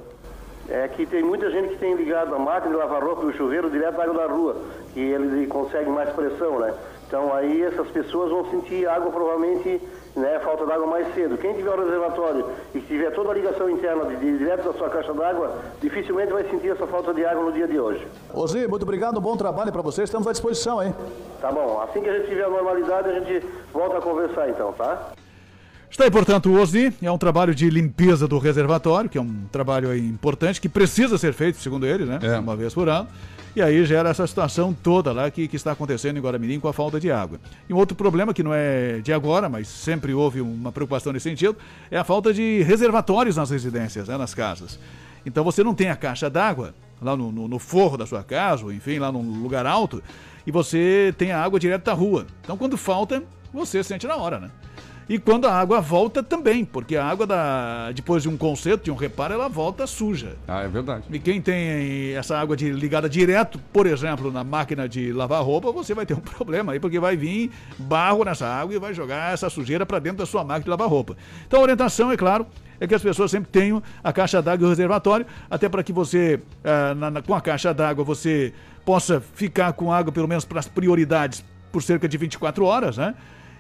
É 0.70 0.88
que 0.90 1.08
tem 1.08 1.24
muita 1.24 1.50
gente 1.50 1.70
que 1.70 1.80
tem 1.80 1.96
ligado 1.96 2.36
a 2.36 2.38
máquina 2.38 2.76
de 2.76 2.78
lavar 2.78 3.04
roupa 3.04 3.24
e 3.24 3.30
o 3.30 3.34
chuveiro 3.34 3.72
direto 3.72 3.98
da 3.98 4.04
água 4.04 4.28
da 4.28 4.32
rua, 4.32 4.58
que 4.94 5.00
ele 5.00 5.48
consegue 5.48 5.90
mais 5.90 6.12
pressão, 6.12 6.60
né? 6.60 6.72
Então 7.12 7.36
aí 7.36 7.62
essas 7.62 7.89
pessoas 7.89 8.32
vão 8.32 8.50
sentir 8.50 8.88
água 8.88 9.12
provavelmente 9.12 9.82
né, 10.15 10.39
falta 10.39 10.65
d'água 10.65 10.88
mais 10.88 11.13
cedo. 11.13 11.38
Quem 11.38 11.54
tiver 11.54 11.69
o 11.69 11.84
reservatório 11.84 12.45
e 12.74 12.80
tiver 12.80 13.12
toda 13.12 13.32
a 13.32 13.34
ligação 13.34 13.69
interna 13.69 14.06
de, 14.06 14.15
de 14.15 14.38
direto 14.38 14.71
da 14.71 14.74
sua 14.78 14.89
caixa 14.89 15.13
d'água, 15.13 15.60
dificilmente 15.82 16.32
vai 16.32 16.50
sentir 16.50 16.69
essa 16.69 16.88
falta 16.88 17.13
de 17.13 17.26
água 17.26 17.43
no 17.43 17.52
dia 17.52 17.67
de 17.67 17.78
hoje. 17.78 18.08
Ozi, 18.34 18.65
muito 18.65 18.84
obrigado, 18.84 19.19
bom 19.19 19.36
trabalho 19.36 19.74
para 19.74 19.82
vocês, 19.82 20.08
estamos 20.08 20.26
à 20.26 20.32
disposição 20.32 20.80
aí. 20.80 20.93
Tá 21.41 21.52
bom, 21.52 21.82
assim 21.82 22.02
que 22.02 22.08
a 22.08 22.17
gente 22.17 22.30
tiver 22.30 22.45
a 22.45 22.50
normalidade, 22.50 23.10
a 23.10 23.19
gente 23.19 23.45
volta 23.74 23.97
a 23.97 24.02
conversar 24.02 24.50
então, 24.50 24.71
tá? 24.71 25.12
Está 25.89 26.06
aí, 26.06 26.12
portanto, 26.12 26.50
o 26.50 26.62
OSNI 26.62 26.93
é 27.04 27.12
um 27.12 27.17
trabalho 27.17 27.54
de 27.54 27.69
limpeza 27.69 28.26
do 28.26 28.38
reservatório, 28.38 29.10
que 29.10 29.17
é 29.17 29.21
um 29.21 29.43
trabalho 29.52 29.93
importante, 29.93 30.62
que 30.62 30.69
precisa 30.69 31.17
ser 31.17 31.34
feito, 31.34 31.58
segundo 31.58 31.86
eles, 31.86 32.08
né? 32.08 32.19
É. 32.24 32.39
Uma 32.39 32.56
vez 32.56 32.74
por 32.74 32.88
ano. 32.88 33.10
E 33.54 33.62
aí 33.62 33.86
gera 33.86 34.10
essa 34.10 34.26
situação 34.26 34.74
toda 34.74 35.12
lá 35.12 35.30
que, 35.30 35.46
que 35.46 35.58
está 35.58 35.74
acontecendo 35.74 36.18
em 36.18 36.22
Guaramirim 36.22 36.58
com 36.58 36.70
a 36.70 36.74
falta 36.74 37.02
de 37.02 37.12
água. 37.12 37.38
E 37.68 37.74
um 37.74 37.78
outro 37.78 37.98
problema 37.98 38.34
que 38.34 38.42
não 38.42 38.54
é 38.54 39.00
de 39.00 39.12
agora, 39.12 39.50
mas 39.50 39.68
sempre 39.68 40.14
houve 40.14 40.40
uma 40.40 40.72
preocupação 40.72 41.12
nesse 41.12 41.30
sentido, 41.30 41.58
é 41.90 41.98
a 41.98 42.04
falta 42.06 42.34
de 42.34 42.62
reservatórios 42.64 43.36
nas 43.36 43.50
residências, 43.50 44.08
né, 44.08 44.18
nas 44.18 44.34
casas. 44.34 44.80
Então 45.26 45.44
você 45.44 45.66
não 45.66 45.76
tem 45.76 45.90
a 45.90 45.98
caixa 45.98 46.30
d'água 46.30 46.74
lá 47.02 47.18
no, 47.18 47.30
no, 47.30 47.48
no, 47.50 47.60
forro 47.60 47.98
da 47.98 48.06
sua 48.06 48.24
casa, 48.24 48.64
ou 48.64 48.72
enfim, 48.72 49.00
lá 49.00 49.12
num 49.12 49.42
lugar 49.42 49.66
alto, 49.66 50.02
e 50.48 50.52
você 50.52 51.14
tem 51.18 51.34
a 51.34 51.44
água 51.44 51.60
direto 51.60 51.84
da 51.84 51.94
rua. 51.94 52.28
Então 52.42 52.56
quando 52.56 52.78
falta, 52.78 53.22
você 53.54 53.84
sente 53.84 54.08
na 54.08 54.16
hora, 54.16 54.40
né? 54.40 54.50
E 55.12 55.19
quando 55.19 55.45
a 55.45 55.54
água 55.54 55.82
volta 55.82 56.24
também, 56.24 56.63
porque 56.63 56.95
a 56.95 57.06
água 57.06 57.28
da, 57.28 57.91
depois 57.91 58.24
de 58.24 58.30
um 58.30 58.38
conserto, 58.38 58.86
de 58.86 58.91
um 58.91 58.95
reparo, 58.95 59.34
ela 59.34 59.50
volta 59.50 59.86
suja. 59.86 60.38
Ah, 60.47 60.62
é 60.62 60.69
verdade. 60.69 61.04
E 61.12 61.19
quem 61.19 61.41
tem 61.41 62.13
essa 62.15 62.38
água 62.38 62.56
de, 62.56 62.71
ligada 62.71 63.10
direto, 63.10 63.60
por 63.74 63.86
exemplo, 63.86 64.32
na 64.32 64.41
máquina 64.41 64.88
de 64.88 65.12
lavar 65.12 65.43
roupa, 65.43 65.69
você 65.69 65.93
vai 65.93 66.06
ter 66.06 66.13
um 66.13 66.21
problema 66.24 66.71
aí, 66.71 66.80
porque 66.80 66.97
vai 66.97 67.17
vir 67.17 67.52
barro 67.78 68.24
nessa 68.24 68.47
água 68.47 68.74
e 68.74 68.80
vai 68.80 68.93
jogar 68.93 69.34
essa 69.34 69.50
sujeira 69.50 69.86
para 69.86 70.00
dentro 70.00 70.19
da 70.19 70.26
sua 70.26 70.45
máquina 70.45 70.63
de 70.63 70.69
lavar 70.69 70.88
roupa. 70.88 71.17
Então 71.45 71.60
a 71.60 71.63
orientação, 71.63 72.10
é 72.10 72.15
claro, 72.15 72.47
é 72.80 72.88
que 72.88 72.95
as 72.95 73.02
pessoas 73.02 73.30
sempre 73.32 73.52
tenham 73.52 73.84
a 74.02 74.13
caixa 74.13 74.41
d'água 74.41 74.63
e 74.63 74.67
o 74.67 74.69
reservatório, 74.69 75.26
até 75.50 75.67
para 75.67 75.84
que 75.84 75.91
você, 75.91 76.39
ah, 76.63 76.95
na, 76.95 77.12
na, 77.12 77.21
com 77.21 77.36
a 77.36 77.41
caixa 77.41 77.74
d'água, 77.74 78.06
você 78.06 78.54
possa 78.86 79.19
ficar 79.19 79.74
com 79.74 79.91
água, 79.91 80.13
pelo 80.13 80.30
menos 80.30 80.45
para 80.45 80.62
as 80.62 80.69
prioridades, 80.69 81.43
por 81.69 81.84
cerca 81.84 82.08
de 82.08 82.17
24 82.17 82.63
horas, 82.63 82.95
né? 82.95 83.13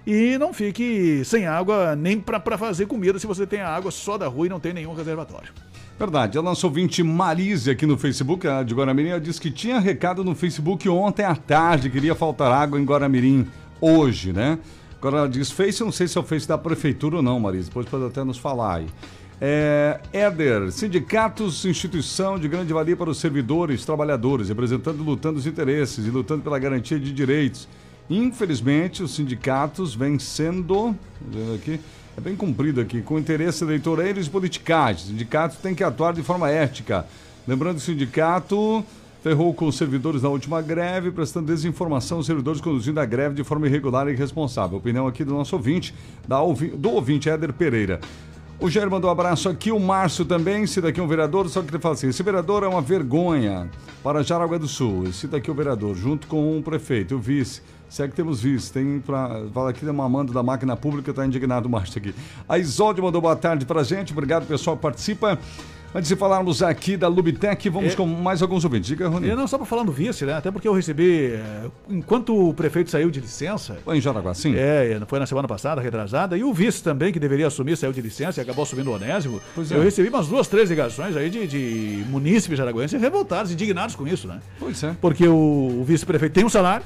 E 0.05 0.37
não 0.37 0.53
fique 0.53 1.21
sem 1.23 1.45
água 1.45 1.95
nem 1.95 2.19
para 2.19 2.57
fazer 2.57 2.87
comida 2.87 3.19
se 3.19 3.27
você 3.27 3.45
tem 3.45 3.61
a 3.61 3.69
água 3.69 3.91
só 3.91 4.17
da 4.17 4.27
rua 4.27 4.47
e 4.47 4.49
não 4.49 4.59
tem 4.59 4.73
nenhum 4.73 4.93
reservatório. 4.93 5.53
Verdade. 5.97 6.37
A 6.37 6.41
nossa 6.41 6.65
ouvinte 6.65 7.03
Marise 7.03 7.69
aqui 7.69 7.85
no 7.85 7.95
Facebook, 7.95 8.47
a 8.47 8.63
de 8.63 8.73
Guaramirim, 8.73 9.19
disse 9.19 9.39
que 9.39 9.51
tinha 9.51 9.79
recado 9.79 10.23
no 10.23 10.33
Facebook 10.33 10.89
ontem 10.89 11.23
à 11.23 11.35
tarde, 11.35 11.91
queria 11.91 12.15
faltar 12.15 12.51
água 12.51 12.79
em 12.79 12.83
Guaramirim 12.83 13.47
hoje, 13.79 14.33
né? 14.33 14.57
Agora 14.97 15.17
ela 15.19 15.29
diz 15.29 15.51
Face, 15.51 15.83
não 15.83 15.91
sei 15.91 16.07
se 16.07 16.17
é 16.17 16.21
o 16.21 16.23
Face 16.23 16.47
da 16.47 16.57
prefeitura 16.57 17.17
ou 17.17 17.21
não, 17.21 17.39
Marise, 17.39 17.67
depois 17.67 17.87
pode 17.87 18.05
até 18.05 18.23
nos 18.23 18.39
falar 18.39 18.77
aí. 18.77 18.87
É, 19.39 19.99
Éder, 20.11 20.71
sindicatos, 20.71 21.65
instituição 21.65 22.37
de 22.39 22.47
grande 22.47 22.73
valia 22.73 22.95
para 22.95 23.09
os 23.09 23.19
servidores, 23.19 23.85
trabalhadores, 23.85 24.49
representando 24.49 25.01
e 25.01 25.05
lutando 25.05 25.37
os 25.37 25.45
interesses 25.45 26.05
e 26.05 26.09
lutando 26.09 26.41
pela 26.43 26.57
garantia 26.57 26.99
de 26.99 27.11
direitos 27.11 27.67
Infelizmente, 28.11 29.01
os 29.01 29.15
sindicatos 29.15 29.95
vêm 29.95 30.19
sendo, 30.19 30.93
aqui, 31.55 31.79
é 32.17 32.19
bem 32.19 32.35
cumprido 32.35 32.81
aqui, 32.81 33.01
com 33.01 33.17
interesses 33.17 33.61
eleitoreiros 33.61 34.27
e 34.27 34.29
politicais. 34.29 34.97
Os 34.97 35.07
sindicatos 35.07 35.55
têm 35.59 35.73
que 35.73 35.81
atuar 35.81 36.13
de 36.13 36.21
forma 36.21 36.49
ética. 36.49 37.05
Lembrando 37.47 37.77
que 37.77 37.83
o 37.83 37.85
sindicato 37.85 38.83
ferrou 39.23 39.53
com 39.53 39.65
os 39.65 39.77
servidores 39.77 40.23
na 40.23 40.27
última 40.27 40.61
greve, 40.61 41.09
prestando 41.09 41.47
desinformação 41.47 42.17
aos 42.17 42.25
servidores 42.25 42.59
conduzindo 42.59 42.99
a 42.99 43.05
greve 43.05 43.35
de 43.35 43.45
forma 43.45 43.65
irregular 43.65 44.09
e 44.09 44.11
irresponsável. 44.11 44.77
Opinião 44.77 45.07
aqui 45.07 45.23
do 45.23 45.31
nosso 45.31 45.55
ouvinte, 45.55 45.95
da, 46.27 46.37
do 46.75 46.89
ouvinte 46.89 47.29
Éder 47.29 47.53
Pereira. 47.53 48.01
O 48.59 48.69
Jair 48.69 48.91
mandou 48.91 49.09
um 49.09 49.13
abraço 49.13 49.47
aqui, 49.47 49.71
o 49.71 49.79
Márcio 49.79 50.25
também, 50.25 50.67
cita 50.67 50.89
aqui 50.89 50.99
um 50.99 51.07
vereador, 51.07 51.47
só 51.47 51.61
que 51.61 51.69
ele 51.69 51.79
fala 51.79 51.95
assim, 51.95 52.09
esse 52.09 52.21
vereador 52.21 52.63
é 52.63 52.67
uma 52.67 52.81
vergonha 52.81 53.69
para 54.03 54.21
Jaraguá 54.21 54.57
do 54.57 54.67
Sul. 54.67 55.11
Cita 55.13 55.37
aqui 55.37 55.49
o 55.49 55.53
vereador, 55.53 55.95
junto 55.95 56.27
com 56.27 56.59
o 56.59 56.61
prefeito, 56.61 57.15
o 57.15 57.19
vice. 57.19 57.61
Se 57.91 58.01
é 58.01 58.07
que 58.07 58.15
temos 58.15 58.39
visto, 58.41 58.71
tem 58.71 59.01
para 59.01 59.43
Fala 59.53 59.69
aqui, 59.69 59.85
uma 59.85 60.07
manda 60.07 60.31
da 60.31 60.41
máquina 60.41 60.77
pública, 60.77 61.11
está 61.11 61.25
indignado 61.25 61.67
o 61.67 61.69
Márcio 61.69 61.97
aqui. 61.97 62.15
A 62.47 62.57
Isolde 62.57 63.01
mandou 63.01 63.19
boa 63.19 63.35
tarde 63.35 63.65
para 63.65 63.83
gente, 63.83 64.13
obrigado 64.13 64.47
pessoal 64.47 64.77
que 64.77 64.81
participa. 64.81 65.37
Antes 65.93 66.07
de 66.07 66.15
falarmos 66.15 66.63
aqui 66.63 66.95
da 66.95 67.09
Lubitec, 67.09 67.67
vamos 67.67 67.91
é, 67.91 67.95
com 67.97 68.05
mais 68.05 68.41
alguns 68.41 68.63
ouvintes. 68.63 68.87
Diga, 68.87 69.09
Rony. 69.09 69.27
Eu 69.27 69.35
não, 69.35 69.45
só 69.45 69.57
para 69.57 69.67
falar 69.67 69.83
do 69.83 69.91
vice, 69.91 70.23
né? 70.23 70.35
Até 70.35 70.49
porque 70.49 70.65
eu 70.65 70.73
recebi, 70.73 71.33
eh, 71.33 71.69
enquanto 71.89 72.33
o 72.33 72.53
prefeito 72.53 72.89
saiu 72.89 73.11
de 73.11 73.19
licença... 73.19 73.77
Foi 73.83 73.97
em 73.97 73.99
Jaraguá, 73.99 74.33
sim? 74.33 74.53
É, 74.55 74.97
foi 75.05 75.19
na 75.19 75.25
semana 75.25 75.49
passada, 75.49 75.81
retrasada, 75.81 76.37
e 76.37 76.45
o 76.45 76.53
vice 76.53 76.81
também, 76.81 77.11
que 77.11 77.19
deveria 77.19 77.47
assumir, 77.47 77.75
saiu 77.75 77.91
de 77.91 77.99
licença 77.99 78.39
e 78.39 78.41
acabou 78.41 78.63
assumindo 78.63 78.89
o 78.89 78.95
Onésimo. 78.95 79.41
Pois 79.53 79.69
é. 79.69 79.75
Eu 79.75 79.83
recebi 79.83 80.07
umas 80.07 80.29
duas, 80.29 80.47
três 80.47 80.69
ligações 80.69 81.17
aí 81.17 81.29
de, 81.29 81.45
de 81.45 82.05
munícipes 82.07 82.57
jaraguenses 82.57 83.01
revoltados, 83.01 83.51
indignados 83.51 83.93
com 83.93 84.07
isso, 84.07 84.29
né? 84.29 84.39
Pois 84.57 84.81
é. 84.81 84.95
Porque 85.01 85.27
o, 85.27 85.81
o 85.81 85.83
vice-prefeito 85.83 86.33
tem 86.33 86.45
um 86.45 86.49
salário, 86.49 86.85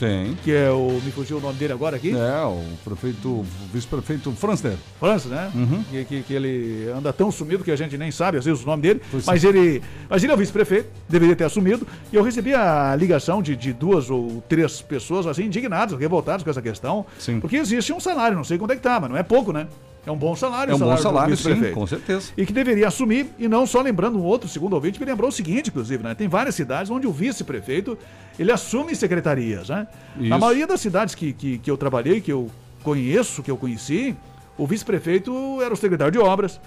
tem. 0.00 0.34
Que 0.42 0.52
é 0.52 0.70
o. 0.70 1.00
Me 1.04 1.12
fugiu 1.12 1.36
o 1.36 1.40
nome 1.40 1.58
dele 1.58 1.74
agora 1.74 1.96
aqui? 1.96 2.12
É, 2.16 2.44
o 2.44 2.64
prefeito. 2.82 3.28
O 3.28 3.46
vice-prefeito 3.72 4.32
Franster. 4.32 4.72
Franster, 4.98 5.30
né? 5.30 5.52
Uhum. 5.54 5.84
Que, 5.84 6.04
que, 6.06 6.22
que, 6.22 6.32
ele 6.34 6.90
anda 6.90 7.12
tão 7.12 7.30
sumido 7.30 7.62
que 7.62 7.70
a 7.70 7.76
gente 7.76 7.96
nem 7.98 8.10
sabe, 8.10 8.38
às 8.38 8.44
vezes, 8.44 8.62
o 8.62 8.66
nome 8.66 8.82
dele. 8.82 9.02
Pois 9.10 9.26
mas 9.26 9.44
ele. 9.44 9.82
Mas 10.08 10.24
ele 10.24 10.32
é 10.32 10.34
o 10.34 10.38
vice-prefeito, 10.38 10.88
deveria 11.08 11.36
ter 11.36 11.44
assumido. 11.44 11.86
E 12.10 12.16
eu 12.16 12.22
recebi 12.22 12.54
a 12.54 12.96
ligação 12.96 13.42
de, 13.42 13.54
de 13.54 13.72
duas 13.72 14.10
ou 14.10 14.42
três 14.48 14.80
pessoas, 14.80 15.26
assim, 15.26 15.44
indignadas, 15.44 15.98
revoltadas 15.98 16.42
com 16.42 16.50
essa 16.50 16.62
questão. 16.62 17.04
Sim. 17.18 17.38
Porque 17.38 17.56
existe 17.56 17.92
um 17.92 18.00
salário, 18.00 18.36
não 18.36 18.44
sei 18.44 18.56
quanto 18.56 18.72
é 18.72 18.76
que 18.76 18.82
tá, 18.82 18.98
mas 18.98 19.10
não 19.10 19.16
é 19.16 19.22
pouco, 19.22 19.52
né? 19.52 19.68
É 20.06 20.10
um 20.10 20.16
bom 20.16 20.34
salário, 20.34 20.72
é 20.72 20.74
um 20.74 20.78
salário 20.78 20.96
bom 20.96 21.02
salário, 21.02 21.36
sim, 21.36 21.72
com 21.72 21.86
certeza. 21.86 22.32
E 22.36 22.46
que 22.46 22.52
deveria 22.52 22.88
assumir, 22.88 23.26
e 23.38 23.46
não 23.46 23.66
só 23.66 23.82
lembrando 23.82 24.18
um 24.18 24.22
outro, 24.22 24.48
segundo 24.48 24.72
ouvinte, 24.72 24.98
me 24.98 25.04
lembrou 25.04 25.28
o 25.28 25.32
seguinte, 25.32 25.68
inclusive, 25.68 26.02
né? 26.02 26.14
Tem 26.14 26.26
várias 26.26 26.54
cidades 26.54 26.90
onde 26.90 27.06
o 27.06 27.12
vice-prefeito, 27.12 27.98
ele 28.38 28.50
assume 28.50 28.94
secretarias, 28.96 29.68
né? 29.68 29.86
Isso. 30.18 30.28
Na 30.28 30.38
maioria 30.38 30.66
das 30.66 30.80
cidades 30.80 31.14
que, 31.14 31.32
que, 31.32 31.58
que 31.58 31.70
eu 31.70 31.76
trabalhei, 31.76 32.20
que 32.20 32.32
eu 32.32 32.50
conheço, 32.82 33.42
que 33.42 33.50
eu 33.50 33.58
conheci, 33.58 34.16
o 34.56 34.66
vice-prefeito 34.66 35.60
era 35.62 35.72
o 35.72 35.76
secretário 35.76 36.12
de 36.12 36.18
obras, 36.18 36.58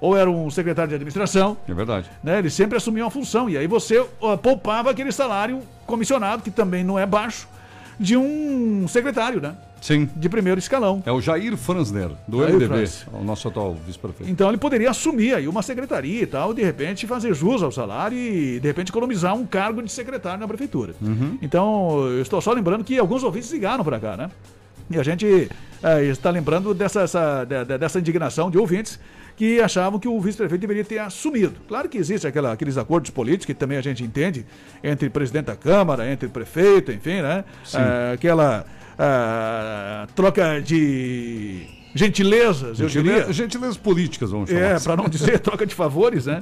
ou 0.00 0.16
era 0.16 0.28
um 0.28 0.50
secretário 0.50 0.88
de 0.88 0.96
administração. 0.96 1.56
É 1.66 1.72
verdade. 1.72 2.10
Né? 2.22 2.40
Ele 2.40 2.50
sempre 2.50 2.76
assumia 2.76 3.04
uma 3.04 3.10
função. 3.10 3.48
E 3.48 3.56
aí 3.56 3.66
você 3.66 4.00
uh, 4.00 4.36
poupava 4.36 4.90
aquele 4.90 5.12
salário 5.12 5.60
comissionado, 5.86 6.42
que 6.42 6.50
também 6.50 6.82
não 6.82 6.98
é 6.98 7.06
baixo, 7.06 7.48
de 7.98 8.16
um 8.16 8.86
secretário, 8.88 9.40
né? 9.40 9.54
Sim. 9.82 10.08
de 10.16 10.28
primeiro 10.30 10.58
escalão. 10.58 11.02
É 11.04 11.12
o 11.12 11.20
Jair 11.20 11.54
Franzner, 11.58 12.10
do 12.26 12.38
Jair 12.38 12.54
MDB, 12.54 12.66
Franz. 12.74 13.06
o 13.12 13.22
nosso 13.22 13.46
atual 13.48 13.74
vice-prefeito. 13.86 14.32
Então 14.32 14.48
ele 14.48 14.56
poderia 14.56 14.88
assumir 14.90 15.34
aí 15.34 15.46
uma 15.46 15.60
secretaria 15.60 16.22
e 16.22 16.26
tal, 16.26 16.54
de 16.54 16.62
repente 16.62 17.06
fazer 17.06 17.34
jus 17.34 17.62
ao 17.62 17.70
salário 17.70 18.16
e 18.16 18.58
de 18.60 18.66
repente 18.68 18.88
economizar 18.90 19.34
um 19.34 19.44
cargo 19.44 19.82
de 19.82 19.92
secretário 19.92 20.40
na 20.40 20.48
prefeitura. 20.48 20.94
Uhum. 21.02 21.36
Então, 21.42 22.06
eu 22.08 22.22
estou 22.22 22.40
só 22.40 22.52
lembrando 22.52 22.82
que 22.84 22.98
alguns 22.98 23.22
ouvintes 23.22 23.50
ligaram 23.50 23.84
para 23.84 23.98
cá, 24.00 24.16
né? 24.16 24.30
E 24.90 24.98
a 24.98 25.02
gente 25.02 25.48
eh, 25.82 26.04
está 26.04 26.30
lembrando 26.30 26.72
dessa, 26.72 27.00
essa- 27.02 27.44
de- 27.44 27.64
de- 27.64 27.78
dessa 27.78 27.98
indignação 27.98 28.50
de 28.50 28.58
ouvintes 28.58 29.00
que 29.36 29.60
achavam 29.60 29.98
que 29.98 30.06
o 30.06 30.20
vice-prefeito 30.20 30.60
deveria 30.60 30.84
ter 30.84 30.98
assumido. 30.98 31.54
Claro 31.66 31.88
que 31.88 31.98
existe 31.98 32.26
aquela- 32.26 32.52
aqueles 32.52 32.76
acordos 32.78 33.10
políticos 33.10 33.46
que 33.46 33.54
também 33.54 33.78
a 33.78 33.80
gente 33.82 34.04
entende 34.04 34.44
entre 34.84 35.08
presidente 35.10 35.46
da 35.46 35.56
Câmara, 35.56 36.08
entre 36.12 36.28
prefeito, 36.28 36.92
enfim, 36.92 37.20
né? 37.22 37.44
Eh, 37.74 38.12
aquela 38.14 38.64
ah, 38.98 40.06
troca 40.14 40.60
de 40.60 41.66
gentilezas, 41.94 42.80
eu 42.80 42.88
diria. 42.88 43.12
Gentileza- 43.12 43.32
Gentilezas 43.34 43.76
políticas, 43.76 44.30
vamos 44.30 44.48
chamar. 44.48 44.62
É, 44.62 44.72
assim. 44.72 44.84
para 44.84 44.96
não 44.96 45.08
dizer 45.10 45.38
troca 45.40 45.66
de 45.66 45.74
favores, 45.74 46.24
né? 46.24 46.40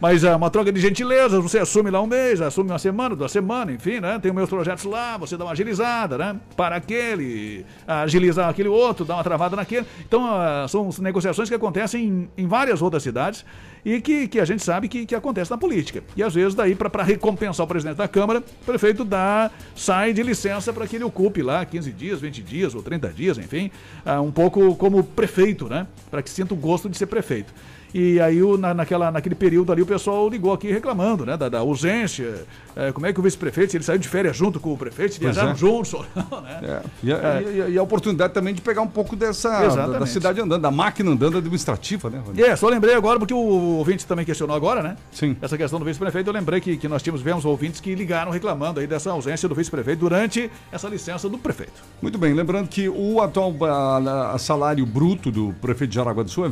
Mas 0.00 0.22
é 0.22 0.34
uma 0.36 0.50
troca 0.50 0.70
de 0.70 0.80
gentilezas, 0.80 1.42
você 1.42 1.58
assume 1.58 1.90
lá 1.90 2.00
um 2.00 2.06
mês, 2.06 2.40
assume 2.40 2.70
uma 2.70 2.78
semana, 2.78 3.16
duas 3.16 3.32
semanas, 3.32 3.74
enfim, 3.74 3.98
né? 3.98 4.18
Tem 4.22 4.32
meus 4.32 4.48
projetos 4.48 4.84
lá, 4.84 5.16
você 5.16 5.36
dá 5.36 5.44
uma 5.44 5.52
agilizada, 5.52 6.16
né? 6.16 6.36
Para 6.56 6.76
aquele, 6.76 7.66
agilizar 7.88 8.48
aquele 8.48 8.68
outro, 8.68 9.04
dá 9.04 9.14
uma 9.14 9.24
travada 9.24 9.56
naquele. 9.56 9.84
Então, 10.06 10.24
ah, 10.30 10.66
são 10.68 10.88
negociações 11.00 11.48
que 11.48 11.54
acontecem 11.56 12.04
em, 12.04 12.44
em 12.44 12.46
várias 12.46 12.80
outras 12.80 13.02
cidades 13.02 13.44
e 13.84 14.00
que, 14.00 14.26
que 14.26 14.40
a 14.40 14.44
gente 14.44 14.62
sabe 14.62 14.88
que, 14.88 15.04
que 15.04 15.14
acontece 15.14 15.50
na 15.50 15.58
política. 15.58 16.02
E 16.16 16.22
às 16.22 16.34
vezes, 16.34 16.54
daí, 16.54 16.74
para 16.74 17.02
recompensar 17.02 17.64
o 17.64 17.68
presidente 17.68 17.96
da 17.96 18.08
Câmara, 18.08 18.40
o 18.40 18.64
prefeito 18.64 19.04
dá, 19.04 19.50
sai 19.74 20.12
de 20.12 20.22
licença 20.22 20.72
para 20.72 20.86
que 20.86 20.96
ele 20.96 21.04
ocupe 21.04 21.42
lá 21.42 21.64
15 21.64 21.92
dias, 21.92 22.20
20 22.20 22.42
dias 22.42 22.74
ou 22.74 22.82
30 22.82 23.08
dias, 23.10 23.38
enfim, 23.38 23.70
ah, 24.04 24.20
um 24.20 24.32
pouco 24.32 24.74
como 24.76 25.02
prefeito, 25.04 25.68
né? 25.68 25.86
Para 26.10 26.22
que 26.22 26.30
sinta 26.30 26.54
o 26.54 26.56
gosto 26.56 26.88
de 26.88 26.96
ser 26.96 27.06
prefeito. 27.06 27.52
E 27.94 28.20
aí, 28.20 28.42
o- 28.42 28.58
na, 28.58 28.74
naquela, 28.74 29.08
naquele 29.12 29.36
período 29.36 29.70
ali, 29.72 29.80
o 29.80 29.86
pessoal 29.86 30.28
ligou 30.28 30.52
aqui 30.52 30.66
reclamando, 30.72 31.24
né? 31.24 31.36
Da, 31.36 31.48
da 31.48 31.60
ausência. 31.60 32.44
eh, 32.76 32.90
como 32.90 33.06
é 33.06 33.12
que 33.12 33.20
o 33.20 33.22
vice-prefeito, 33.22 33.76
ele 33.76 33.84
saiu 33.84 34.00
de 34.00 34.08
férias 34.08 34.36
junto 34.36 34.58
com 34.58 34.72
o 34.72 34.76
prefeito, 34.76 35.16
viajaram 35.20 35.52
é. 35.52 35.54
juntos 35.54 35.92
né? 36.12 36.58
É, 36.60 36.80
E, 37.04 37.12
a, 37.12 37.16
É. 37.16 37.42
e 37.54 37.62
a- 37.62 37.68
e 37.68 37.78
a 37.78 37.82
oportunidade 37.84 38.32
também 38.34 38.52
de 38.52 38.60
pegar 38.60 38.82
um 38.82 38.88
pouco 38.88 39.14
dessa 39.14 39.68
da, 39.68 39.86
da 40.00 40.06
cidade 40.06 40.40
andando, 40.40 40.60
da 40.62 40.72
máquina 40.72 41.12
andando 41.12 41.38
administrativa, 41.38 42.10
né? 42.10 42.20
Rony? 42.26 42.42
É, 42.42 42.56
só 42.56 42.68
lembrei 42.68 42.96
agora, 42.96 43.16
porque 43.20 43.32
o 43.32 43.38
ouvinte 43.78 44.04
também 44.04 44.24
questionou 44.24 44.56
agora, 44.56 44.82
né? 44.82 44.96
Sim. 45.12 45.36
Essa 45.40 45.56
questão 45.56 45.78
do 45.78 45.84
vice-prefeito, 45.84 46.28
eu 46.28 46.34
lembrei 46.34 46.60
que, 46.60 46.76
que 46.76 46.88
nós 46.88 47.00
tínhamos, 47.00 47.20
tivemos 47.20 47.44
ouvintes 47.44 47.80
que 47.80 47.94
ligaram 47.94 48.32
reclamando 48.32 48.80
aí 48.80 48.88
dessa 48.88 49.12
ausência 49.12 49.48
do 49.48 49.54
vice-prefeito 49.54 50.00
durante 50.00 50.50
essa 50.72 50.88
licença 50.88 51.28
do 51.28 51.38
prefeito. 51.38 51.72
Muito 52.02 52.18
bem, 52.18 52.34
lembrando 52.34 52.66
que 52.66 52.88
o 52.88 53.20
atual 53.20 53.54
ah, 53.62 54.36
salário 54.36 54.84
bruto 54.84 55.30
do 55.30 55.54
prefeito 55.60 55.90
de 55.90 55.94
Jaraguá 55.96 56.24
do 56.24 56.30
Sul 56.30 56.44
é 56.44 56.48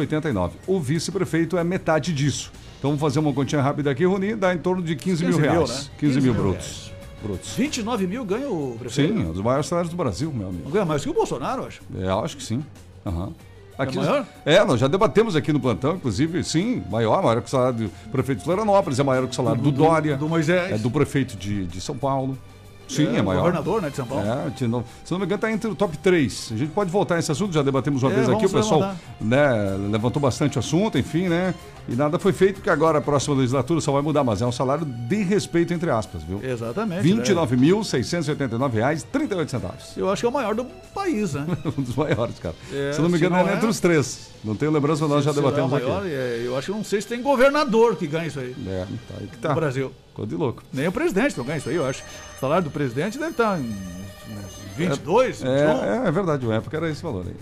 29.689. 0.00 0.50
O 0.66 0.80
vice-prefeito 0.80 1.56
é 1.56 1.64
metade 1.64 2.12
disso. 2.12 2.50
Então 2.78 2.90
vamos 2.90 3.00
fazer 3.00 3.18
uma 3.18 3.32
continha 3.32 3.62
rápida 3.62 3.90
aqui, 3.90 4.04
Rony, 4.04 4.34
dá 4.34 4.52
em 4.54 4.58
torno 4.58 4.82
de 4.82 4.94
15, 4.94 5.24
mil 5.24 5.32
15 5.36 5.42
mil, 5.42 5.50
reais. 5.52 5.70
né? 5.70 5.76
15, 5.76 5.90
15 5.98 6.20
mil 6.20 6.34
mil 6.34 6.42
brutos. 6.42 6.92
brutos. 7.22 7.50
29 7.56 8.06
mil 8.06 8.24
ganha 8.24 8.48
o 8.50 8.76
prefeito? 8.78 9.14
Sim, 9.14 9.22
é 9.22 9.26
um 9.26 9.32
dos 9.32 9.40
maiores 9.42 9.66
salários 9.66 9.90
do 9.90 9.96
Brasil, 9.96 10.30
meu 10.32 10.48
amigo. 10.48 10.64
Não 10.64 10.70
ganha 10.70 10.84
mais 10.84 11.02
que 11.02 11.08
o 11.10 11.14
Bolsonaro, 11.14 11.62
eu 11.62 11.66
acho. 11.68 11.80
É, 11.98 12.04
eu 12.08 12.20
acho 12.24 12.36
que 12.36 12.42
sim. 12.42 12.62
Aham. 13.06 13.32
Aqui, 13.76 13.98
É 13.98 14.00
maior? 14.02 14.26
É, 14.44 14.64
nós 14.64 14.78
já 14.78 14.86
debatemos 14.86 15.34
aqui 15.34 15.52
no 15.52 15.58
plantão, 15.58 15.96
inclusive, 15.96 16.44
sim, 16.44 16.80
maior, 16.88 17.20
maior 17.22 17.40
que 17.40 17.48
o 17.48 17.50
salário 17.50 17.78
do 17.88 17.90
prefeito 18.12 18.38
de 18.38 18.44
Florianópolis, 18.44 19.00
é 19.00 19.02
maior 19.02 19.24
que 19.24 19.32
o 19.32 19.34
salário 19.34 19.60
do, 19.60 19.72
Do- 19.72 19.78
Dória. 19.82 20.16
do 20.16 20.28
Moisés. 20.28 20.72
É 20.72 20.78
do 20.78 20.88
prefeito 20.90 21.36
de, 21.36 21.64
de 21.64 21.80
São 21.80 21.96
Paulo. 21.96 22.38
Sim, 22.88 23.14
é, 23.14 23.18
É, 23.18 23.22
maior. 23.22 23.40
governador, 23.40 23.82
né, 23.82 23.90
de 23.90 23.96
São 23.96 24.06
Paulo. 24.06 24.24
É, 24.24 24.50
se 24.56 24.66
não 24.66 24.84
me 25.18 25.24
engano, 25.24 25.34
está 25.34 25.50
entre 25.50 25.70
o 25.70 25.74
top 25.74 25.96
3. 25.98 26.50
A 26.52 26.56
gente 26.56 26.70
pode 26.72 26.90
voltar 26.90 27.16
nesse 27.16 27.32
assunto, 27.32 27.52
já 27.54 27.62
debatemos 27.62 28.02
uma 28.02 28.12
É, 28.12 28.14
vez 28.14 28.28
aqui, 28.28 28.46
o 28.46 28.50
pessoal 28.50 28.94
né, 29.20 29.76
levantou 29.90 30.20
bastante 30.20 30.56
o 30.56 30.60
assunto, 30.60 30.98
enfim, 30.98 31.28
né? 31.28 31.54
E 31.88 31.94
nada 31.94 32.18
foi 32.18 32.32
feito, 32.32 32.56
porque 32.56 32.70
agora 32.70 32.98
a 32.98 33.02
próxima 33.02 33.36
legislatura 33.36 33.80
só 33.80 33.92
vai 33.92 34.00
mudar, 34.00 34.24
mas 34.24 34.40
é 34.40 34.46
um 34.46 34.52
salário 34.52 34.86
de 34.86 35.22
respeito, 35.22 35.74
entre 35.74 35.90
aspas, 35.90 36.22
viu? 36.22 36.40
Exatamente. 36.42 37.02
R$ 37.06 37.14
né? 37.14 37.22
29.689,38. 37.22 39.96
Eu 39.96 40.10
acho 40.10 40.22
que 40.22 40.26
é 40.26 40.28
o 40.28 40.32
maior 40.32 40.54
do 40.54 40.64
país, 40.94 41.34
né? 41.34 41.46
um 41.76 41.82
dos 41.82 41.94
maiores, 41.94 42.38
cara. 42.38 42.54
É, 42.72 42.92
se 42.92 43.00
não 43.00 43.08
me 43.08 43.18
se 43.18 43.24
engano, 43.24 43.42
não 43.42 43.48
é 43.48 43.52
é- 43.52 43.56
entre 43.56 43.68
os 43.68 43.80
três. 43.80 44.30
Não 44.42 44.54
tenho 44.54 44.70
lembrança, 44.70 45.06
nós 45.08 45.24
já 45.24 45.32
Será 45.32 45.46
debatemos 45.50 45.72
o 45.72 45.74
maior, 45.74 46.00
aqui. 46.02 46.10
é, 46.10 46.42
Eu 46.44 46.56
acho 46.56 46.70
que 46.70 46.76
não 46.76 46.84
sei 46.84 47.00
se 47.00 47.08
tem 47.08 47.22
governador 47.22 47.96
que 47.96 48.06
ganha 48.06 48.26
isso 48.26 48.40
aí. 48.40 48.54
É, 48.66 48.84
tá 49.08 49.14
aí 49.20 49.26
que 49.26 49.38
tá. 49.38 49.48
No 49.50 49.54
Brasil. 49.54 49.92
Ficou 50.14 50.26
de 50.26 50.36
louco. 50.36 50.62
Nem 50.72 50.86
o 50.86 50.92
presidente 50.92 51.36
não 51.36 51.44
ganha 51.44 51.58
isso 51.58 51.68
aí, 51.68 51.74
eu 51.74 51.84
acho. 51.84 52.04
O 52.36 52.40
salário 52.40 52.62
do 52.62 52.70
presidente 52.70 53.18
deve 53.18 53.32
estar 53.32 53.58
em 53.58 53.64
uns 53.64 54.76
22, 54.76 55.42
21. 55.42 55.50
É, 55.50 56.04
é, 56.04 56.06
é 56.06 56.10
verdade, 56.12 56.46
uma 56.46 56.54
época 56.54 56.76
era 56.76 56.88
esse 56.88 57.02
valor 57.02 57.26
aí. 57.26 57.34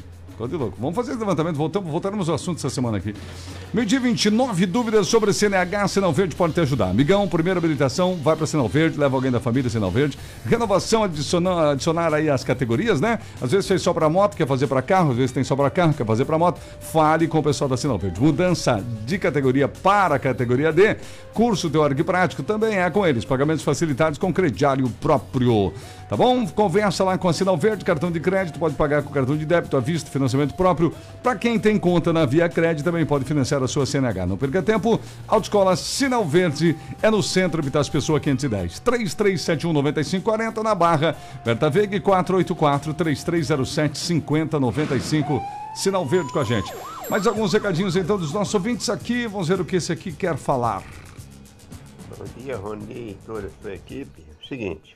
De 0.49 0.57
louco. 0.57 0.77
Vamos 0.81 0.95
fazer 0.97 1.13
esse 1.13 1.21
levantamento, 1.21 1.57
voltamos, 1.57 1.91
voltaremos 1.91 2.29
ao 2.29 2.35
assunto 2.35 2.59
essa 2.59 2.71
semana 2.71 2.97
aqui. 2.97 3.15
Meio 3.73 3.87
dia 3.87 4.01
29 4.01 4.67
dúvidas 4.67 5.07
sobre 5.07 5.33
CNH, 5.33 5.89
Sinal 5.89 6.13
Verde 6.13 6.35
pode 6.35 6.53
te 6.53 6.61
ajudar. 6.61 6.91
Amigão, 6.91 7.27
primeira 7.29 7.59
habilitação, 7.59 8.17
vai 8.17 8.35
para 8.35 8.47
Sinal 8.47 8.69
Verde, 8.69 8.99
leva 8.99 9.17
alguém 9.17 9.31
da 9.31 9.41
família 9.41 9.71
Sinal 9.71 9.91
Verde. 9.91 10.19
Renovação, 10.45 11.05
adicionar, 11.05 11.71
adicionar 11.71 12.13
aí 12.13 12.29
as 12.29 12.43
categorias, 12.43 13.01
né? 13.01 13.19
Às 13.41 13.53
vezes 13.53 13.69
fez 13.69 13.83
só 13.83 13.93
para 13.93 14.09
moto, 14.09 14.37
quer 14.37 14.47
fazer 14.47 14.67
para 14.67 14.83
carro, 14.83 15.13
às 15.13 15.17
vezes 15.17 15.33
tem 15.33 15.45
só 15.45 15.55
para 15.55 15.71
carro, 15.71 15.95
quer 15.95 16.07
fazer 16.07 16.25
para 16.25 16.39
moto. 16.39 16.61
Fale 16.81 17.29
com 17.29 17.39
o 17.39 17.43
pessoal 17.43 17.69
da 17.69 17.77
Sinal 17.77 17.99
Verde. 17.99 18.21
Mudança 18.21 18.85
de 19.07 19.19
categoria 19.19 19.69
para 19.69 20.19
categoria 20.19 20.73
D. 20.73 20.97
Curso 21.33 21.71
teórico 21.71 22.01
e 22.01 22.05
prático 22.05 22.43
também 22.43 22.79
é 22.79 22.91
com 22.91 23.07
eles. 23.07 23.25
Pagamentos 23.25 23.63
facilitados 23.63 24.19
com 24.19 24.33
crediário 24.33 24.89
próprio. 25.01 25.73
Tá 26.13 26.17
bom? 26.19 26.47
Conversa 26.47 27.03
lá 27.05 27.17
com 27.17 27.27
a 27.27 27.33
Sinal 27.33 27.57
Verde, 27.57 27.87
cartão 27.87 28.13
de 28.13 28.21
crédito, 28.21 28.59
pode 28.59 28.75
pagar 28.75 29.03
com 29.03 29.11
cartão 29.11 29.35
de 29.35 29.47
débito, 29.47 29.79
à 29.79 29.81
vista, 29.81 30.11
financiamento 30.11 30.53
próprio. 30.53 30.93
Para 31.23 31.37
quem 31.37 31.59
tem 31.59 31.79
conta 31.79 32.13
na 32.13 32.27
Via 32.27 32.51
Crédito, 32.51 32.85
também 32.85 33.07
pode 33.07 33.25
financiar 33.25 33.63
a 33.63 33.67
sua 33.67 33.87
CNH. 33.87 34.27
Não 34.27 34.37
perca 34.37 34.63
tempo. 34.63 35.01
Autoescola 35.27 35.75
Sinal 35.75 36.23
Verde 36.27 36.77
é 37.01 37.11
no 37.11 37.23
centro 37.23 37.63
Vitas 37.63 37.89
Pessoa 37.89 38.21
510. 38.21 38.81
3371 38.81 39.73
9540 39.73 40.63
na 40.63 40.75
Barra. 40.75 41.17
Berta 41.47 41.71
Veiga 41.71 41.99
484 41.99 42.93
3307 42.93 43.99
5095. 43.99 45.43
Sinal 45.75 46.05
Verde 46.05 46.31
com 46.31 46.41
a 46.41 46.45
gente. 46.45 46.71
Mais 47.09 47.27
alguns 47.27 47.55
recadinhos 47.55 47.97
então 47.97 48.19
dos 48.19 48.35
nossos 48.35 48.53
ouvintes 48.53 48.91
aqui. 48.91 49.27
Vamos 49.27 49.49
ver 49.49 49.63
o 49.63 49.65
que 49.65 49.77
esse 49.77 49.91
aqui 49.91 50.13
quer 50.13 50.37
falar. 50.37 50.83
Bom 52.19 52.25
dia, 52.37 52.59
Rony 52.59 52.93
e 52.93 53.19
toda 53.25 53.47
a 53.47 53.63
sua 53.63 53.73
equipe. 53.73 54.23
Seguinte, 54.47 54.95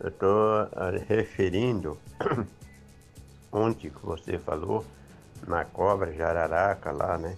eu 0.00 0.08
estou 0.08 0.68
referindo 1.08 1.98
ontem 3.52 3.90
que 3.90 4.04
você 4.04 4.38
falou 4.38 4.84
na 5.46 5.64
cobra 5.64 6.12
jararaca 6.12 6.90
lá, 6.92 7.18
né? 7.18 7.36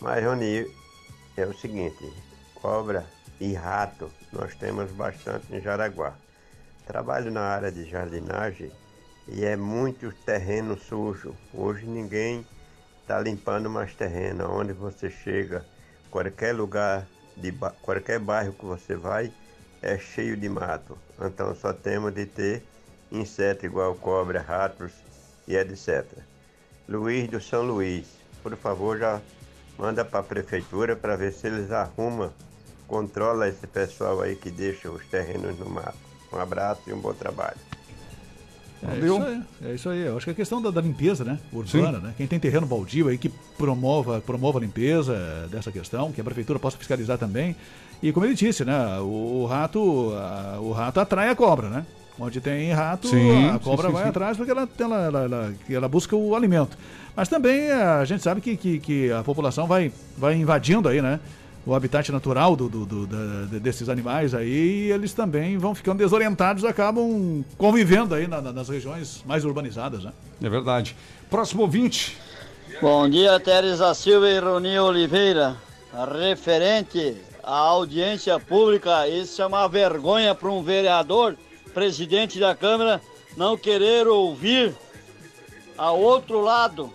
Mas, 0.00 0.24
Rony, 0.24 0.70
é 1.36 1.46
o 1.46 1.52
seguinte, 1.52 2.12
cobra 2.54 3.06
e 3.38 3.54
rato 3.54 4.10
nós 4.32 4.54
temos 4.54 4.90
bastante 4.92 5.46
em 5.54 5.60
Jaraguá. 5.60 6.14
Trabalho 6.86 7.30
na 7.30 7.42
área 7.42 7.70
de 7.70 7.84
jardinagem 7.88 8.72
e 9.28 9.44
é 9.44 9.56
muito 9.56 10.12
terreno 10.12 10.78
sujo. 10.78 11.36
Hoje 11.52 11.86
ninguém 11.86 12.46
está 13.00 13.20
limpando 13.20 13.68
mais 13.70 13.94
terreno. 13.94 14.50
Onde 14.50 14.72
você 14.72 15.10
chega, 15.10 15.66
qualquer 16.10 16.54
lugar, 16.54 17.08
de 17.36 17.52
ba- 17.52 17.74
qualquer 17.82 18.18
bairro 18.18 18.52
que 18.52 18.64
você 18.64 18.96
vai, 18.96 19.32
é 19.82 19.98
cheio 19.98 20.36
de 20.36 20.48
mato. 20.48 20.96
Então 21.20 21.54
só 21.54 21.72
temos 21.72 22.14
de 22.14 22.26
ter 22.26 22.62
inseto 23.10 23.66
igual 23.66 23.94
cobra, 23.94 24.40
ratos 24.40 24.92
e 25.46 25.56
etc. 25.56 26.04
Luiz 26.88 27.28
do 27.28 27.40
São 27.40 27.62
Luís, 27.62 28.06
por 28.42 28.56
favor, 28.56 28.98
já 28.98 29.20
manda 29.78 30.04
para 30.04 30.20
a 30.20 30.24
prefeitura 30.24 30.96
para 30.96 31.16
ver 31.16 31.32
se 31.32 31.46
eles 31.46 31.70
arrumam, 31.70 32.32
controla 32.86 33.48
esse 33.48 33.66
pessoal 33.66 34.20
aí 34.20 34.36
que 34.36 34.50
deixa 34.50 34.90
os 34.90 35.06
terrenos 35.06 35.58
no 35.58 35.68
mato. 35.68 35.98
Um 36.32 36.38
abraço 36.38 36.82
e 36.86 36.92
um 36.92 37.00
bom 37.00 37.14
trabalho. 37.14 37.69
É 38.82 38.86
Valeu. 38.86 39.16
isso 39.16 39.26
aí, 39.26 39.42
é 39.70 39.74
isso 39.74 39.88
aí. 39.90 40.00
Eu 40.06 40.16
acho 40.16 40.24
que 40.24 40.30
é 40.30 40.34
questão 40.34 40.62
da, 40.62 40.70
da 40.70 40.80
limpeza, 40.80 41.22
né? 41.24 41.38
Urbana, 41.52 41.98
né? 41.98 42.14
Quem 42.16 42.26
tem 42.26 42.38
terreno 42.40 42.66
baldio 42.66 43.08
aí 43.08 43.18
que 43.18 43.28
promova, 43.58 44.20
promova 44.20 44.58
a 44.58 44.62
limpeza 44.62 45.46
dessa 45.50 45.70
questão, 45.70 46.10
que 46.12 46.20
a 46.20 46.24
prefeitura 46.24 46.58
possa 46.58 46.78
fiscalizar 46.78 47.18
também. 47.18 47.54
E 48.02 48.10
como 48.12 48.24
ele 48.24 48.34
disse, 48.34 48.64
né? 48.64 48.98
O, 49.00 49.42
o 49.42 49.46
rato, 49.46 50.12
a- 50.14 50.58
o 50.60 50.72
rato 50.72 50.98
atrai 50.98 51.28
a 51.28 51.34
cobra, 51.36 51.68
né? 51.68 51.84
Onde 52.18 52.40
tem 52.40 52.72
rato, 52.72 53.08
Sim, 53.08 53.48
a 53.48 53.52
sim, 53.54 53.58
cobra 53.60 53.86
sim, 53.88 53.92
vai 53.92 54.02
sim. 54.04 54.08
atrás 54.10 54.36
porque 54.36 54.50
ela, 54.50 54.68
ela, 54.78 55.06
ela, 55.24 55.54
ela- 55.68 55.88
busca 55.88 56.16
o 56.16 56.34
alimento. 56.34 56.76
Mas 57.16 57.28
também 57.28 57.70
a 57.70 58.04
gente 58.04 58.22
sabe 58.22 58.40
que, 58.40 58.56
que, 58.56 58.78
que 58.78 59.12
a 59.12 59.22
população 59.22 59.66
vai, 59.66 59.92
vai 60.16 60.34
invadindo 60.36 60.88
aí, 60.88 61.02
né? 61.02 61.20
O 61.66 61.74
habitat 61.74 62.10
natural 62.10 62.56
do, 62.56 62.68
do- 62.68 62.86
do- 62.86 63.06
da- 63.06 63.44
de- 63.50 63.60
desses 63.60 63.88
animais 63.90 64.34
aí, 64.34 64.86
e 64.88 64.92
eles 64.92 65.12
também 65.12 65.58
vão 65.58 65.74
ficando 65.74 65.98
desorientados, 65.98 66.64
acabam 66.64 67.44
convivendo 67.58 68.14
aí 68.14 68.26
na- 68.26 68.40
na- 68.40 68.52
nas 68.52 68.68
regiões 68.68 69.22
mais 69.26 69.44
urbanizadas, 69.44 70.02
né? 70.04 70.12
É 70.42 70.48
verdade. 70.48 70.96
Próximo 71.28 71.62
ouvinte. 71.62 72.16
Bom 72.80 73.08
dia, 73.08 73.38
Teresa 73.38 73.92
Silva 73.92 74.28
e 74.30 74.38
Roni 74.38 74.78
Oliveira. 74.78 75.56
Referente 76.18 77.16
à 77.44 77.52
audiência 77.56 78.38
pública, 78.40 79.06
isso 79.06 79.42
é 79.42 79.46
uma 79.46 79.68
vergonha 79.68 80.34
para 80.34 80.48
um 80.50 80.62
vereador, 80.62 81.36
presidente 81.74 82.40
da 82.40 82.54
Câmara, 82.54 83.00
não 83.36 83.56
querer 83.56 84.08
ouvir 84.08 84.74
a 85.76 85.90
outro 85.92 86.40
lado. 86.40 86.90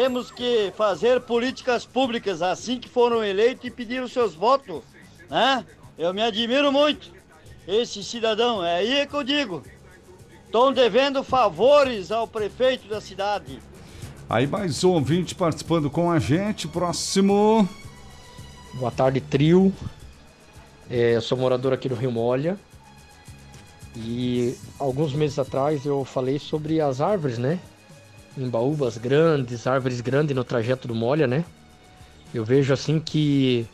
Temos 0.00 0.30
que 0.30 0.72
fazer 0.76 1.20
políticas 1.22 1.84
públicas 1.84 2.40
assim 2.40 2.78
que 2.78 2.88
foram 2.88 3.24
eleitos 3.24 3.64
e 3.64 3.70
pedir 3.70 4.00
os 4.00 4.12
seus 4.12 4.32
votos, 4.32 4.84
né? 5.28 5.66
Eu 5.98 6.14
me 6.14 6.22
admiro 6.22 6.70
muito. 6.70 7.10
Esse 7.66 8.04
cidadão, 8.04 8.64
é 8.64 8.76
aí 8.76 9.06
que 9.08 9.14
eu 9.14 9.24
digo. 9.24 9.60
Estão 10.46 10.72
devendo 10.72 11.24
favores 11.24 12.12
ao 12.12 12.28
prefeito 12.28 12.86
da 12.86 13.00
cidade. 13.00 13.58
Aí 14.30 14.46
mais 14.46 14.84
um 14.84 14.90
ouvinte 14.90 15.34
participando 15.34 15.90
com 15.90 16.12
a 16.12 16.20
gente. 16.20 16.68
Próximo. 16.68 17.68
Boa 18.74 18.92
tarde, 18.92 19.20
trio. 19.20 19.74
É, 20.88 21.16
eu 21.16 21.20
sou 21.20 21.36
morador 21.36 21.72
aqui 21.72 21.88
do 21.88 21.96
Rio 21.96 22.12
Molha. 22.12 22.56
E 23.96 24.56
alguns 24.78 25.12
meses 25.12 25.40
atrás 25.40 25.84
eu 25.84 26.04
falei 26.04 26.38
sobre 26.38 26.80
as 26.80 27.00
árvores, 27.00 27.36
né? 27.36 27.58
Embaúbas 28.38 28.96
grandes, 28.96 29.66
árvores 29.66 30.00
grandes 30.00 30.34
no 30.34 30.44
trajeto 30.44 30.86
do 30.86 30.94
Molha, 30.94 31.26
né? 31.26 31.44
Eu 32.32 32.44
vejo 32.44 32.72
assim 32.72 33.00
que 33.00 33.66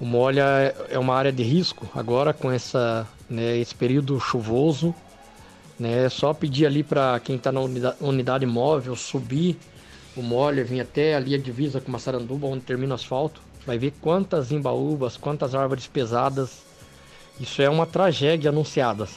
o 0.00 0.04
Molha 0.04 0.74
é 0.88 0.98
uma 0.98 1.14
área 1.14 1.32
de 1.32 1.42
risco 1.42 1.88
agora 1.94 2.32
com 2.32 2.50
essa, 2.50 3.06
né, 3.28 3.56
esse 3.58 3.74
período 3.74 4.18
chuvoso. 4.20 4.94
Né? 5.78 6.04
É 6.04 6.08
só 6.08 6.32
pedir 6.32 6.66
ali 6.66 6.82
para 6.82 7.18
quem 7.20 7.36
está 7.36 7.50
na 7.50 7.60
unidade, 7.60 7.96
unidade 8.00 8.46
móvel 8.46 8.94
subir 8.94 9.56
o 10.16 10.22
Molha, 10.22 10.64
vir 10.64 10.80
até 10.80 11.14
ali 11.14 11.34
a 11.34 11.38
divisa 11.38 11.80
com 11.80 11.90
Massaranduba, 11.90 12.46
onde 12.46 12.64
termina 12.64 12.92
o 12.92 12.94
asfalto. 12.94 13.40
Vai 13.66 13.78
ver 13.78 13.92
quantas 14.00 14.52
embaúbas, 14.52 15.16
quantas 15.16 15.54
árvores 15.54 15.86
pesadas. 15.86 16.62
Isso 17.40 17.60
é 17.62 17.68
uma 17.68 17.86
tragédia 17.86 18.50
anunciada. 18.50 19.08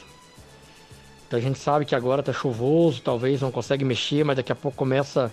Então 1.28 1.38
a 1.38 1.42
gente 1.42 1.58
sabe 1.58 1.84
que 1.84 1.94
agora 1.94 2.22
tá 2.22 2.32
chuvoso, 2.32 3.02
talvez 3.02 3.42
não 3.42 3.50
consegue 3.50 3.84
mexer, 3.84 4.24
mas 4.24 4.36
daqui 4.36 4.50
a 4.50 4.54
pouco 4.54 4.76
começa 4.76 5.30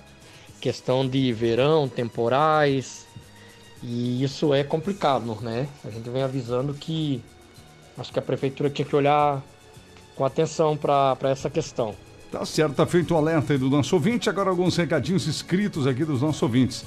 questão 0.60 1.08
de 1.08 1.32
verão, 1.32 1.88
temporais. 1.88 3.08
E 3.82 4.22
isso 4.22 4.54
é 4.54 4.62
complicado, 4.64 5.38
né? 5.42 5.70
A 5.86 5.90
gente 5.90 6.10
vem 6.10 6.22
avisando 6.22 6.74
que 6.74 7.24
acho 7.98 8.12
que 8.12 8.20
a 8.20 8.22
prefeitura 8.22 8.70
tinha 8.70 8.86
que 8.86 8.96
olhar 8.96 9.42
com 10.16 10.26
atenção 10.26 10.76
para 10.76 11.18
essa 11.24 11.50
questão. 11.50 11.96
Tá 12.30 12.46
certo, 12.46 12.76
tá 12.76 12.86
feito 12.86 13.14
o 13.14 13.18
alerta 13.18 13.54
aí 13.54 13.60
do 13.60 13.70
nosso 13.70 13.96
ouvinte. 13.96 14.30
Agora 14.30 14.50
alguns 14.50 14.76
recadinhos 14.76 15.28
escritos 15.28 15.88
aqui 15.88 16.04
dos 16.04 16.22
nossos 16.22 16.42
ouvintes. 16.42 16.84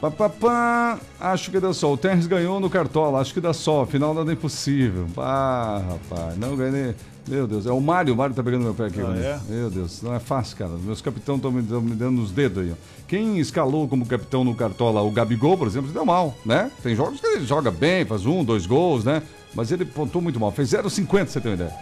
Papapá, 0.00 0.98
acho 1.20 1.50
que 1.50 1.60
dá 1.60 1.74
sol. 1.74 1.92
O 1.92 1.96
Terres 1.98 2.26
ganhou 2.26 2.58
no 2.58 2.70
Cartola, 2.70 3.20
acho 3.20 3.34
que 3.34 3.40
dá 3.40 3.52
sol. 3.52 3.82
Afinal, 3.82 4.14
nada 4.14 4.30
é 4.30 4.34
impossível. 4.34 5.06
Ah, 5.18 5.82
rapaz, 5.90 6.38
não 6.38 6.56
ganhei. 6.56 6.94
Meu 7.28 7.46
Deus, 7.46 7.66
é 7.66 7.70
o 7.70 7.80
Mário, 7.80 8.14
o 8.14 8.16
Mário 8.16 8.34
tá 8.34 8.42
pegando 8.42 8.62
meu 8.62 8.72
pé 8.72 8.86
aqui. 8.86 9.00
Ah, 9.00 9.08
né? 9.08 9.40
é? 9.48 9.52
Meu 9.52 9.70
Deus, 9.70 10.00
não 10.00 10.14
é 10.14 10.18
fácil, 10.18 10.56
cara. 10.56 10.70
Meus 10.70 11.02
capitães 11.02 11.36
estão 11.36 11.52
me, 11.52 11.60
me 11.60 11.94
dando 11.94 12.20
nos 12.20 12.32
dedos 12.32 12.64
aí. 12.64 12.74
Quem 13.06 13.38
escalou 13.38 13.86
como 13.86 14.06
capitão 14.06 14.42
no 14.42 14.54
Cartola 14.54 15.02
o 15.02 15.10
Gabigol, 15.10 15.58
por 15.58 15.66
exemplo, 15.66 15.92
deu 15.92 16.06
mal, 16.06 16.34
né? 16.46 16.70
Tem 16.82 16.96
jogos 16.96 17.20
que 17.20 17.26
ele 17.26 17.44
joga 17.44 17.70
bem, 17.70 18.06
faz 18.06 18.24
um, 18.24 18.42
dois 18.42 18.64
gols, 18.64 19.04
né? 19.04 19.22
Mas 19.54 19.70
ele 19.70 19.84
pontou 19.84 20.22
muito 20.22 20.40
mal. 20.40 20.50
Fez 20.50 20.70
0,50, 20.70 21.26
você 21.26 21.40
tem 21.40 21.50
uma 21.50 21.56
ideia. 21.56 21.74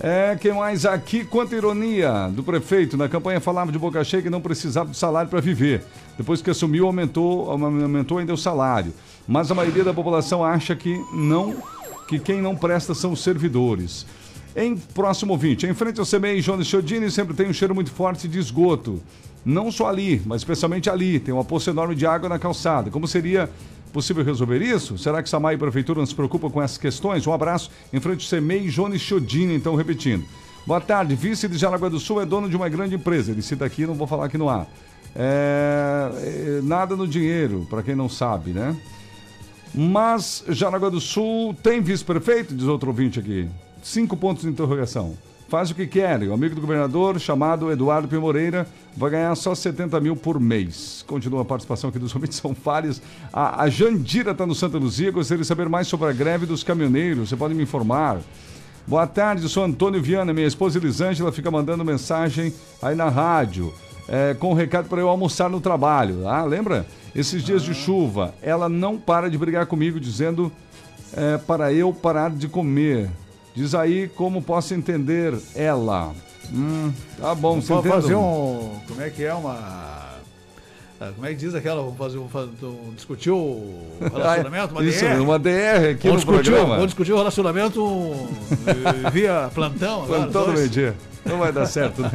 É, 0.00 0.36
quem 0.40 0.52
mais 0.52 0.84
aqui? 0.84 1.24
Quanta 1.24 1.54
ironia 1.54 2.28
do 2.28 2.42
prefeito. 2.42 2.96
Na 2.96 3.08
campanha 3.08 3.40
falava 3.40 3.70
de 3.70 3.78
boca 3.78 4.02
cheia 4.02 4.22
que 4.22 4.30
não 4.30 4.40
precisava 4.40 4.90
de 4.90 4.96
salário 4.96 5.30
para 5.30 5.40
viver. 5.40 5.84
Depois 6.16 6.42
que 6.42 6.50
assumiu, 6.50 6.86
aumentou, 6.86 7.50
aumentou 7.50 8.18
ainda 8.18 8.34
o 8.34 8.36
salário. 8.36 8.92
Mas 9.26 9.50
a 9.50 9.54
maioria 9.54 9.84
da 9.84 9.94
população 9.94 10.44
acha 10.44 10.74
que 10.74 11.00
não, 11.12 11.56
que 12.08 12.18
quem 12.18 12.42
não 12.42 12.56
presta 12.56 12.94
são 12.94 13.12
os 13.12 13.22
servidores. 13.22 14.04
Em 14.56 14.76
próximo 14.76 15.32
ouvinte, 15.32 15.66
em 15.66 15.74
frente 15.74 15.98
ao 15.98 16.06
CMEI 16.06 16.40
Jones 16.40 16.66
Chiodini 16.66 17.10
sempre 17.10 17.34
tem 17.34 17.48
um 17.48 17.52
cheiro 17.52 17.74
muito 17.74 17.90
forte 17.90 18.28
de 18.28 18.38
esgoto. 18.38 19.02
Não 19.44 19.70
só 19.70 19.88
ali, 19.88 20.22
mas 20.24 20.40
especialmente 20.40 20.88
ali. 20.88 21.20
Tem 21.20 21.34
uma 21.34 21.44
poça 21.44 21.70
enorme 21.70 21.94
de 21.94 22.06
água 22.06 22.28
na 22.28 22.38
calçada. 22.38 22.90
Como 22.90 23.06
seria 23.06 23.48
possível 23.94 24.24
resolver 24.24 24.60
isso? 24.60 24.98
Será 24.98 25.22
que 25.22 25.28
Samai 25.28 25.54
e 25.54 25.58
Prefeitura 25.58 26.00
não 26.00 26.06
se 26.06 26.14
preocupam 26.14 26.50
com 26.50 26.60
essas 26.60 26.76
questões? 26.76 27.24
Um 27.28 27.32
abraço 27.32 27.70
em 27.92 28.00
frente 28.00 28.34
ao 28.34 28.40
CMEI 28.40 28.68
Jones 28.68 29.00
Chiodini, 29.00 29.54
então 29.54 29.76
repetindo. 29.76 30.24
Boa 30.66 30.80
tarde, 30.80 31.14
vice 31.14 31.46
de 31.46 31.56
Jaraguá 31.56 31.88
do 31.88 32.00
Sul 32.00 32.20
é 32.20 32.26
dono 32.26 32.48
de 32.48 32.56
uma 32.56 32.68
grande 32.68 32.96
empresa. 32.96 33.30
Ele 33.30 33.40
cita 33.40 33.64
aqui, 33.64 33.86
não 33.86 33.94
vou 33.94 34.08
falar 34.08 34.26
aqui 34.26 34.36
no 34.36 34.48
ar. 34.48 34.66
É, 35.14 36.10
é, 36.10 36.60
nada 36.64 36.96
no 36.96 37.06
dinheiro, 37.06 37.66
para 37.70 37.84
quem 37.84 37.94
não 37.94 38.08
sabe, 38.08 38.50
né? 38.50 38.76
Mas 39.72 40.44
Jaraguá 40.48 40.88
do 40.88 41.00
Sul 41.00 41.54
tem 41.62 41.80
vice-prefeito, 41.80 42.52
diz 42.52 42.66
outro 42.66 42.88
ouvinte 42.88 43.20
aqui. 43.20 43.48
Cinco 43.80 44.16
pontos 44.16 44.42
de 44.42 44.48
interrogação. 44.48 45.14
Faz 45.54 45.70
o 45.70 45.74
que 45.76 45.86
querem. 45.86 46.30
O 46.30 46.34
amigo 46.34 46.56
do 46.56 46.60
governador, 46.60 47.16
chamado 47.20 47.70
Eduardo 47.70 48.08
P. 48.08 48.18
Moreira, 48.18 48.66
vai 48.96 49.08
ganhar 49.08 49.32
só 49.36 49.54
70 49.54 50.00
mil 50.00 50.16
por 50.16 50.40
mês. 50.40 51.04
Continua 51.06 51.42
a 51.42 51.44
participação 51.44 51.90
aqui 51.90 51.98
dos 52.00 52.10
ouvintes, 52.12 52.38
são 52.38 52.52
vários. 52.52 53.00
A, 53.32 53.62
a 53.62 53.70
Jandira 53.70 54.32
está 54.32 54.44
no 54.44 54.52
Santa 54.52 54.78
Luzia. 54.78 55.12
Gostaria 55.12 55.42
de 55.42 55.46
saber 55.46 55.68
mais 55.68 55.86
sobre 55.86 56.08
a 56.08 56.12
greve 56.12 56.44
dos 56.44 56.64
caminhoneiros. 56.64 57.28
Você 57.28 57.36
pode 57.36 57.54
me 57.54 57.62
informar? 57.62 58.18
Boa 58.84 59.06
tarde, 59.06 59.48
sou 59.48 59.62
Antônio 59.62 60.02
Viana. 60.02 60.32
Minha 60.32 60.48
esposa 60.48 60.76
Elisângela 60.76 61.30
fica 61.30 61.52
mandando 61.52 61.84
mensagem 61.84 62.52
aí 62.82 62.96
na 62.96 63.08
rádio. 63.08 63.72
é, 64.08 64.34
com 64.34 64.50
um 64.50 64.54
recado 64.54 64.88
para 64.88 65.00
eu 65.00 65.08
almoçar 65.08 65.48
no 65.48 65.60
trabalho. 65.60 66.26
Ah, 66.26 66.42
lembra? 66.42 66.84
Esses 67.14 67.44
dias 67.44 67.62
de 67.62 67.74
chuva, 67.74 68.34
ela 68.42 68.68
não 68.68 68.98
para 68.98 69.30
de 69.30 69.38
brigar 69.38 69.66
comigo, 69.66 70.00
dizendo 70.00 70.50
é, 71.16 71.38
para 71.38 71.72
eu 71.72 71.92
parar 71.92 72.32
de 72.32 72.48
comer. 72.48 73.08
Diz 73.54 73.74
aí 73.74 74.08
como 74.08 74.42
posso 74.42 74.74
entender 74.74 75.38
ela. 75.54 76.12
Hum, 76.52 76.92
tá 77.18 77.34
bom, 77.34 77.60
você 77.60 77.68
Vamos 77.68 77.86
entende? 77.86 78.02
fazer 78.02 78.14
um. 78.16 78.80
Como 78.86 79.00
é 79.00 79.10
que 79.10 79.24
é 79.24 79.32
uma. 79.32 80.03
Ah, 81.00 81.10
Como 81.14 81.26
é 81.26 81.30
que 81.30 81.36
diz 81.36 81.54
aquela? 81.54 81.82
Vamos 81.82 81.98
fazer 81.98 82.18
um, 82.18 82.28
fazer 82.28 82.50
um- 82.62 82.92
discutir 82.94 83.30
o 83.30 83.62
relacionamento? 84.00 84.72
Uma 84.74 84.84
Isso, 84.84 85.04
DR. 85.04 85.20
uma 85.20 85.38
DR 85.38 85.90
aqui 85.92 86.08
vamos 86.08 86.24
no 86.24 86.32
discutir, 86.32 86.44
programa. 86.50 86.74
Vamos 86.74 86.86
discutir 86.86 87.12
o 87.12 87.16
relacionamento 87.16 88.12
eh, 89.06 89.10
via 89.10 89.50
plantão. 89.54 90.06
Plantão 90.06 90.46
do 90.46 90.52
meio-dia. 90.52 90.94
Não 91.24 91.38
vai 91.38 91.50
dar 91.52 91.64
certo, 91.66 92.02
né? 92.02 92.10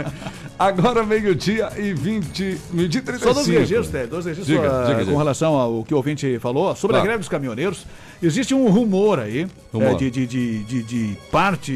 Agora 0.57 1.03
meio-dia 1.03 1.69
e 1.77 1.93
20. 1.93 2.57
Meio-dia 2.71 3.01
e 3.01 3.03
35. 3.03 3.19
Só 3.27 3.33
dois 3.33 3.47
registros, 3.47 3.87
Té, 3.89 4.05
dois 4.05 4.23
registros 4.25 4.55
Diga, 4.55 4.69
ah, 4.69 4.83
diga, 4.85 4.99
com 4.99 5.05
diga. 5.05 5.17
relação 5.17 5.55
ao 5.55 5.83
que 5.83 5.93
o 5.93 5.97
ouvinte 5.97 6.37
falou 6.39 6.75
sobre 6.75 6.95
a 6.95 6.99
Claro. 6.99 7.05
greve 7.07 7.19
dos 7.19 7.29
caminhoneiros. 7.29 7.85
Existe 8.21 8.53
um 8.53 8.69
rumor 8.69 9.19
aí, 9.19 9.47
Rumor. 9.73 9.93
eh, 9.93 9.95
de, 9.95 10.11
de, 10.11 10.27
de, 10.27 10.63
de, 10.63 10.83
de 10.83 11.17
parte 11.31 11.73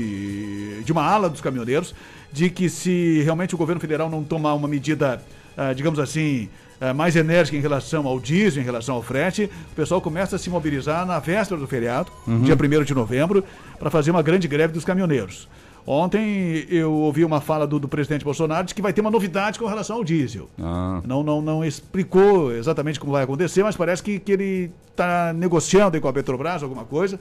de 0.85 0.91
uma 0.91 1.03
ala 1.03 1.27
dos 1.29 1.41
caminhoneiros, 1.41 1.95
de 2.31 2.49
que 2.51 2.69
se 2.69 3.21
realmente 3.23 3.55
o 3.55 3.57
governo 3.57 3.79
federal 3.81 4.09
não 4.11 4.23
tomar 4.23 4.53
uma 4.53 4.67
medida, 4.67 5.19
ah, 5.57 5.73
digamos 5.73 5.97
assim, 5.99 6.49
mais 6.91 7.15
enérgica 7.15 7.55
em 7.55 7.61
relação 7.61 8.07
ao 8.07 8.19
diesel, 8.19 8.61
em 8.61 8.65
relação 8.65 8.95
ao 8.95 9.03
frete, 9.03 9.49
o 9.71 9.75
pessoal 9.75 10.01
começa 10.01 10.35
a 10.35 10.39
se 10.39 10.49
mobilizar 10.49 11.05
na 11.05 11.19
véspera 11.19 11.61
do 11.61 11.67
feriado, 11.67 12.11
Uhum. 12.27 12.41
dia 12.41 12.55
1 12.55 12.83
de 12.83 12.95
novembro, 12.95 13.43
para 13.79 13.91
fazer 13.91 14.09
uma 14.11 14.23
grande 14.23 14.47
greve 14.47 14.73
dos 14.73 14.83
caminhoneiros. 14.83 15.47
Ontem 15.85 16.65
eu 16.69 16.91
ouvi 16.93 17.25
uma 17.25 17.41
fala 17.41 17.67
do, 17.67 17.77
do 17.77 17.89
presidente 17.89 18.23
Bolsonaro 18.23 18.65
de 18.65 18.73
que 18.73 18.81
vai 18.81 18.93
ter 18.93 19.01
uma 19.01 19.11
novidade 19.11 19.59
com 19.59 19.65
relação 19.65 19.97
ao 19.97 20.03
diesel. 20.03 20.49
Ah. 20.61 21.01
Não, 21.05 21.21
não, 21.21 21.41
não 21.41 21.63
explicou 21.63 22.53
exatamente 22.53 22.99
como 22.99 23.11
vai 23.11 23.23
acontecer, 23.23 23.63
mas 23.63 23.75
parece 23.75 24.01
que, 24.01 24.17
que 24.17 24.31
ele 24.31 24.71
está 24.91 25.33
negociando 25.33 25.99
com 25.99 26.07
a 26.07 26.13
Petrobras 26.13 26.63
alguma 26.63 26.85
coisa 26.85 27.19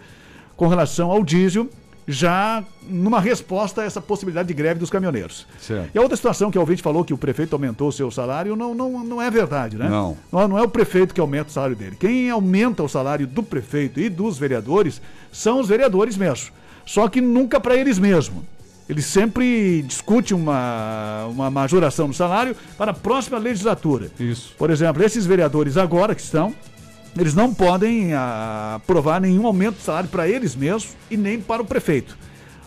com 0.57 0.69
relação 0.69 1.11
ao 1.11 1.25
diesel, 1.25 1.69
já 2.07 2.65
numa 2.83 3.21
resposta 3.21 3.83
a 3.83 3.85
essa 3.85 4.01
possibilidade 4.01 4.49
de 4.49 4.55
greve 4.55 4.81
dos 4.81 4.91
caminhoneiros. 4.91 5.47
Certo. 5.59 5.91
E 5.95 5.99
a 5.99 6.03
outra 6.03 6.17
situação 6.17 6.51
que 6.51 6.59
o 6.59 6.61
ouvinte 6.61 6.83
falou 6.83 7.05
que 7.05 7.15
o 7.15 7.19
prefeito 7.19 7.55
aumentou 7.55 7.89
o 7.89 7.93
seu 7.93 8.11
salário, 8.11 8.57
não, 8.57 8.75
não, 8.75 9.05
não 9.05 9.23
é 9.23 9.31
verdade, 9.31 9.77
né? 9.77 9.89
Não. 9.89 10.17
Não, 10.31 10.49
não 10.49 10.59
é 10.59 10.63
o 10.63 10.69
prefeito 10.69 11.15
que 11.15 11.21
aumenta 11.21 11.51
o 11.51 11.53
salário 11.53 11.77
dele. 11.77 11.97
Quem 11.99 12.31
aumenta 12.31 12.83
o 12.83 12.89
salário 12.89 13.27
do 13.27 13.43
prefeito 13.43 14.01
e 14.01 14.09
dos 14.09 14.39
vereadores 14.39 15.01
são 15.31 15.61
os 15.61 15.69
vereadores 15.69 16.17
mesmo. 16.17 16.51
Só 16.85 17.09
que 17.09 17.21
nunca 17.21 17.61
para 17.61 17.77
eles 17.77 17.99
mesmos. 17.99 18.43
Eles 18.89 19.07
sempre 19.07 19.83
discutem 19.83 20.37
uma, 20.37 21.27
uma 21.27 21.51
majoração 21.51 22.09
do 22.09 22.15
salário 22.15 22.57
para 22.77 22.91
a 22.91 22.95
próxima 22.95 23.39
legislatura. 23.39 24.11
Isso. 24.19 24.55
Por 24.59 24.71
exemplo, 24.71 25.03
esses 25.03 25.25
vereadores 25.25 25.77
agora 25.77 26.15
que 26.15 26.21
estão, 26.21 26.53
eles 27.17 27.35
não 27.35 27.53
podem 27.53 28.13
ah, 28.15 28.75
aprovar 28.77 29.21
nenhum 29.21 29.47
aumento 29.47 29.77
de 29.77 29.83
salário 29.83 30.09
para 30.09 30.29
eles 30.29 30.55
mesmos 30.57 30.95
e 31.11 31.17
nem 31.17 31.41
para 31.41 31.63
o 31.63 31.65
prefeito. 31.65 32.17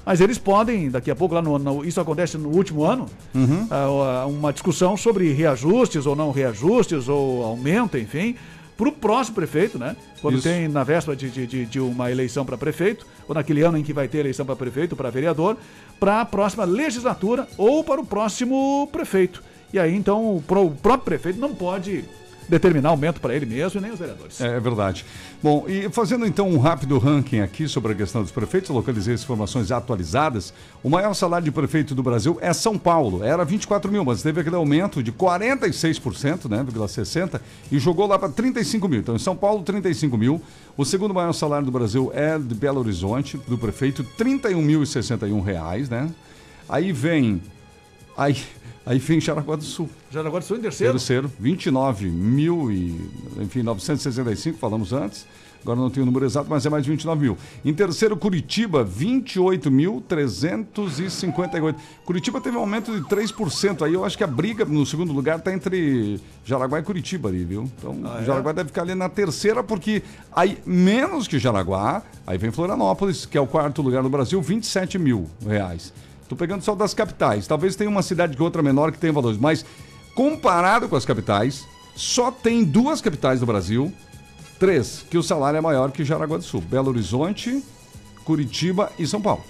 Mas 0.06 0.22
eles 0.22 0.38
podem, 0.38 0.92
daqui 0.92 1.10
a 1.10 1.16
pouco, 1.16 1.34
lá 1.34 1.42
no, 1.42 1.58
no- 1.58 1.84
isso 1.84 2.00
acontece 2.00 2.38
no 2.38 2.50
último 2.50 2.84
ano, 2.84 3.08
Uhum. 3.34 3.68
ah, 3.72 4.22
ah, 4.24 4.26
uma 4.28 4.54
discussão 4.54 4.96
sobre 4.96 5.32
reajustes 5.34 6.06
ou 6.06 6.16
não 6.16 6.30
reajustes, 6.32 7.08
ou 7.10 7.44
aumento, 7.44 7.98
enfim, 7.98 8.36
para 8.78 8.90
o 8.90 8.92
próximo 8.92 9.36
prefeito, 9.36 9.80
né? 9.80 9.96
Quando 10.22 10.36
Isso. 10.36 10.44
tem 10.48 10.68
na 10.68 10.84
véspera 10.84 11.16
de, 11.18 11.30
de, 11.48 11.66
de- 11.66 11.80
uma 11.80 12.12
eleição 12.12 12.46
para 12.46 12.56
prefeito, 12.58 13.06
ou 13.28 13.34
naquele 13.34 13.64
ano 13.64 13.78
em 13.78 13.84
que 13.84 13.94
vai 13.94 14.08
ter 14.08 14.20
eleição 14.20 14.46
para 14.46 14.56
prefeito, 14.56 14.96
para 14.96 15.10
vereador, 15.10 15.58
para 16.00 16.22
a 16.22 16.26
próxima 16.26 16.66
legislatura 16.66 17.48
ou 17.58 17.84
para 17.84 18.00
o 18.02 18.06
próximo 18.06 18.88
prefeito. 18.92 19.42
E 19.74 19.80
aí, 19.80 19.96
então, 19.96 20.36
o 20.38 20.42
próprio 20.42 20.98
prefeito 21.00 21.40
não 21.40 21.56
pode 21.56 22.04
determinar 22.48 22.90
aumento 22.90 23.20
para 23.20 23.36
ele 23.36 23.46
mesmo 23.46 23.80
e 23.80 23.82
nem 23.84 23.92
os 23.92 24.00
vereadores. 24.00 24.40
É, 24.42 24.58
é 24.58 24.60
verdade. 24.60 25.06
Bom, 25.42 25.66
e 25.68 25.90
fazendo 25.90 26.26
então 26.26 26.50
um 26.50 26.58
rápido 26.58 26.98
ranking 26.98 27.40
aqui 27.40 27.68
sobre 27.68 27.94
a 27.94 27.96
questão 27.96 28.22
dos 28.22 28.32
prefeitos, 28.32 28.70
localizei 28.70 29.14
as 29.14 29.24
informações 29.24 29.72
atualizadas. 29.72 30.54
O 30.84 30.90
maior 30.90 31.14
salário 31.14 31.46
de 31.46 31.52
prefeito 31.52 31.94
do 31.94 32.02
Brasil 32.02 32.38
é 32.42 32.54
São 32.54 32.78
Paulo, 32.78 33.24
era 33.24 33.44
24 33.44 33.92
mil, 33.92 34.04
mas 34.04 34.22
teve 34.22 34.42
aquele 34.42 34.56
aumento 34.56 35.02
de 35.04 35.12
46%, 35.12 36.50
né, 36.50 36.66
60, 36.88 37.42
e 37.72 37.80
jogou 37.80 38.08
lá 38.08 38.18
para 38.18 38.30
35 38.30 38.88
mil. 38.88 39.00
Então, 39.00 39.16
em 39.16 39.20
São 39.20 39.36
Paulo, 39.36 39.64
35 39.64 40.18
mil. 40.18 40.42
O 40.78 40.84
segundo 40.84 41.14
maior 41.14 41.34
salário 41.34 41.66
do 41.66 41.72
Brasil 41.72 42.12
é 42.14 42.38
de 42.38 42.54
Belo 42.54 42.80
Horizonte, 42.80 43.38
do 43.48 43.58
prefeito, 43.58 44.06
31.061 44.18 45.42
reais, 45.42 45.90
né? 45.90 46.10
Aí 46.68 46.92
vem. 46.92 47.42
Aí, 48.18 48.38
aí 48.86 49.00
vem 49.00 49.20
Jaraguá 49.20 49.56
do 49.56 49.64
Sul. 49.64 49.90
Jaraguá 50.12 50.40
do 50.40 50.46
Sul 50.46 50.58
em 50.58 50.62
terceiro? 50.62 50.94
Terceiro, 50.94 51.32
29 51.40 52.10
mil 52.10 52.72
e, 52.72 52.96
enfim, 53.42 53.64
965, 53.64 54.58
falamos 54.58 54.94
antes. 54.94 55.26
Agora 55.64 55.80
não 55.80 55.90
tenho 55.90 56.04
o 56.04 56.06
número 56.06 56.26
exato, 56.26 56.48
mas 56.48 56.64
é 56.64 56.70
mais 56.70 56.84
de 56.84 56.92
29 56.92 57.20
mil. 57.22 57.36
Em 57.66 57.74
terceiro, 57.74 58.16
Curitiba, 58.16 58.86
28.358. 58.86 61.76
Curitiba 62.06 62.40
teve 62.40 62.56
um 62.56 62.60
aumento 62.60 62.94
de 62.96 63.02
3%. 63.08 63.82
Aí 63.84 63.94
eu 63.94 64.06
acho 64.06 64.16
que 64.18 64.24
a 64.24 64.28
briga 64.28 64.64
no 64.64 64.86
segundo 64.86 65.12
lugar 65.12 65.40
está 65.40 65.52
entre 65.52 66.20
Jaraguá 66.46 66.80
e 66.80 66.84
Curitiba 66.84 67.30
ali, 67.30 67.44
viu? 67.44 67.64
Então, 67.80 68.00
Ah, 68.06 68.20
é? 68.22 68.26
Jaraguá 68.26 68.52
deve 68.52 68.68
ficar 68.70 68.84
ali 68.84 68.94
na 68.94 69.10
terceira, 69.10 69.64
porque 69.64 70.04
aí, 70.32 70.60
menos 70.66 71.28
que 71.28 71.40
Jaraguá, 71.40 72.04
aí 72.28 72.38
vem 72.38 72.52
Florianópolis, 72.52 73.26
que 73.26 73.36
é 73.38 73.42
o 73.42 73.48
quarto 73.48 73.82
lugar 73.82 74.04
no 74.04 74.10
Brasil, 74.10 74.40
27 74.42 75.00
mil 75.00 75.28
reais. 75.46 75.92
Tô 76.28 76.36
pegando 76.36 76.62
só 76.64 76.74
das 76.76 76.94
capitais. 76.94 77.46
Talvez 77.48 77.76
tenha 77.76 77.90
uma 77.90 78.02
cidade 78.02 78.36
que 78.36 78.42
outra 78.44 78.62
menor 78.64 78.92
que 78.92 78.98
tenha 78.98 79.14
valores, 79.14 79.38
mas 79.40 79.66
comparado 80.16 80.88
com 80.90 80.96
as 80.96 81.06
capitais, 81.06 81.66
só 81.96 82.32
tem 82.32 82.64
duas 82.64 83.00
capitais 83.02 83.40
do 83.40 83.46
Brasil, 83.46 83.94
três, 84.60 85.06
que 85.10 85.18
o 85.18 85.24
salário 85.24 85.58
é 85.58 85.62
maior 85.62 85.92
que 85.92 86.04
Jaraguá 86.04 86.38
do 86.38 86.44
Sul: 86.44 86.62
Belo 86.62 86.90
Horizonte, 86.90 87.64
Curitiba 88.24 88.92
e 88.98 89.06
São 89.06 89.22
Paulo. 89.22 89.44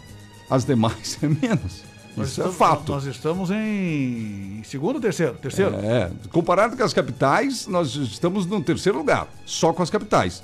As 0.49 0.65
demais 0.65 1.17
é 1.23 1.27
menos. 1.27 1.83
Nós 2.15 2.29
Isso 2.29 2.41
é 2.41 2.45
estamos- 2.47 2.55
fato. 2.55 2.91
Nós 2.93 3.03
estamos 3.05 3.49
em 3.51 4.61
segundo 4.65 4.95
ou 4.95 5.01
terceiro? 5.01 5.33
Terceiro? 5.33 5.75
É, 5.75 6.09
comparado 6.31 6.77
com 6.77 6.83
as 6.83 6.93
capitais, 6.93 7.67
nós 7.67 7.93
estamos 7.95 8.45
no 8.45 8.61
terceiro 8.61 8.97
lugar, 8.97 9.27
só 9.45 9.73
com 9.73 9.83
as 9.83 9.89
capitais. 9.89 10.41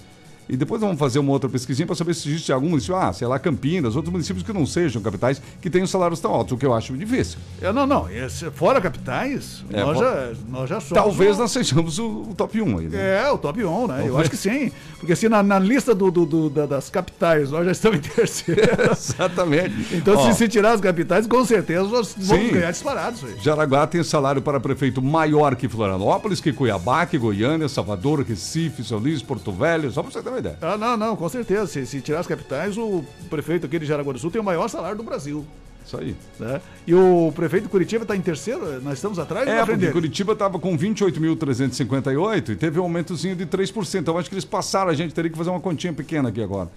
E 0.52 0.58
depois 0.58 0.82
vamos 0.82 1.00
fazer 1.00 1.18
uma 1.18 1.32
outra 1.32 1.50
pesquisinha 1.50 1.88
para 1.88 1.96
saber 1.96 2.14
se 2.14 2.28
existe 2.28 2.52
algum 2.52 2.68
município, 2.70 2.96
ah, 2.98 3.14
sei 3.14 3.26
lá, 3.26 3.40
Campinas, 3.40 3.96
outros 3.96 4.12
municípios 4.12 4.44
que 4.46 4.52
não 4.52 4.66
sejam 4.66 5.02
capitais, 5.02 5.42
que 5.62 5.70
tenham 5.70 5.88
salários 5.88 6.20
tão 6.20 6.30
altos, 6.32 6.52
o 6.54 6.58
que 6.58 6.66
eu 6.66 6.74
acho 6.74 6.96
difícil. 6.98 7.40
É, 7.62 7.72
não, 7.72 7.88
não. 7.88 8.10
esse- 8.12 8.52
fora 8.52 8.82
capitais, 8.82 9.64
É, 9.72 9.82
nós, 9.82 9.98
já, 9.98 10.32
nós 10.50 10.70
já 10.70 10.82
somos. 10.82 11.04
Talvez 11.04 11.38
o- 11.38 11.40
nós 11.40 11.52
sejamos 11.52 11.98
o, 12.00 12.06
o 12.30 12.36
top 12.36 12.62
1 12.62 12.78
aí, 12.80 12.88
né? 12.90 13.22
É, 13.24 13.32
o 13.32 13.38
top 13.38 13.64
1, 13.64 13.88
né? 13.88 13.94
Eu 14.00 14.08
Talvez. 14.08 14.16
acho 14.20 14.30
que 14.30 14.36
sim. 14.38 14.72
Porque 15.00 15.16
se 15.16 15.30
na, 15.30 15.42
na 15.42 15.58
lista 15.58 15.96
do, 15.96 16.12
do- 16.12 16.26
do- 16.26 16.50
da- 16.50 16.66
das 16.66 16.90
capitais 16.90 17.50
nós 17.50 17.66
já 17.66 17.72
estamos 17.72 18.00
em 18.00 18.02
terceiro. 18.12 18.62
Exatamente. 18.92 19.96
Então, 19.96 20.16
Ó, 20.18 20.32
se, 20.32 20.38
se 20.38 20.48
tirar 20.48 20.74
as 20.74 20.82
capitais, 20.82 21.26
com 21.28 21.44
certeza 21.46 21.84
nós 21.84 22.14
vamos 22.18 22.46
Sim. 22.48 22.52
ganhar 22.54 22.72
disparados. 22.72 23.24
aí. 23.24 23.36
Jaraguá 23.42 23.88
tem 23.88 24.04
salário 24.04 24.42
para 24.42 24.60
prefeito 24.60 25.02
maior 25.02 25.56
que 25.56 25.68
Florianópolis, 25.68 26.42
que 26.42 26.52
Cuiabá, 26.52 27.06
que 27.06 27.18
Goiânia, 27.18 27.68
Salvador, 27.70 28.22
Recife, 28.22 28.84
São 28.84 28.98
Luís, 29.00 29.22
Porto 29.22 29.52
Velho, 29.52 29.92
só 29.92 30.02
para 30.02 30.12
você 30.12 30.22
ter 30.22 30.30
uma 30.30 30.41
Ah, 30.62 30.78
não, 30.78 30.98
não, 30.98 31.16
com 31.16 31.28
certeza. 31.30 31.68
Se, 31.68 31.86
se 31.86 32.02
tirar 32.02 32.20
as 32.20 32.28
capitais, 32.28 32.78
o 32.78 33.04
prefeito 33.30 33.66
aqui 33.66 33.80
de 33.80 33.86
Jaraguá 33.86 34.14
do 34.14 34.20
Sul 34.20 34.32
tem 34.32 34.42
o 34.42 34.44
maior 34.44 34.68
salário 34.68 34.98
do 34.98 35.04
Brasil. 35.04 35.46
Isso 35.86 35.98
aí. 35.98 36.16
Né? 36.40 36.62
E 36.86 36.94
o 36.94 37.32
prefeito 37.36 37.64
de 37.64 37.70
Curitiba 37.70 38.04
está 38.04 38.16
em 38.16 38.22
terceiro? 38.22 38.82
Nós 38.82 38.94
estamos 38.94 39.18
atrás 39.20 39.48
É, 39.48 39.66
porque? 39.66 39.88
Curitiba 39.92 40.34
estava 40.34 40.60
com 40.60 40.78
28.358 40.78 42.50
e 42.50 42.56
teve 42.56 42.80
um 42.80 42.84
aumentozinho 42.84 43.36
de 43.36 43.46
3%. 43.46 44.00
Então, 44.00 44.18
acho 44.18 44.30
que 44.30 44.36
eles 44.36 44.46
passaram, 44.46 44.90
a 44.92 44.94
gente 44.94 45.14
teria 45.14 45.30
que 45.32 45.38
fazer 45.38 45.50
uma 45.50 45.60
continha 45.60 45.92
pequena 45.92 46.30
aqui 46.30 46.42
agora. 46.42 46.70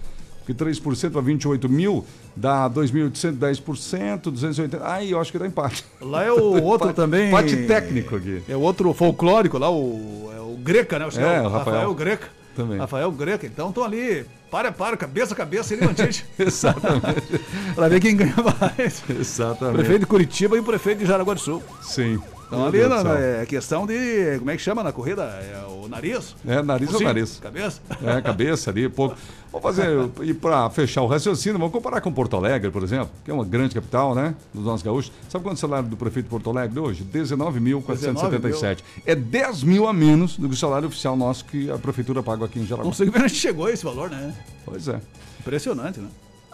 Porque 0.45 0.53
3% 0.63 1.11
para 1.11 1.21
28 1.21 1.67
mil 1.69 2.05
dá 2.35 2.69
2.810%, 2.69 4.31
280. 4.31 4.87
Aí 4.87 5.11
eu 5.11 5.19
acho 5.19 5.31
que 5.31 5.39
dá 5.39 5.47
empate. 5.47 5.83
Lá 6.01 6.23
é 6.23 6.31
o 6.31 6.61
outro 6.63 6.89
Empate- 6.89 6.93
também. 6.95 7.27
Empate 7.29 7.57
técnico 7.67 8.15
aqui. 8.15 8.41
É 8.47 8.55
o 8.55 8.59
outro 8.61 8.93
folclórico 8.93 9.57
lá, 9.57 9.69
o, 9.71 10.31
é 10.35 10.39
o 10.39 10.57
Greca, 10.61 10.99
né? 10.99 11.05
O 11.07 11.19
É, 11.19 11.41
o 11.41 11.49
Rafael. 11.49 11.93
Greca. 11.93 12.27
Também. 12.55 12.77
Rafael 12.77 13.11
Greca. 13.11 13.45
Então 13.45 13.69
estão 13.69 13.83
ali, 13.83 14.25
para, 14.49 14.71
para, 14.71 14.95
cabeça 14.95 15.33
a 15.33 15.37
cabeça, 15.37 15.73
ele 15.73 15.85
mantite. 15.85 16.25
Exatamente. 16.39 17.41
Para 17.75 17.89
ver 17.89 17.99
quem 17.99 18.15
ganha 18.15 18.35
mais. 18.35 19.03
Exatamente. 19.09 19.77
Prefeito 19.77 19.99
de 19.99 20.05
Curitiba 20.05 20.55
e 20.55 20.59
o 20.59 20.63
prefeito 20.63 20.99
de 20.99 21.05
Jaraguá 21.05 21.33
do 21.33 21.39
Sul. 21.39 21.61
Sim. 21.81 22.19
Então 22.47 22.59
Meu 22.59 22.67
ali 22.67 22.77
Deus 22.79 23.03
na- 23.03 23.19
é 23.19 23.45
questão 23.45 23.85
de. 23.87 24.37
Como 24.39 24.51
é 24.51 24.55
que 24.55 24.61
chama 24.61 24.83
na 24.83 24.91
corrida? 24.91 25.23
É 25.23 25.65
o 25.67 25.87
nariz? 25.87 26.35
É, 26.47 26.61
nariz 26.61 26.93
ou 26.93 27.01
nariz? 27.01 27.39
Cabeça? 27.41 27.81
É, 28.03 28.21
cabeça 28.21 28.69
ali, 28.69 28.87
pouco. 28.87 29.15
Vamos 29.51 29.63
fazer, 29.77 29.89
e 30.23 30.33
para 30.33 30.69
fechar 30.69 31.01
o 31.01 31.07
raciocínio, 31.07 31.57
vamos 31.57 31.71
comparar 31.71 32.01
com 32.01 32.11
Porto 32.11 32.35
Alegre, 32.35 32.69
por 32.71 32.83
exemplo, 32.83 33.09
que 33.23 33.31
é 33.31 33.33
uma 33.33 33.45
grande 33.45 33.73
capital, 33.73 34.13
né, 34.13 34.35
dos 34.53 34.65
nossos 34.65 34.81
gaúchos. 34.83 35.13
Sabe 35.29 35.45
quanto 35.45 35.53
é 35.53 35.57
o 35.57 35.61
salário 35.61 35.87
do 35.87 35.95
prefeito 35.95 36.25
de 36.25 36.29
Porto 36.29 36.49
Alegre 36.49 36.77
hoje? 36.77 37.03
19.477. 37.05 38.79
É 39.05 39.15
10 39.15 39.63
mil 39.63 39.87
a 39.87 39.93
menos 39.93 40.37
do 40.37 40.47
que 40.49 40.55
o 40.55 40.57
salário 40.57 40.87
oficial 40.87 41.15
nosso 41.15 41.45
que 41.45 41.71
a 41.71 41.77
prefeitura 41.77 42.21
paga 42.21 42.45
aqui 42.45 42.59
em 42.59 42.65
Jaraguá. 42.65 42.85
Não 42.85 42.93
sei 42.93 43.07
como 43.09 43.23
a 43.23 43.27
gente 43.27 43.39
chegou 43.39 43.67
a 43.67 43.71
esse 43.71 43.83
valor, 43.83 44.09
né? 44.09 44.33
Pois 44.65 44.87
é. 44.87 44.99
Impressionante, 45.39 45.99
né? 45.99 46.07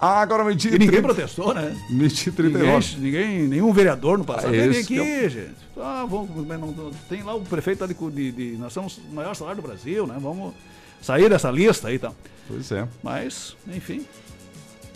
Ah, 0.04 0.20
agora 0.20 0.44
meio-dia 0.44 0.72
E 0.72 0.74
ninguém 0.80 0.88
30. 1.00 1.04
protestou, 1.04 1.54
né? 1.54 1.78
Meio-dia 1.88 2.34
Ninguém, 2.36 2.52
39. 2.52 2.96
ninguém, 3.00 3.48
nenhum 3.48 3.72
vereador 3.72 4.18
no 4.18 4.24
passado 4.26 4.52
Ah, 4.52 4.58
esse 4.58 4.80
aqui, 4.80 5.00
é 5.00 5.30
gente. 5.30 5.52
Ah, 5.78 6.08
vamos, 6.10 6.30
não- 6.48 6.58
não- 6.72 6.92
tem 7.08 7.22
lá 7.22 7.36
o 7.36 7.42
prefeito 7.42 7.82
lá 7.82 7.88
de, 7.88 7.94
de, 7.94 8.32
de- 8.32 8.58
Nós 8.58 8.74
somos 8.74 8.98
o 8.98 9.14
maior 9.14 9.36
salário 9.36 9.62
do 9.62 9.68
Brasil, 9.68 10.08
né? 10.08 10.16
Vamos 10.20 10.54
sair 11.04 11.30
dessa 11.30 11.52
lista 11.52 11.88
aí 11.90 11.96
e 11.96 12.00
tal. 12.00 12.16
Pois 12.48 12.72
é. 12.72 12.88
Mas, 13.04 13.56
enfim. 13.68 14.04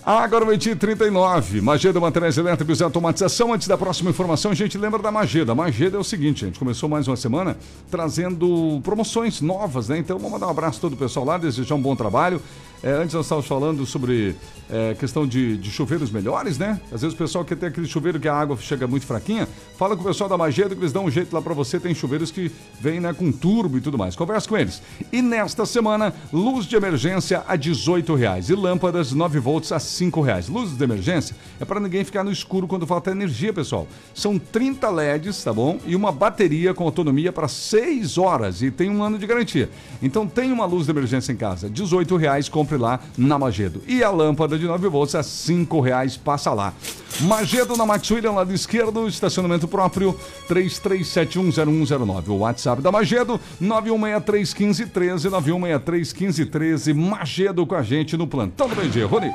Ah, 0.07 0.23
agora 0.23 0.45
meio-dia 0.45 0.75
39. 0.75 1.61
Mageda 1.61 1.99
Materiais 1.99 2.37
Elétricos 2.37 2.79
e 2.79 2.83
Automatização. 2.83 3.51
Antes 3.53 3.67
da 3.67 3.75
próxima 3.75 4.11
informação, 4.11 4.51
a 4.51 4.53
gente 4.55 4.77
lembra 4.77 5.01
da 5.01 5.11
Mageda. 5.11 5.51
A 5.51 5.55
Mageda 5.55 5.97
é 5.97 5.99
o 5.99 6.03
seguinte, 6.03 6.45
a 6.45 6.47
gente 6.47 6.59
começou 6.59 6.87
mais 6.87 7.07
uma 7.07 7.15
semana 7.15 7.57
trazendo 7.89 8.79
promoções 8.83 9.41
novas, 9.41 9.89
né? 9.89 9.97
Então 9.97 10.17
vamos 10.17 10.33
mandar 10.33 10.45
um 10.45 10.51
abraço 10.51 10.77
a 10.77 10.81
todo 10.81 10.93
o 10.93 10.97
pessoal 10.97 11.25
lá, 11.25 11.37
desejar 11.39 11.73
um 11.73 11.81
bom 11.81 11.95
trabalho. 11.95 12.39
É, 12.83 12.91
antes 12.91 13.13
nós 13.13 13.25
estávamos 13.25 13.47
falando 13.47 13.85
sobre 13.85 14.35
é, 14.69 14.95
questão 14.95 15.27
de, 15.27 15.57
de 15.57 15.69
chuveiros 15.69 16.09
melhores, 16.11 16.57
né? 16.57 16.79
Às 16.91 17.01
vezes 17.01 17.13
o 17.13 17.17
pessoal 17.17 17.45
quer 17.45 17.55
ter 17.55 17.67
aquele 17.67 17.87
chuveiro 17.87 18.19
que 18.19 18.27
a 18.27 18.33
água 18.33 18.57
chega 18.57 18.87
muito 18.87 19.05
fraquinha. 19.05 19.47
Fala 19.77 19.95
com 19.95 20.01
o 20.01 20.05
pessoal 20.05 20.29
da 20.29 20.37
Mageda 20.37 20.73
que 20.73 20.81
eles 20.81 20.93
dão 20.93 21.05
um 21.05 21.11
jeito 21.11 21.33
lá 21.33 21.41
para 21.41 21.53
você. 21.53 21.79
Tem 21.79 21.93
chuveiros 21.93 22.31
que 22.31 22.51
vêm 22.79 22.99
né, 22.99 23.13
com 23.13 23.31
turbo 23.31 23.77
e 23.77 23.81
tudo 23.81 23.97
mais. 23.97 24.15
Conversa 24.15 24.47
com 24.47 24.57
eles. 24.57 24.81
E 25.11 25.21
nesta 25.21 25.65
semana, 25.65 26.13
luz 26.31 26.65
de 26.65 26.75
emergência 26.75 27.43
a 27.47 27.55
18 27.55 28.15
reais 28.15 28.49
e 28.49 28.55
lâmpadas 28.55 29.11
9 29.11 29.39
volts 29.39 29.71
a 29.71 29.79
5 29.79 30.21
reais. 30.21 30.47
Luzes 30.47 30.77
de 30.77 30.83
emergência 30.83 31.35
é 31.59 31.65
para 31.65 31.79
ninguém 31.79 32.03
ficar 32.03 32.23
no 32.23 32.31
escuro 32.31 32.67
quando 32.67 32.87
falta 32.87 33.11
energia, 33.11 33.53
pessoal. 33.53 33.87
São 34.13 34.39
30 34.39 34.89
LEDs, 34.89 35.43
tá 35.43 35.53
bom? 35.53 35.79
E 35.85 35.95
uma 35.95 36.11
bateria 36.11 36.73
com 36.73 36.83
autonomia 36.83 37.31
para 37.31 37.47
6 37.47 38.17
horas 38.17 38.61
e 38.61 38.71
tem 38.71 38.89
um 38.89 39.03
ano 39.03 39.17
de 39.17 39.27
garantia. 39.27 39.69
Então 40.01 40.27
tem 40.27 40.51
uma 40.51 40.65
luz 40.65 40.85
de 40.85 40.91
emergência 40.91 41.31
em 41.31 41.35
casa, 41.35 41.69
18 41.69 42.15
reais, 42.15 42.49
compre 42.65 42.77
lá 42.77 42.99
na 43.15 43.37
Magedo. 43.37 43.83
E 43.87 44.03
a 44.03 44.09
lâmpada 44.09 44.57
de 44.57 44.65
9 44.65 44.89
volts 44.89 45.13
a 45.13 45.21
5 45.21 45.79
reais, 45.79 46.17
passa 46.17 46.51
lá. 46.51 46.73
Magedo 47.21 47.77
na 47.77 47.85
Max 47.85 48.09
William, 48.09 48.31
lado 48.31 48.51
esquerdo, 48.51 49.07
estacionamento 49.07 49.67
próprio, 49.67 50.19
33710109. 50.49 52.27
O 52.29 52.37
WhatsApp 52.39 52.81
da 52.81 52.91
Magedo, 52.91 53.39
91631513, 53.61 55.29
91631513. 55.29 56.93
Magedo 56.93 57.65
com 57.65 57.75
a 57.75 57.83
gente 57.83 58.17
no 58.17 58.27
plantão 58.27 58.67
do 58.67 58.75
meio-dia. 58.75 59.05
Rony. 59.05 59.31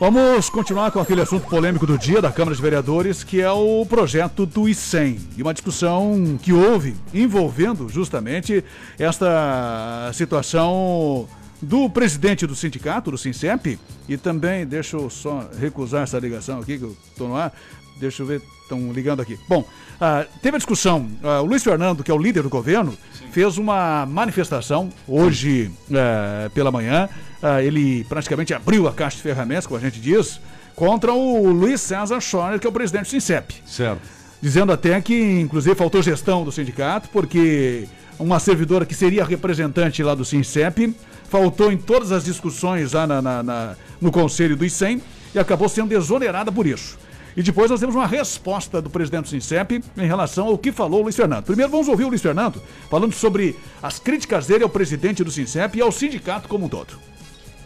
Vamos 0.00 0.50
continuar 0.50 0.90
com 0.90 0.98
aquele 0.98 1.20
assunto 1.20 1.46
polêmico 1.46 1.86
do 1.86 1.96
dia 1.96 2.20
da 2.20 2.32
Câmara 2.32 2.56
de 2.56 2.60
Vereadores, 2.60 3.22
que 3.22 3.40
é 3.40 3.50
o 3.50 3.86
projeto 3.86 4.44
do 4.44 4.68
ICEM. 4.68 5.20
E 5.36 5.42
uma 5.42 5.54
discussão 5.54 6.36
que 6.42 6.52
houve 6.52 6.96
envolvendo 7.14 7.88
justamente 7.88 8.64
esta 8.98 10.10
situação 10.12 11.28
do 11.64 11.88
presidente 11.90 12.46
do 12.46 12.54
sindicato, 12.54 13.10
do 13.10 13.18
SINCEP, 13.18 13.78
e 14.08 14.16
também, 14.16 14.66
deixa 14.66 14.96
eu 14.96 15.08
só 15.10 15.48
recusar 15.58 16.02
essa 16.02 16.18
ligação 16.18 16.60
aqui, 16.60 16.78
que 16.78 16.84
eu 16.84 16.96
estou 17.10 17.28
no 17.28 17.36
ar, 17.36 17.52
deixa 17.98 18.22
eu 18.22 18.26
ver, 18.26 18.42
estão 18.62 18.92
ligando 18.92 19.20
aqui. 19.20 19.38
Bom, 19.48 19.64
ah, 20.00 20.26
teve 20.42 20.56
a 20.56 20.58
discussão, 20.58 21.08
ah, 21.22 21.40
o 21.40 21.46
Luiz 21.46 21.62
Fernando, 21.62 22.04
que 22.04 22.10
é 22.10 22.14
o 22.14 22.18
líder 22.18 22.42
do 22.42 22.48
governo, 22.48 22.96
fez 23.30 23.58
uma 23.58 24.06
manifestação 24.06 24.90
hoje 25.08 25.70
eh, 25.90 26.50
pela 26.54 26.70
manhã, 26.70 27.08
ah, 27.42 27.62
ele 27.62 28.04
praticamente 28.04 28.54
abriu 28.54 28.86
a 28.86 28.92
caixa 28.92 29.16
de 29.16 29.22
ferramentas, 29.22 29.66
como 29.66 29.78
a 29.78 29.82
gente 29.82 30.00
diz, 30.00 30.40
contra 30.74 31.12
o 31.12 31.48
Luiz 31.50 31.80
César 31.80 32.20
Schorner, 32.20 32.58
que 32.58 32.66
é 32.66 32.70
o 32.70 32.72
presidente 32.72 33.06
do 33.06 33.10
SINCEP. 33.10 33.54
Certo. 33.66 34.00
Dizendo 34.40 34.72
até 34.72 35.00
que, 35.00 35.40
inclusive, 35.40 35.74
faltou 35.74 36.02
gestão 36.02 36.44
do 36.44 36.52
sindicato, 36.52 37.08
porque 37.10 37.88
uma 38.18 38.38
servidora 38.38 38.86
que 38.86 38.94
seria 38.94 39.24
representante 39.24 40.02
lá 40.02 40.14
do 40.14 40.24
SINCEP 40.24 40.94
faltou 41.28 41.72
em 41.72 41.76
todas 41.76 42.12
as 42.12 42.24
discussões 42.24 42.92
lá 42.92 43.06
na, 43.06 43.20
na- 43.20 43.42
na- 43.42 43.76
no 44.00 44.12
conselho 44.12 44.56
do 44.56 44.64
ICEM 44.64 45.02
e 45.34 45.38
acabou 45.38 45.68
sendo 45.68 45.92
exonerada 45.92 46.52
por 46.52 46.66
isso. 46.66 46.96
E 47.36 47.42
depois 47.42 47.68
nós 47.68 47.80
temos 47.80 47.96
uma 47.96 48.06
resposta 48.06 48.80
do 48.80 48.88
presidente 48.88 49.24
do 49.24 49.28
Sincep 49.30 49.82
em 49.96 50.06
relação 50.06 50.46
ao 50.46 50.56
que 50.56 50.70
falou 50.70 51.00
o 51.00 51.02
Luiz 51.02 51.16
Fernando. 51.16 51.44
Primeiro 51.44 51.68
vamos 51.72 51.88
ouvir 51.88 52.04
o 52.04 52.08
Luiz 52.08 52.22
Fernando 52.22 52.62
falando 52.88 53.12
sobre 53.12 53.56
as 53.82 53.98
críticas 53.98 54.46
dele 54.46 54.62
ao 54.62 54.70
presidente 54.70 55.24
do 55.24 55.30
Sincep 55.32 55.76
e 55.76 55.80
ao 55.82 55.90
sindicato 55.90 56.46
como 56.46 56.66
um 56.66 56.68
todo. 56.68 56.96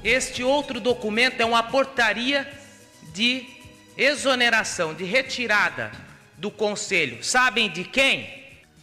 Este 0.03 0.43
outro 0.43 0.81
documento 0.81 1.41
é 1.41 1.45
uma 1.45 1.63
portaria 1.63 2.49
de 3.13 3.45
exoneração, 3.99 4.95
de 4.95 5.05
retirada 5.05 5.91
do 6.39 6.51
conselho. 6.51 7.19
Sabem 7.23 7.69
de 7.71 7.85
quem? 7.85 8.38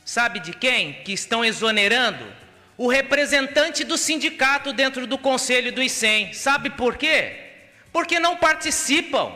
Sabe 0.06 0.40
de 0.40 0.54
quem 0.54 0.94
que 1.04 1.12
estão 1.12 1.44
exonerando? 1.44 2.24
O 2.78 2.88
representante 2.88 3.84
do 3.84 3.98
sindicato 3.98 4.72
dentro 4.72 5.08
do 5.08 5.18
conselho 5.18 5.74
do 5.74 5.82
ICEM. 5.82 6.32
Sabe 6.32 6.70
por 6.70 6.96
quê? 6.96 7.36
Porque 7.92 8.20
não 8.20 8.38
participam, 8.38 9.34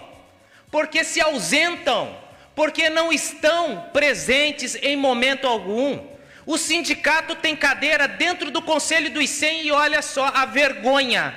porque 0.70 1.04
se 1.04 1.20
ausentam, 1.20 2.16
porque 2.56 2.88
não 2.88 3.12
estão 3.12 3.90
presentes 3.92 4.76
em 4.76 4.96
momento 4.96 5.48
algum. 5.48 6.08
O 6.46 6.56
sindicato 6.56 7.36
tem 7.36 7.56
cadeira 7.56 8.08
dentro 8.08 8.52
do 8.52 8.62
conselho 8.62 9.10
do 9.10 9.22
ICEM 9.22 9.64
e 9.64 9.72
olha 9.72 10.04
só 10.04 10.28
a 10.28 10.46
vergonha. 10.46 11.34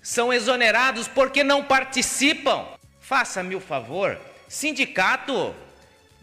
São 0.00 0.32
exonerados 0.32 1.06
porque 1.06 1.44
não 1.44 1.64
participam. 1.64 2.66
Faça-me 2.98 3.54
o 3.54 3.60
favor, 3.60 4.18
sindicato, 4.48 5.54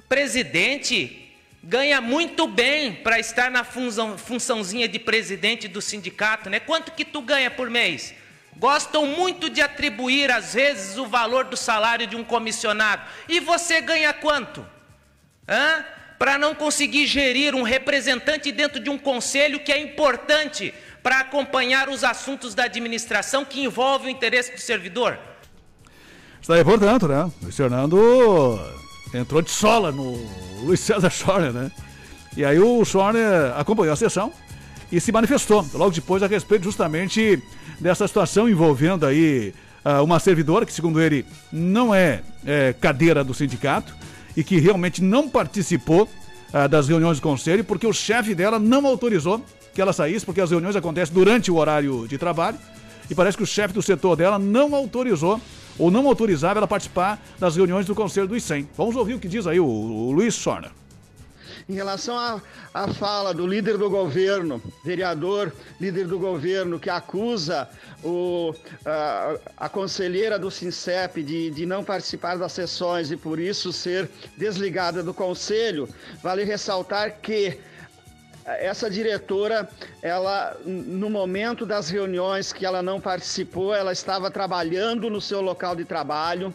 presidente, 0.10 1.23
ganha 1.64 2.02
muito 2.02 2.46
bem 2.46 2.94
para 2.94 3.18
estar 3.20 3.50
na 3.50 3.64
função, 3.64 4.18
funçãozinha 4.18 4.88
de 4.88 5.00
presidente 5.00 5.68
do 5.68 5.82
sindicato, 5.82 6.50
né? 6.50 6.60
Quanto 6.60 6.92
que 6.92 7.06
tu 7.06 7.22
ganha 7.22 7.50
por 7.50 7.70
mês? 7.70 8.14
Gostam 8.58 9.08
muito 9.08 9.50
de 9.50 9.62
atribuir 9.62 10.30
às 10.30 10.54
vezes 10.54 10.98
o 10.98 11.08
valor 11.08 11.46
do 11.46 11.56
salário 11.56 12.06
de 12.06 12.16
um 12.16 12.24
comissionado. 12.24 13.04
E 13.30 13.40
você 13.40 13.80
ganha 13.80 14.12
quanto? 14.12 14.66
Hã? 15.48 15.86
Para 16.20 16.38
não 16.38 16.54
conseguir 16.54 17.08
gerir 17.08 17.56
um 17.56 17.64
representante 17.64 18.52
dentro 18.52 18.80
de 18.80 18.90
um 18.90 18.98
conselho 18.98 19.60
que 19.60 19.72
é 19.72 19.80
importante 19.80 20.74
para 21.02 21.20
acompanhar 21.20 21.90
os 21.90 22.04
assuntos 22.04 22.54
da 22.54 22.66
administração 22.66 23.44
que 23.44 23.62
envolvem 23.62 24.08
o 24.08 24.12
interesse 24.12 24.54
do 24.54 24.60
servidor. 24.60 25.18
Está 26.42 26.56
aí, 26.56 26.64
portanto, 26.64 27.08
né? 27.08 27.30
Luiz 27.42 27.56
Fernando 27.56 28.60
entrou 29.14 29.42
de 29.42 29.50
sola 29.50 29.92
no 29.92 30.53
Luiz 30.64 30.80
César 30.80 31.10
Schorner, 31.10 31.52
né? 31.52 31.72
E 32.36 32.44
aí 32.44 32.60
o 32.60 32.84
Schorner 32.84 33.54
acompanhou 33.56 33.94
a 33.94 33.96
sessão 33.96 34.32
e 34.92 35.00
se 35.00 35.12
manifestou 35.12 35.66
logo 35.74 35.92
depois 35.92 36.24
a 36.24 36.28
respeito 36.28 36.64
justamente 36.64 37.42
dessa 37.80 38.08
situação 38.08 38.50
envolvendo 38.50 39.06
aí 39.06 39.54
uh, 39.86 40.04
uma 40.04 40.20
servidora 40.20 40.66
que, 40.66 40.74
segundo 40.74 41.02
ele, 41.02 41.26
não 41.52 41.94
é, 41.94 42.22
é, 42.46 42.74
cadeira 42.74 43.24
do 43.24 43.34
sindicato 43.34 43.94
e 44.36 44.44
que 44.44 44.60
realmente 44.60 45.02
não 45.04 45.30
participou 45.30 46.10
uh, 46.54 46.68
das 46.68 46.88
reuniões 46.88 47.20
do 47.20 47.24
conselho 47.24 47.64
porque 47.64 47.86
o 47.86 47.94
chefe 47.94 48.34
dela 48.34 48.58
não 48.58 48.86
autorizou 48.88 49.44
que 49.74 49.82
ela 49.82 49.94
saísse, 49.94 50.26
porque 50.26 50.42
as 50.42 50.52
reuniões 50.52 50.76
acontecem 50.76 51.14
durante 51.14 51.52
o 51.52 51.56
horário 51.56 52.08
de 52.08 52.18
trabalho 52.18 52.58
e 53.10 53.16
parece 53.16 53.36
que 53.36 53.44
o 53.44 53.48
chefe 53.48 53.74
do 53.74 53.82
setor 53.82 54.16
dela 54.16 54.40
não 54.40 54.74
autorizou 54.76 55.42
ou 55.78 55.90
não 55.90 56.08
autorizava 56.08 56.60
ela 56.60 56.68
participar 56.68 57.24
das 57.40 57.56
reuniões 57.56 57.86
do 57.86 57.96
Conselho 57.96 58.28
do 58.28 58.36
ICEM. 58.36 58.70
Vamos 58.76 58.96
ouvir 58.96 59.16
o 59.16 59.20
que 59.20 59.28
diz 59.28 59.48
aí 59.48 59.60
o, 59.60 59.66
o 59.66 60.12
Luiz 60.12 60.36
Sorna. 60.36 60.72
Em 61.68 61.76
relação 61.76 62.18
à, 62.18 62.42
à 62.74 62.90
fala 62.90 63.34
do 63.34 63.48
líder 63.48 63.78
do 63.78 63.90
governo, 63.90 64.62
vereador, 64.84 65.54
líder 65.80 66.08
do 66.08 66.20
governo, 66.20 66.78
que 66.78 66.90
acusa 66.90 67.70
o, 68.04 68.54
a, 68.86 69.36
a 69.58 69.70
conselheira 69.70 70.38
do 70.38 70.52
SINCEP 70.52 71.24
de, 71.24 71.52
de 71.52 71.66
não 71.66 71.82
participar 71.84 72.38
das 72.38 72.52
sessões 72.52 73.12
e 73.12 73.18
por 73.18 73.40
isso 73.40 73.72
ser 73.72 74.10
desligada 74.38 75.02
do 75.02 75.14
conselho, 75.14 75.88
vale 76.22 76.44
ressaltar 76.44 77.20
que 77.22 77.58
essa 78.46 78.90
diretora, 78.90 79.70
ela 80.02 80.58
no 80.66 81.10
momento 81.10 81.66
das 81.66 81.90
reuniões 81.90 82.52
que 82.52 82.66
ela 82.66 82.82
não 82.82 83.00
participou, 83.00 83.74
ela 83.74 83.92
estava 83.92 84.30
trabalhando 84.30 85.10
no 85.10 85.22
seu 85.22 85.42
local 85.42 85.76
de 85.76 85.86
trabalho, 85.86 86.54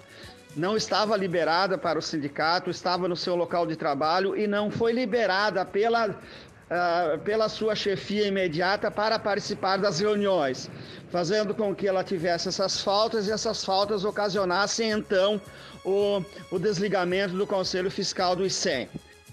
não 0.57 0.77
estava 0.77 1.17
liberada 1.17 1.79
para 1.79 1.99
o 1.99 2.03
sindicato, 2.03 2.71
estava 2.71 3.09
no 3.09 3.17
seu 3.17 3.37
local 3.37 3.67
de 3.67 3.77
trabalho 3.77 4.37
e 4.37 4.47
não 4.47 4.71
foi 4.71 4.93
liberada 4.93 5.65
pela 5.65 6.11
uh, 6.11 7.19
pela 7.21 7.49
sua 7.49 7.75
chefia 7.75 8.27
imediata 8.27 8.91
para 8.91 9.19
participar 9.19 9.79
das 9.79 10.01
reuniões, 10.01 10.71
fazendo 11.11 11.55
com 11.55 11.75
que 11.75 11.87
ela 11.87 12.05
tivesse 12.05 12.49
essas 12.49 12.81
faltas 12.81 13.27
e 13.27 13.33
essas 13.33 13.65
faltas 13.65 14.05
ocasionassem 14.05 14.91
então 14.91 15.41
o, 15.85 16.23
o 16.51 16.59
desligamento 16.59 17.35
do 17.35 17.47
Conselho 17.47 17.91
Fiscal 17.91 18.37
do 18.37 18.45
ICEM. 18.45 18.89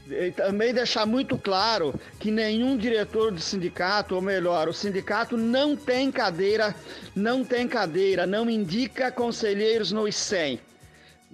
E 0.09 0.31
também 0.31 0.73
deixar 0.73 1.05
muito 1.05 1.37
claro 1.37 1.93
que 2.19 2.29
nenhum 2.29 2.77
diretor 2.77 3.31
do 3.31 3.39
sindicato, 3.39 4.13
ou 4.13 4.21
melhor, 4.21 4.67
o 4.67 4.73
sindicato 4.73 5.35
não 5.35 5.75
tem 5.75 6.11
cadeira, 6.11 6.75
não 7.15 7.43
tem 7.43 7.67
cadeira, 7.67 8.27
não 8.27 8.49
indica 8.49 9.11
conselheiros 9.11 9.91
no 9.91 10.07
ICEM. 10.07 10.59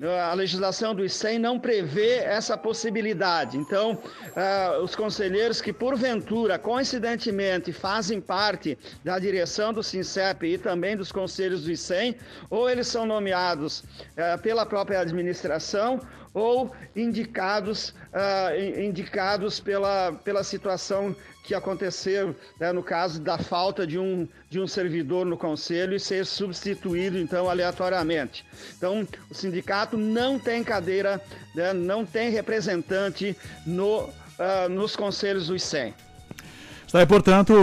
A 0.02 0.34
legislação 0.34 0.96
do 0.96 1.06
ICEM 1.06 1.38
não 1.38 1.60
prevê 1.60 2.16
essa 2.16 2.58
possibilidade. 2.58 3.58
Então, 3.58 3.92
uh, 3.92 4.82
os 4.82 4.96
conselheiros 4.96 5.62
que, 5.62 5.72
porventura, 5.72 6.58
coincidentemente, 6.58 7.72
fazem 7.72 8.20
parte 8.20 8.78
da 9.04 9.20
direção 9.20 9.72
do 9.72 9.84
SINCEP 9.84 10.54
e 10.54 10.58
também 10.58 10.98
dos 10.98 11.12
conselhos 11.12 11.66
do 11.66 11.72
ICEM, 11.72 12.16
ou 12.50 12.70
eles 12.70 12.88
são 12.88 13.06
nomeados 13.06 13.82
uh, 13.82 14.42
pela 14.42 14.66
própria 14.66 15.02
administração, 15.02 16.00
ou 16.34 16.72
indicados, 16.96 17.90
uh, 17.90 18.80
indicados 18.80 19.60
pela, 19.60 20.14
pela 20.24 20.44
situação 20.44 21.16
que 21.44 21.56
aconteceu 21.56 22.36
né, 22.60 22.72
no 22.72 22.84
caso 22.84 23.20
da 23.20 23.38
falta 23.38 23.86
de 23.86 23.98
um, 23.98 24.28
de 24.50 24.60
um 24.60 24.68
servidor 24.68 25.26
no 25.26 25.38
conselho 25.38 25.96
e 25.96 26.00
ser 26.00 26.26
substituído, 26.26 27.18
então, 27.18 27.50
aleatoriamente. 27.50 28.46
Então, 28.78 29.08
o 29.30 29.34
sindicato 29.34 29.98
não 29.98 30.38
tem 30.38 30.64
cadeira, 30.64 31.22
né, 31.56 31.74
não 31.74 32.06
tem 32.06 32.30
representante 32.30 33.36
no, 33.66 34.04
uh, 34.06 34.70
nos 34.70 34.96
conselhos 34.96 35.48
do 35.48 35.56
ICEM. 35.56 35.94
Está 36.92 37.00
aí, 37.00 37.06
portanto, 37.06 37.54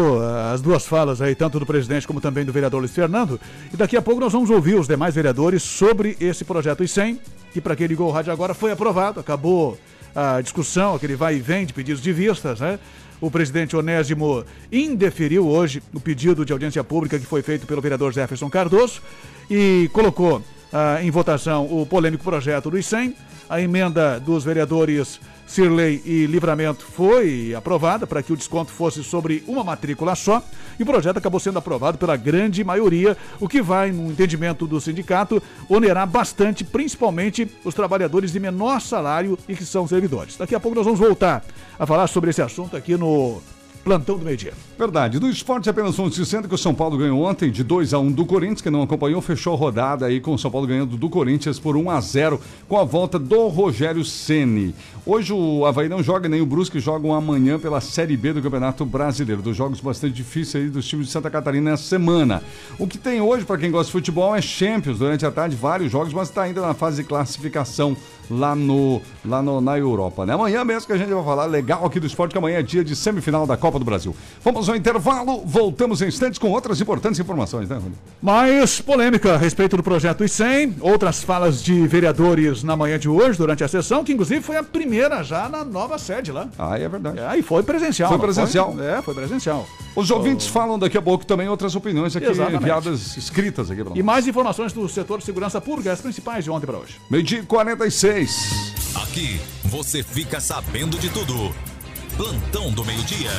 as 0.50 0.62
duas 0.62 0.86
falas 0.86 1.20
aí, 1.20 1.34
tanto 1.34 1.60
do 1.60 1.66
presidente 1.66 2.06
como 2.06 2.18
também 2.18 2.46
do 2.46 2.50
vereador 2.50 2.80
Luiz 2.80 2.94
Fernando. 2.94 3.38
E 3.70 3.76
daqui 3.76 3.94
a 3.94 4.00
pouco 4.00 4.18
nós 4.18 4.32
vamos 4.32 4.48
ouvir 4.48 4.76
os 4.76 4.88
demais 4.88 5.14
vereadores 5.14 5.62
sobre 5.62 6.16
esse 6.18 6.46
projeto 6.46 6.82
ICEM, 6.82 7.20
que 7.52 7.60
para 7.60 7.76
quem 7.76 7.86
ligou 7.86 8.08
o 8.08 8.10
rádio 8.10 8.32
agora 8.32 8.54
foi 8.54 8.72
aprovado, 8.72 9.20
acabou 9.20 9.78
a 10.16 10.40
discussão, 10.40 10.94
aquele 10.94 11.14
vai 11.14 11.36
e 11.36 11.40
vem 11.40 11.66
de 11.66 11.74
pedidos 11.74 12.02
de 12.02 12.10
vistas, 12.10 12.60
né? 12.60 12.78
O 13.20 13.30
presidente 13.30 13.76
Onésimo 13.76 14.46
indeferiu 14.72 15.46
hoje 15.46 15.82
o 15.92 16.00
pedido 16.00 16.42
de 16.42 16.54
audiência 16.54 16.82
pública 16.82 17.18
que 17.18 17.26
foi 17.26 17.42
feito 17.42 17.66
pelo 17.66 17.82
vereador 17.82 18.14
Jefferson 18.14 18.48
Cardoso 18.48 19.02
e 19.50 19.90
colocou 19.92 20.42
ah, 20.72 21.00
em 21.02 21.10
votação 21.10 21.66
o 21.66 21.84
polêmico 21.84 22.24
projeto 22.24 22.70
do 22.70 22.78
ICEM. 22.78 23.14
A 23.46 23.60
emenda 23.60 24.18
dos 24.18 24.42
vereadores 24.42 25.20
Sirley 25.48 26.02
e 26.04 26.26
Livramento 26.26 26.84
foi 26.84 27.54
aprovada 27.54 28.06
para 28.06 28.22
que 28.22 28.32
o 28.32 28.36
desconto 28.36 28.70
fosse 28.70 29.02
sobre 29.02 29.42
uma 29.48 29.64
matrícula 29.64 30.14
só 30.14 30.42
e 30.78 30.82
o 30.82 30.86
projeto 30.86 31.16
acabou 31.16 31.40
sendo 31.40 31.58
aprovado 31.58 31.96
pela 31.98 32.16
grande 32.16 32.62
maioria, 32.62 33.16
o 33.40 33.48
que 33.48 33.62
vai, 33.62 33.90
no 33.90 34.10
entendimento 34.10 34.66
do 34.66 34.80
sindicato, 34.80 35.42
onerar 35.68 36.06
bastante, 36.06 36.62
principalmente 36.62 37.50
os 37.64 37.74
trabalhadores 37.74 38.30
de 38.30 38.38
menor 38.38 38.80
salário 38.80 39.38
e 39.48 39.56
que 39.56 39.64
são 39.64 39.88
servidores. 39.88 40.36
Daqui 40.36 40.54
a 40.54 40.60
pouco 40.60 40.76
nós 40.76 40.84
vamos 40.84 41.00
voltar 41.00 41.42
a 41.78 41.86
falar 41.86 42.06
sobre 42.06 42.30
esse 42.30 42.42
assunto 42.42 42.76
aqui 42.76 42.96
no 42.96 43.40
plantão 43.88 44.18
do 44.18 44.24
meio-dia. 44.24 44.52
Verdade. 44.78 45.18
Do 45.18 45.30
esporte, 45.30 45.70
apenas 45.70 45.98
um 45.98 46.10
se 46.10 46.42
que 46.42 46.54
o 46.54 46.58
São 46.58 46.74
Paulo 46.74 46.98
ganhou 46.98 47.22
ontem 47.22 47.50
de 47.50 47.64
2 47.64 47.94
a 47.94 47.98
1 47.98 48.12
do 48.12 48.26
Corinthians, 48.26 48.60
que 48.60 48.68
não 48.68 48.82
acompanhou, 48.82 49.22
fechou 49.22 49.54
a 49.54 49.56
rodada 49.56 50.04
aí 50.04 50.20
com 50.20 50.34
o 50.34 50.38
São 50.38 50.50
Paulo 50.50 50.66
ganhando 50.66 50.96
do 50.96 51.08
Corinthians 51.08 51.58
por 51.58 51.74
1 51.74 51.90
a 51.90 52.00
0 52.00 52.40
com 52.68 52.76
a 52.76 52.84
volta 52.84 53.18
do 53.18 53.48
Rogério 53.48 54.04
Ceni. 54.04 54.74
Hoje 55.10 55.32
o 55.32 55.64
Havaí 55.64 55.88
não 55.88 56.02
joga, 56.02 56.28
nem 56.28 56.42
o 56.42 56.44
Brusque 56.44 56.78
jogam 56.78 57.14
amanhã 57.14 57.58
pela 57.58 57.80
Série 57.80 58.14
B 58.14 58.34
do 58.34 58.42
Campeonato 58.42 58.84
Brasileiro. 58.84 59.40
Dos 59.40 59.56
jogos 59.56 59.80
bastante 59.80 60.12
difíceis 60.12 60.64
aí 60.64 60.70
dos 60.70 60.86
times 60.86 61.06
de 61.06 61.12
Santa 61.12 61.30
Catarina 61.30 61.70
nessa 61.70 61.84
semana. 61.84 62.42
O 62.78 62.86
que 62.86 62.98
tem 62.98 63.18
hoje, 63.18 63.42
para 63.46 63.56
quem 63.56 63.70
gosta 63.70 63.86
de 63.86 63.92
futebol, 63.92 64.36
é 64.36 64.42
Champions. 64.42 64.98
Durante 64.98 65.24
a 65.24 65.30
tarde, 65.30 65.56
vários 65.56 65.90
jogos, 65.90 66.12
mas 66.12 66.28
está 66.28 66.42
ainda 66.42 66.60
na 66.60 66.74
fase 66.74 67.02
de 67.02 67.08
classificação 67.08 67.96
lá, 68.30 68.54
no, 68.54 69.00
lá 69.24 69.40
no, 69.40 69.62
na 69.62 69.78
Europa. 69.78 70.26
Né? 70.26 70.34
Amanhã 70.34 70.62
mesmo 70.62 70.86
que 70.86 70.92
a 70.92 70.98
gente 70.98 71.10
vai 71.10 71.24
falar 71.24 71.46
legal 71.46 71.86
aqui 71.86 71.98
do 71.98 72.06
esporte, 72.06 72.32
que 72.32 72.38
amanhã 72.38 72.58
é 72.58 72.62
dia 72.62 72.84
de 72.84 72.94
semifinal 72.94 73.46
da 73.46 73.56
Copa 73.56 73.78
do 73.78 73.86
Brasil. 73.86 74.14
Vamos 74.44 74.68
ao 74.68 74.76
intervalo, 74.76 75.40
voltamos 75.42 76.02
em 76.02 76.08
instantes 76.08 76.38
com 76.38 76.50
outras 76.50 76.82
importantes 76.82 77.18
informações, 77.18 77.66
né, 77.66 77.76
Rony? 77.76 77.94
Mais 78.20 78.78
polêmica 78.82 79.36
a 79.36 79.36
respeito 79.38 79.74
do 79.74 79.82
projeto 79.82 80.22
I100, 80.22 80.74
outras 80.82 81.22
falas 81.22 81.62
de 81.62 81.86
vereadores 81.86 82.62
na 82.62 82.76
manhã 82.76 82.98
de 82.98 83.08
hoje, 83.08 83.38
durante 83.38 83.64
a 83.64 83.68
sessão, 83.68 84.04
que 84.04 84.12
inclusive 84.12 84.42
foi 84.42 84.58
a 84.58 84.62
primeira 84.62 84.97
já 85.22 85.48
na 85.48 85.64
nova 85.64 85.98
sede 85.98 86.32
lá. 86.32 86.48
Ah, 86.58 86.78
é 86.78 86.88
verdade. 86.88 87.18
É, 87.18 87.38
e 87.38 87.42
foi 87.42 87.62
presencial. 87.62 88.08
Foi 88.08 88.18
presencial. 88.18 88.74
É, 88.80 89.02
foi 89.02 89.14
presencial. 89.14 89.66
Os 89.94 90.10
ouvintes 90.10 90.46
falam 90.46 90.78
daqui 90.78 90.96
a 90.96 91.02
pouco 91.02 91.26
também 91.26 91.48
outras 91.48 91.74
opiniões 91.74 92.14
aqui 92.14 92.26
Exatamente. 92.26 92.62
enviadas, 92.62 93.16
escritas 93.16 93.70
aqui 93.70 93.80
para 93.82 93.90
nós. 93.90 93.98
E 93.98 94.02
mais 94.02 94.26
informações 94.26 94.72
do 94.72 94.88
setor 94.88 95.18
de 95.18 95.24
segurança 95.24 95.60
pública, 95.60 95.92
as 95.92 96.00
principais 96.00 96.44
de 96.44 96.50
ontem 96.50 96.66
para 96.66 96.78
hoje. 96.78 96.96
Meio-dia 97.10 97.40
e 97.40 97.42
46. 97.42 98.74
Aqui 99.02 99.40
você 99.64 100.02
fica 100.02 100.40
sabendo 100.40 100.98
de 100.98 101.10
tudo. 101.10 101.52
Plantão 102.16 102.70
do 102.72 102.84
meio-dia. 102.84 103.30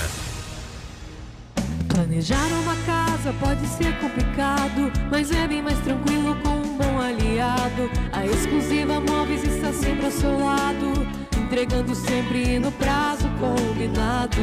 Planejar 1.89 2.47
uma 2.64 2.76
casa 2.86 3.34
pode 3.39 3.68
ser 3.68 3.93
complicado, 3.99 4.91
mas 5.12 5.32
é 5.32 5.47
bem 5.47 5.62
mais 5.62 5.78
tranquilo 5.80 6.36
com 6.41 6.49
um 6.49 6.78
bom 6.78 6.99
aliado. 6.99 7.89
A 8.14 8.26
exclusiva 8.26 9.01
Móveis 9.01 9.43
está 9.43 9.74
sempre 9.74 10.05
ao 10.05 10.12
seu 10.12 10.39
lado, 10.39 11.07
entregando 11.50 11.95
sempre 11.95 12.60
no 12.60 12.72
prazo 12.72 13.28
combinado. 13.39 14.38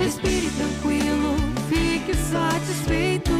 Respire 0.00 0.48
tranquilo, 0.56 1.36
fique 1.68 2.16
satisfeito. 2.16 3.30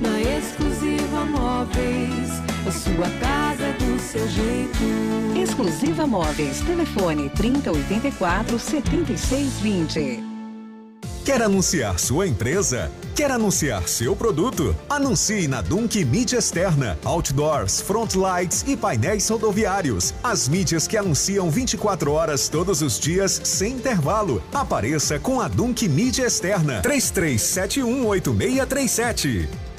Na 0.00 0.20
exclusiva 0.20 1.24
Móveis, 1.24 2.30
a 2.66 2.70
sua 2.70 3.08
casa 3.18 3.64
é 3.64 3.72
do 3.72 3.98
seu 3.98 4.28
jeito. 4.28 4.78
Exclusiva 5.42 6.06
Móveis. 6.06 6.60
Telefone 6.60 7.30
3084 7.30 8.58
7620. 8.58 10.29
Quer 11.24 11.40
anunciar 11.42 11.98
sua 11.98 12.26
empresa? 12.26 12.90
Quer 13.14 13.30
anunciar 13.30 13.86
seu 13.86 14.16
produto? 14.16 14.74
Anuncie 14.88 15.46
na 15.46 15.60
Dunk 15.60 16.02
Mídia 16.02 16.38
Externa, 16.38 16.98
Outdoors, 17.04 17.82
Frontlights 17.82 18.64
e 18.66 18.74
painéis 18.74 19.28
rodoviários. 19.28 20.14
As 20.24 20.48
mídias 20.48 20.88
que 20.88 20.96
anunciam 20.96 21.50
24 21.50 22.10
horas 22.10 22.48
todos 22.48 22.80
os 22.80 22.98
dias, 22.98 23.38
sem 23.44 23.74
intervalo. 23.74 24.42
Apareça 24.52 25.18
com 25.18 25.42
a 25.42 25.48
Dunk 25.48 25.86
Mídia 25.86 26.24
Externa. 26.24 26.80
33718637. 26.82 29.69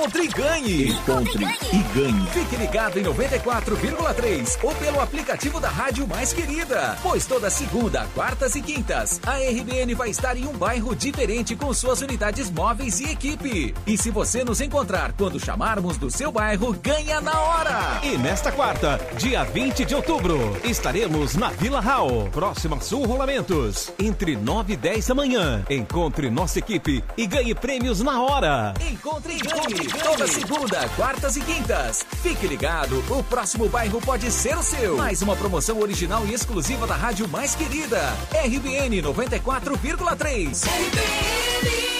Encontre 0.00 0.22
e 0.22 0.28
ganhe. 0.28 0.88
Encontre 0.92 1.44
e 1.44 1.78
ganhe. 1.94 2.26
Fique 2.32 2.56
ligado 2.56 2.98
em 2.98 3.02
94,3 3.02 4.58
ou 4.62 4.74
pelo 4.76 4.98
aplicativo 4.98 5.60
da 5.60 5.68
Rádio 5.68 6.08
Mais 6.08 6.32
Querida. 6.32 6.96
Pois 7.02 7.26
toda 7.26 7.50
segunda, 7.50 8.06
quartas 8.14 8.54
e 8.54 8.62
quintas, 8.62 9.20
a 9.26 9.36
RBN 9.36 9.94
vai 9.94 10.08
estar 10.08 10.38
em 10.38 10.46
um 10.46 10.54
bairro 10.54 10.96
diferente 10.96 11.54
com 11.54 11.74
suas 11.74 12.00
unidades 12.00 12.50
móveis 12.50 12.98
e 12.98 13.10
equipe. 13.10 13.74
E 13.86 13.98
se 13.98 14.10
você 14.10 14.42
nos 14.42 14.62
encontrar 14.62 15.12
quando 15.12 15.38
chamarmos 15.38 15.98
do 15.98 16.10
seu 16.10 16.32
bairro, 16.32 16.72
ganha 16.82 17.20
na 17.20 17.38
hora. 17.38 18.00
E 18.02 18.16
nesta 18.16 18.50
quarta, 18.50 18.98
dia 19.18 19.44
20 19.44 19.84
de 19.84 19.94
outubro, 19.94 20.56
estaremos 20.64 21.34
na 21.34 21.50
Vila 21.50 21.80
Hall, 21.80 22.26
próxima 22.32 22.80
Sul 22.80 23.04
Rolamentos, 23.04 23.92
entre 23.98 24.34
9 24.34 24.72
e 24.72 24.76
10 24.78 25.08
da 25.08 25.14
manhã. 25.14 25.62
Encontre 25.68 26.30
nossa 26.30 26.58
equipe 26.58 27.04
e 27.18 27.26
ganhe 27.26 27.54
prêmios 27.54 28.00
na 28.00 28.22
hora. 28.22 28.72
Encontre 28.80 29.34
e 29.34 29.38
ganhe. 29.40 29.89
Toda 29.98 30.26
segunda, 30.26 30.88
quartas 30.90 31.36
e 31.36 31.40
quintas. 31.40 32.06
Fique 32.22 32.46
ligado, 32.46 33.02
o 33.10 33.22
próximo 33.24 33.68
bairro 33.68 34.00
pode 34.00 34.30
ser 34.30 34.56
o 34.56 34.62
seu. 34.62 34.96
Mais 34.96 35.22
uma 35.22 35.34
promoção 35.34 35.80
original 35.80 36.24
e 36.26 36.32
exclusiva 36.32 36.86
da 36.86 36.94
Rádio 36.94 37.26
Mais 37.28 37.54
Querida. 37.54 38.00
RBN 38.32 39.02
94,3. 39.02 41.99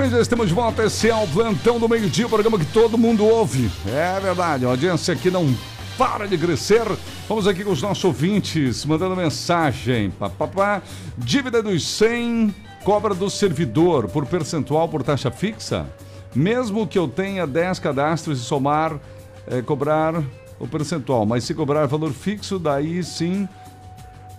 Bem, 0.00 0.08
já 0.08 0.20
estamos 0.20 0.48
de 0.48 0.54
volta. 0.54 0.84
Esse 0.84 1.10
é 1.10 1.14
o 1.14 1.26
Plantão 1.26 1.78
do 1.78 1.86
Meio-Dia, 1.86 2.26
o 2.26 2.28
programa 2.30 2.58
que 2.58 2.64
todo 2.64 2.96
mundo 2.96 3.22
ouve. 3.26 3.70
É 3.86 4.18
verdade, 4.18 4.64
a 4.64 4.68
audiência 4.68 5.12
aqui 5.12 5.30
não 5.30 5.54
para 5.98 6.26
de 6.26 6.38
crescer. 6.38 6.84
Vamos 7.28 7.46
aqui 7.46 7.62
com 7.62 7.70
os 7.70 7.82
nossos 7.82 8.02
ouvintes, 8.02 8.84
mandando 8.86 9.14
mensagem. 9.14 10.10
Pá, 10.10 10.30
pá, 10.30 10.46
pá. 10.46 10.82
Dívida 11.18 11.62
dos 11.62 11.86
100, 11.86 12.54
cobra 12.82 13.14
do 13.14 13.28
servidor 13.28 14.08
por 14.08 14.24
percentual 14.24 14.88
por 14.88 15.02
taxa 15.02 15.30
fixa? 15.30 15.86
Mesmo 16.34 16.86
que 16.86 16.98
eu 16.98 17.06
tenha 17.06 17.46
10 17.46 17.78
cadastros 17.80 18.40
e 18.40 18.42
somar, 18.42 18.98
é, 19.46 19.60
cobrar 19.60 20.14
o 20.58 20.66
percentual. 20.66 21.26
Mas 21.26 21.44
se 21.44 21.52
cobrar 21.52 21.84
valor 21.86 22.12
fixo, 22.12 22.58
daí 22.58 23.04
sim 23.04 23.46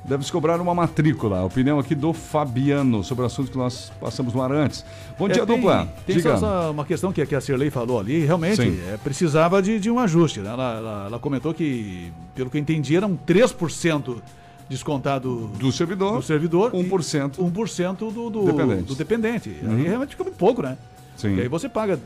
deve-se 0.04 0.32
cobrar 0.32 0.60
uma 0.60 0.74
matrícula. 0.74 1.40
A 1.40 1.46
opinião 1.46 1.78
aqui 1.80 1.94
do 1.96 2.12
Fabiano 2.14 3.04
sobre 3.04 3.24
o 3.24 3.26
assunto 3.26 3.52
que 3.52 3.58
nós 3.58 3.92
passamos 4.00 4.34
no 4.34 4.42
ar 4.42 4.52
antes. 4.52 4.84
Bom 5.18 5.28
dia, 5.30 5.44
É, 5.44 5.46
tem- 5.46 5.56
dupla. 5.56 5.88
Tem 6.06 6.16
Diga. 6.18 6.38
só 6.38 6.72
uma 6.72 6.84
questão 6.86 7.12
que, 7.14 7.26
que 7.26 7.36
a 7.36 7.42
Cirlei 7.42 7.70
falou 7.70 8.00
ali, 8.00 8.26
realmente 8.26 8.62
é, 8.62 8.98
precisava 9.04 9.62
de, 9.62 9.80
de 9.80 9.90
um 9.92 10.00
ajuste. 10.00 10.40
né? 10.40 10.50
Ela, 10.50 10.78
ela- 10.78 11.04
ela 11.08 11.20
comentou 11.20 11.54
que, 11.54 12.12
pelo 12.36 12.50
que 12.50 12.58
eu 12.58 12.62
entendi, 12.62 12.96
eram 12.96 13.16
3% 13.28 14.18
descontado 14.70 15.48
do 15.60 15.72
servidor, 15.72 16.16
do 16.18 16.22
servidor 16.24 16.72
1%, 16.72 17.32
1% 17.38 17.98
do, 18.14 18.30
do 18.30 18.44
Dependente. 18.46 18.84
do 18.84 18.96
dependente. 18.96 19.58
Uhum. 19.62 19.76
Aí 19.76 19.84
realmente 19.84 20.10
fica 20.12 20.24
muito 20.24 20.38
pouco, 20.38 20.62
né? 20.62 20.78
Sim. 21.18 21.36
E 21.36 21.42
aí 21.42 21.48
você 21.50 21.68
paga, 21.68 22.00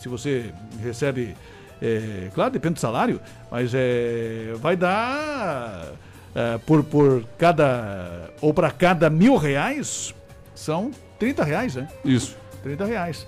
se 0.00 0.08
você 0.08 0.52
recebe, 0.80 1.34
é, 1.82 2.28
claro, 2.32 2.52
depende 2.52 2.74
do 2.74 2.80
salário, 2.80 3.20
mas 3.50 3.72
é, 3.74 4.54
vai 4.60 4.76
dar 4.76 5.88
é, 6.34 6.58
por, 6.58 6.82
por 6.84 7.24
cada, 7.38 8.30
ou 8.40 8.52
para 8.52 8.70
cada 8.70 9.10
mil 9.10 9.36
reais, 9.36 10.14
são 10.54 10.90
30 11.18 11.44
reais, 11.44 11.74
né? 11.76 11.88
Isso. 12.04 12.36
30 12.62 12.84
reais. 12.84 13.26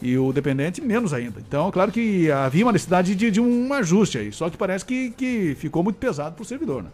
E 0.00 0.18
o 0.18 0.32
dependente 0.32 0.80
menos 0.80 1.14
ainda. 1.14 1.40
Então, 1.40 1.70
claro 1.70 1.92
que 1.92 2.30
havia 2.30 2.64
uma 2.64 2.72
necessidade 2.72 3.14
de, 3.14 3.30
de 3.30 3.40
um 3.40 3.72
ajuste 3.72 4.18
aí. 4.18 4.32
Só 4.32 4.50
que 4.50 4.56
parece 4.56 4.84
que, 4.84 5.10
que 5.10 5.56
ficou 5.58 5.82
muito 5.84 5.96
pesado 5.96 6.34
para 6.34 6.42
o 6.42 6.44
servidor, 6.44 6.82
né? 6.82 6.90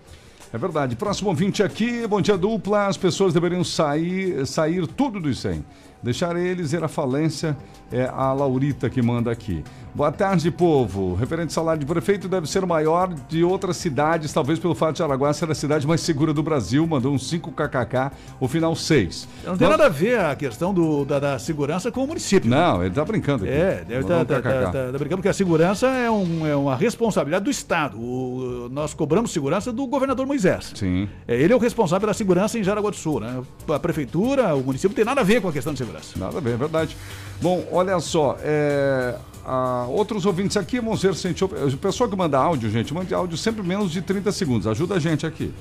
É 0.53 0.57
verdade. 0.57 0.97
Próximo 0.97 1.29
ouvinte 1.29 1.63
aqui, 1.63 2.07
bom 2.07 2.21
dia 2.21 2.37
dupla. 2.37 2.87
As 2.87 2.97
pessoas 2.97 3.35
deveriam 3.35 3.63
sair, 3.63 4.47
sair 4.47 4.87
tudo 4.87 5.21
dos 5.21 5.41
100. 5.41 5.65
Deixar 6.03 6.37
eles 6.37 6.73
ir 6.73 6.83
à 6.83 6.89
falência 6.89 7.57
é 7.91 8.05
a 8.05 8.33
Laurita 8.33 8.89
que 8.89 9.03
manda 9.03 9.31
aqui. 9.31 9.65
Boa 9.99 10.13
tarde, 10.13 10.49
povo. 10.53 11.17
Referente 11.17 11.49
ao 11.49 11.55
salário 11.55 11.81
de 11.81 11.85
prefeito 11.85 12.29
deve 12.29 12.49
ser 12.49 12.63
o 12.63 12.69
maior 12.69 13.13
de 13.29 13.43
outras 13.43 13.77
cidades, 13.79 14.33
talvez 14.33 14.57
pelo 14.57 14.73
fato 14.73 14.95
de 14.95 15.03
Araguá 15.03 15.33
ser 15.33 15.51
a 15.51 15.55
cidade 15.57 15.89
mais 15.89 16.01
segura 16.03 16.33
do 16.33 16.41
Brasil. 16.41 16.87
Mandou 16.87 17.13
um 17.13 17.19
5 17.19 17.51
kkk, 17.51 18.13
o 18.39 18.47
final 18.47 18.77
6. 18.77 19.27
Não 19.45 19.57
tem 19.57 19.69
nada 19.69 19.87
a 19.87 19.89
ver 19.89 20.21
a 20.21 20.37
questão 20.37 20.73
do, 20.73 21.05
da, 21.05 21.19
da 21.19 21.39
segurança 21.41 21.91
com 21.91 22.05
o 22.05 22.07
município. 22.07 22.49
Não, 22.49 22.81
ele 22.85 22.95
tá 22.95 23.05
brincando 23.05 23.43
aqui. 23.45 23.53
É, 23.53 23.85
deve 23.89 24.03
Mandou 24.03 24.23
estar 24.23 24.35
um 24.37 24.41
kkk. 24.41 24.93
brincando, 24.99 25.17
porque 25.17 25.29
a 25.31 25.33
segurança 25.35 25.89
é, 25.89 26.09
um- 26.09 26.47
é 26.47 26.55
uma 26.55 26.77
responsabilidade 26.77 27.45
do 27.47 27.51
Estado. 27.51 27.99
O- 28.01 28.69
nós 28.71 28.95
cobramos 28.95 29.33
segurança 29.33 29.73
do 29.73 29.85
governador 29.89 30.25
Moisés. 30.29 30.71
Sim. 30.77 31.09
É, 31.27 31.35
ele 31.35 31.53
é 31.53 31.57
o 31.57 31.59
responsável 31.59 32.03
pela 32.03 32.15
segurança 32.15 32.57
em 32.57 32.63
Jaraguá 32.63 32.91
do 32.91 32.97
Sul. 32.97 33.19
Né? 33.19 33.43
A 33.67 33.81
prefeitura, 33.81 34.55
o 34.55 34.63
município 34.63 34.91
não 34.91 34.95
tem 34.95 35.05
nada 35.05 35.23
a 35.23 35.25
ver 35.25 35.43
com 35.43 35.49
a 35.49 35.53
questão 35.53 35.73
de 35.73 35.79
segurança. 35.81 36.17
Nada 36.17 36.39
a 36.39 36.41
ver, 36.41 36.53
é 36.53 36.57
verdade. 36.57 36.97
Bom, 37.43 37.67
olha 37.73 37.99
só, 37.99 38.37
é, 38.43 39.17
ah, 39.49 39.87
outros 39.89 40.27
ouvintes 40.27 40.57
aqui 40.57 40.79
vão 40.81 40.97
ser 40.97 41.15
sente... 41.15 41.43
O 41.43 41.79
pessoal 41.79 42.09
que 42.11 42.15
manda 42.17 42.39
áudio, 42.39 42.69
gente, 42.71 42.93
mande 42.93 43.15
áudio 43.15 43.37
sempre 43.39 43.63
menos 43.63 43.91
de 43.91 44.03
30 44.03 44.31
segundos. 44.33 44.67
Ajuda 44.67 44.97
a 44.97 44.99
gente 44.99 45.25
aqui. 45.27 45.53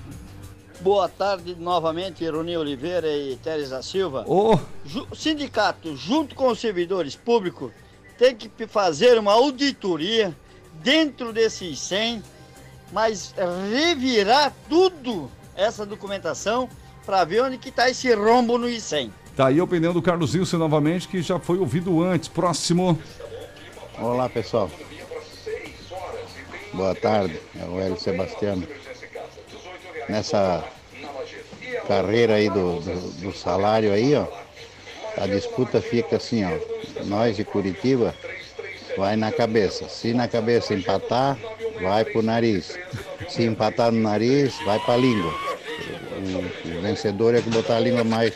Boa 0.81 1.07
tarde 1.09 1.55
novamente, 1.59 2.23
Ironi 2.23 2.55
Oliveira 2.57 3.07
e 3.07 3.35
Teresa 3.37 3.81
Silva. 3.81 4.25
Ô. 4.27 4.59
Ju- 4.85 5.07
O 5.09 5.15
sindicato, 5.15 5.95
junto 5.95 6.35
com 6.35 6.49
os 6.49 6.59
servidores 6.59 7.15
públicos, 7.15 7.71
tem 8.17 8.35
que 8.35 8.49
fazer 8.67 9.17
uma 9.17 9.31
auditoria 9.33 10.35
dentro 10.83 11.31
desses 11.33 11.79
100, 11.79 12.21
mas 12.91 13.33
revirar 13.71 14.53
tudo 14.69 15.31
essa 15.55 15.85
documentação 15.85 16.69
para 17.05 17.23
ver 17.23 17.41
onde 17.41 17.57
que 17.57 17.69
está 17.69 17.89
esse 17.89 18.13
rombo 18.13 18.57
no 18.57 18.67
I100. 18.67 19.09
Tá 19.35 19.47
aí 19.47 19.59
a 19.59 19.63
opinião 19.63 19.93
do 19.93 20.01
Carlos 20.01 20.33
Wilson 20.33 20.57
novamente, 20.57 21.07
que 21.07 21.21
já 21.21 21.39
foi 21.39 21.57
ouvido 21.59 22.03
antes. 22.03 22.27
Próximo. 22.27 22.97
Olá 23.99 24.29
pessoal. 24.29 24.69
Boa 26.71 26.93
tarde, 26.93 27.39
é 27.59 27.65
o 27.65 27.79
Hélio 27.79 27.99
Sebastiano. 27.99 28.67
Nessa 30.07 30.63
carreira 31.87 32.35
aí 32.35 32.47
do, 32.47 32.79
do, 32.79 33.11
do 33.21 33.33
salário 33.35 33.91
aí, 33.91 34.13
ó, 34.13 34.27
a 35.17 35.25
disputa 35.25 35.81
fica 35.81 36.17
assim, 36.17 36.43
ó. 36.45 37.03
Nós 37.05 37.35
de 37.35 37.43
Curitiba 37.43 38.13
vai 38.95 39.15
na 39.15 39.31
cabeça. 39.31 39.89
Se 39.89 40.13
na 40.13 40.27
cabeça 40.27 40.75
empatar, 40.75 41.35
vai 41.81 42.05
pro 42.05 42.21
nariz. 42.21 42.77
Se 43.27 43.43
empatar 43.43 43.91
no 43.91 43.99
nariz, 43.99 44.53
vai 44.63 44.79
pra 44.79 44.95
língua. 44.95 45.33
O, 45.33 46.77
o 46.77 46.81
vencedor 46.81 47.33
é 47.33 47.41
que 47.41 47.49
botar 47.49 47.77
a 47.77 47.79
língua 47.79 48.03
mais 48.03 48.35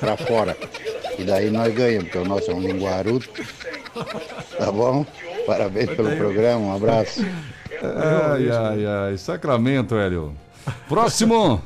pra 0.00 0.16
fora. 0.16 0.56
E 1.18 1.24
daí 1.24 1.50
nós 1.50 1.74
ganhamos, 1.74 2.04
porque 2.04 2.18
o 2.18 2.24
nosso 2.24 2.50
é 2.50 2.54
um 2.54 2.60
linguarudo. 2.60 3.28
Tá 4.58 4.70
bom? 4.72 5.04
Parabéns 5.46 5.90
pelo 5.90 6.16
programa, 6.16 6.58
um 6.66 6.74
abraço. 6.76 7.20
Ai, 7.82 8.50
ai, 8.50 8.86
ai. 9.10 9.18
Sacramento, 9.18 9.94
Hélio. 9.96 10.34
Próximo. 10.88 11.60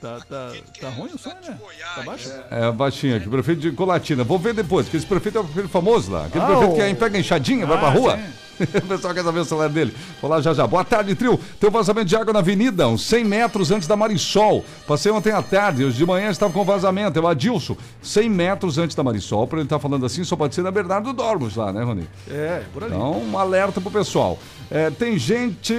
Tá, 0.00 0.18
tá, 0.26 0.52
tá 0.80 0.88
ruim 0.88 1.10
o 1.12 1.18
som, 1.18 1.28
né? 1.28 1.58
Tá 1.94 2.02
baixo? 2.02 2.30
É, 2.50 2.72
baixinho 2.72 3.16
aqui, 3.18 3.28
prefeito 3.28 3.60
de 3.60 3.70
Colatina. 3.72 4.24
Vou 4.24 4.38
ver 4.38 4.54
depois, 4.54 4.86
porque 4.86 4.96
esse 4.96 5.04
prefeito 5.04 5.36
é 5.36 5.40
o 5.42 5.44
prefeito 5.44 5.68
famoso 5.68 6.10
lá. 6.10 6.24
Aquele 6.24 6.42
Ah, 6.42 6.46
prefeito 6.46 6.72
o- 6.72 6.76
que 6.76 6.80
aí 6.82 6.94
pega 6.94 7.18
enxadinha, 7.18 7.66
vai 7.66 7.76
pra 7.78 7.88
Ah, 7.88 7.90
rua. 7.90 8.16
sim. 8.16 8.32
o 8.84 8.86
pessoal 8.86 9.14
quer 9.14 9.24
saber 9.24 9.40
o 9.40 9.44
salário 9.44 9.72
dele. 9.74 9.94
Vou 10.20 10.30
lá 10.30 10.40
já 10.40 10.52
já. 10.52 10.66
Boa 10.66 10.84
tarde, 10.84 11.14
trio. 11.14 11.38
Tem 11.58 11.68
um 11.68 11.72
vazamento 11.72 12.06
de 12.06 12.16
água 12.16 12.32
na 12.32 12.40
avenida, 12.40 12.86
uns 12.88 13.04
100 13.06 13.24
metros 13.24 13.70
antes 13.70 13.88
da 13.88 13.96
Marisol. 13.96 14.64
Passei 14.86 15.10
ontem 15.10 15.32
à 15.32 15.42
tarde, 15.42 15.84
hoje 15.84 15.96
de 15.96 16.06
manhã 16.06 16.30
estava 16.30 16.52
com 16.52 16.64
vazamento. 16.64 17.18
É 17.18 17.22
o 17.22 17.26
Adilson, 17.26 17.76
100 18.02 18.28
metros 18.28 18.78
antes 18.78 18.94
da 18.94 19.02
Marisol. 19.02 19.46
Pra 19.46 19.58
ele 19.58 19.66
estar 19.66 19.78
falando 19.78 20.04
assim, 20.06 20.24
só 20.24 20.36
pode 20.36 20.54
ser 20.54 20.62
na 20.62 20.70
Bernardo 20.70 21.12
Dormos 21.12 21.56
lá, 21.56 21.72
né, 21.72 21.82
Rony? 21.82 22.08
É, 22.28 22.62
por 22.72 22.84
ali. 22.84 22.94
Então, 22.94 23.22
um 23.22 23.38
alerta 23.38 23.80
pro 23.80 23.90
pessoal. 23.90 24.38
É, 24.70 24.90
tem 24.90 25.18
gente. 25.18 25.74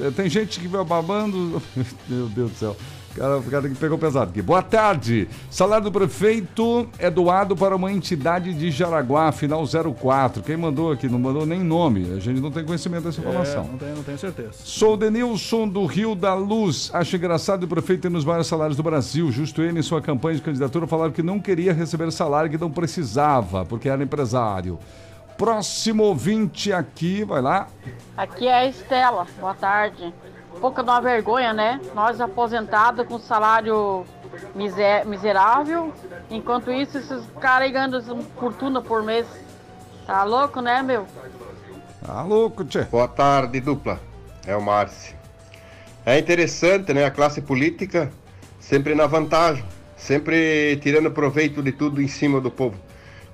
é, 0.00 0.10
Tem 0.10 0.28
gente 0.28 0.60
que 0.60 0.68
vai 0.68 0.84
babando. 0.84 1.62
Meu 2.08 2.26
Deus 2.28 2.50
do 2.52 2.56
céu. 2.56 2.76
O 3.20 3.22
cara, 3.22 3.36
o 3.36 3.42
cara 3.42 3.68
que 3.68 3.74
pegou 3.74 3.98
pesado 3.98 4.30
aqui. 4.30 4.40
Boa 4.40 4.62
tarde. 4.62 5.28
Salário 5.50 5.84
do 5.84 5.92
prefeito 5.92 6.88
é 6.98 7.10
doado 7.10 7.54
para 7.54 7.76
uma 7.76 7.92
entidade 7.92 8.54
de 8.54 8.70
Jaraguá, 8.70 9.30
final 9.30 9.62
04. 9.66 10.42
Quem 10.42 10.56
mandou 10.56 10.90
aqui? 10.90 11.06
Não 11.06 11.18
mandou 11.18 11.44
nem 11.44 11.60
nome. 11.62 12.14
A 12.16 12.18
gente 12.18 12.40
não 12.40 12.50
tem 12.50 12.64
conhecimento 12.64 13.04
dessa 13.04 13.20
informação. 13.20 13.64
É, 13.64 13.72
não, 13.72 13.76
tenho, 13.78 13.96
não 13.96 14.02
tenho 14.02 14.18
certeza. 14.18 14.52
Sou 14.54 14.94
o 14.94 14.96
Denilson 14.96 15.68
do 15.68 15.84
Rio 15.84 16.14
da 16.14 16.32
Luz. 16.32 16.90
Acho 16.94 17.16
engraçado 17.16 17.64
o 17.64 17.68
prefeito 17.68 18.00
ter 18.00 18.10
nos 18.10 18.24
maiores 18.24 18.46
salários 18.46 18.78
do 18.78 18.82
Brasil. 18.82 19.30
Justo 19.30 19.60
ele, 19.60 19.80
em 19.80 19.82
sua 19.82 20.00
campanha 20.00 20.36
de 20.36 20.42
candidatura, 20.42 20.86
falaram 20.86 21.12
que 21.12 21.22
não 21.22 21.38
queria 21.38 21.74
receber 21.74 22.10
salário, 22.10 22.50
que 22.50 22.56
não 22.56 22.70
precisava, 22.70 23.66
porque 23.66 23.90
era 23.90 24.02
empresário. 24.02 24.78
Próximo 25.36 26.04
ouvinte 26.04 26.72
aqui, 26.72 27.22
vai 27.22 27.42
lá. 27.42 27.68
Aqui 28.16 28.46
é 28.46 28.54
a 28.54 28.66
Estela, 28.66 29.26
boa 29.38 29.54
tarde. 29.54 30.10
Pouca 30.58 30.82
de 30.82 30.90
uma 30.90 31.00
vergonha, 31.00 31.52
né? 31.52 31.80
Nós 31.94 32.20
aposentados 32.20 33.06
com 33.06 33.18
salário 33.18 34.04
miser- 34.54 35.06
miserável, 35.06 35.92
enquanto 36.30 36.70
isso 36.70 36.98
esses 36.98 37.24
caras 37.40 37.68
aí 37.74 38.10
uma 38.10 38.22
fortuna 38.38 38.80
por 38.80 39.02
mês. 39.02 39.26
Tá 40.06 40.24
louco, 40.24 40.60
né, 40.60 40.82
meu? 40.82 41.06
Tá 42.04 42.22
louco, 42.22 42.64
tchê. 42.64 42.82
Boa 42.84 43.06
tarde, 43.06 43.60
dupla. 43.60 44.00
É 44.46 44.56
o 44.56 44.62
Márcio. 44.62 45.14
É 46.04 46.18
interessante, 46.18 46.92
né? 46.92 47.04
A 47.04 47.10
classe 47.10 47.40
política 47.40 48.10
sempre 48.58 48.94
na 48.94 49.06
vantagem, 49.06 49.64
sempre 49.96 50.76
tirando 50.82 51.10
proveito 51.10 51.62
de 51.62 51.72
tudo 51.72 52.02
em 52.02 52.08
cima 52.08 52.40
do 52.40 52.50
povo. 52.50 52.76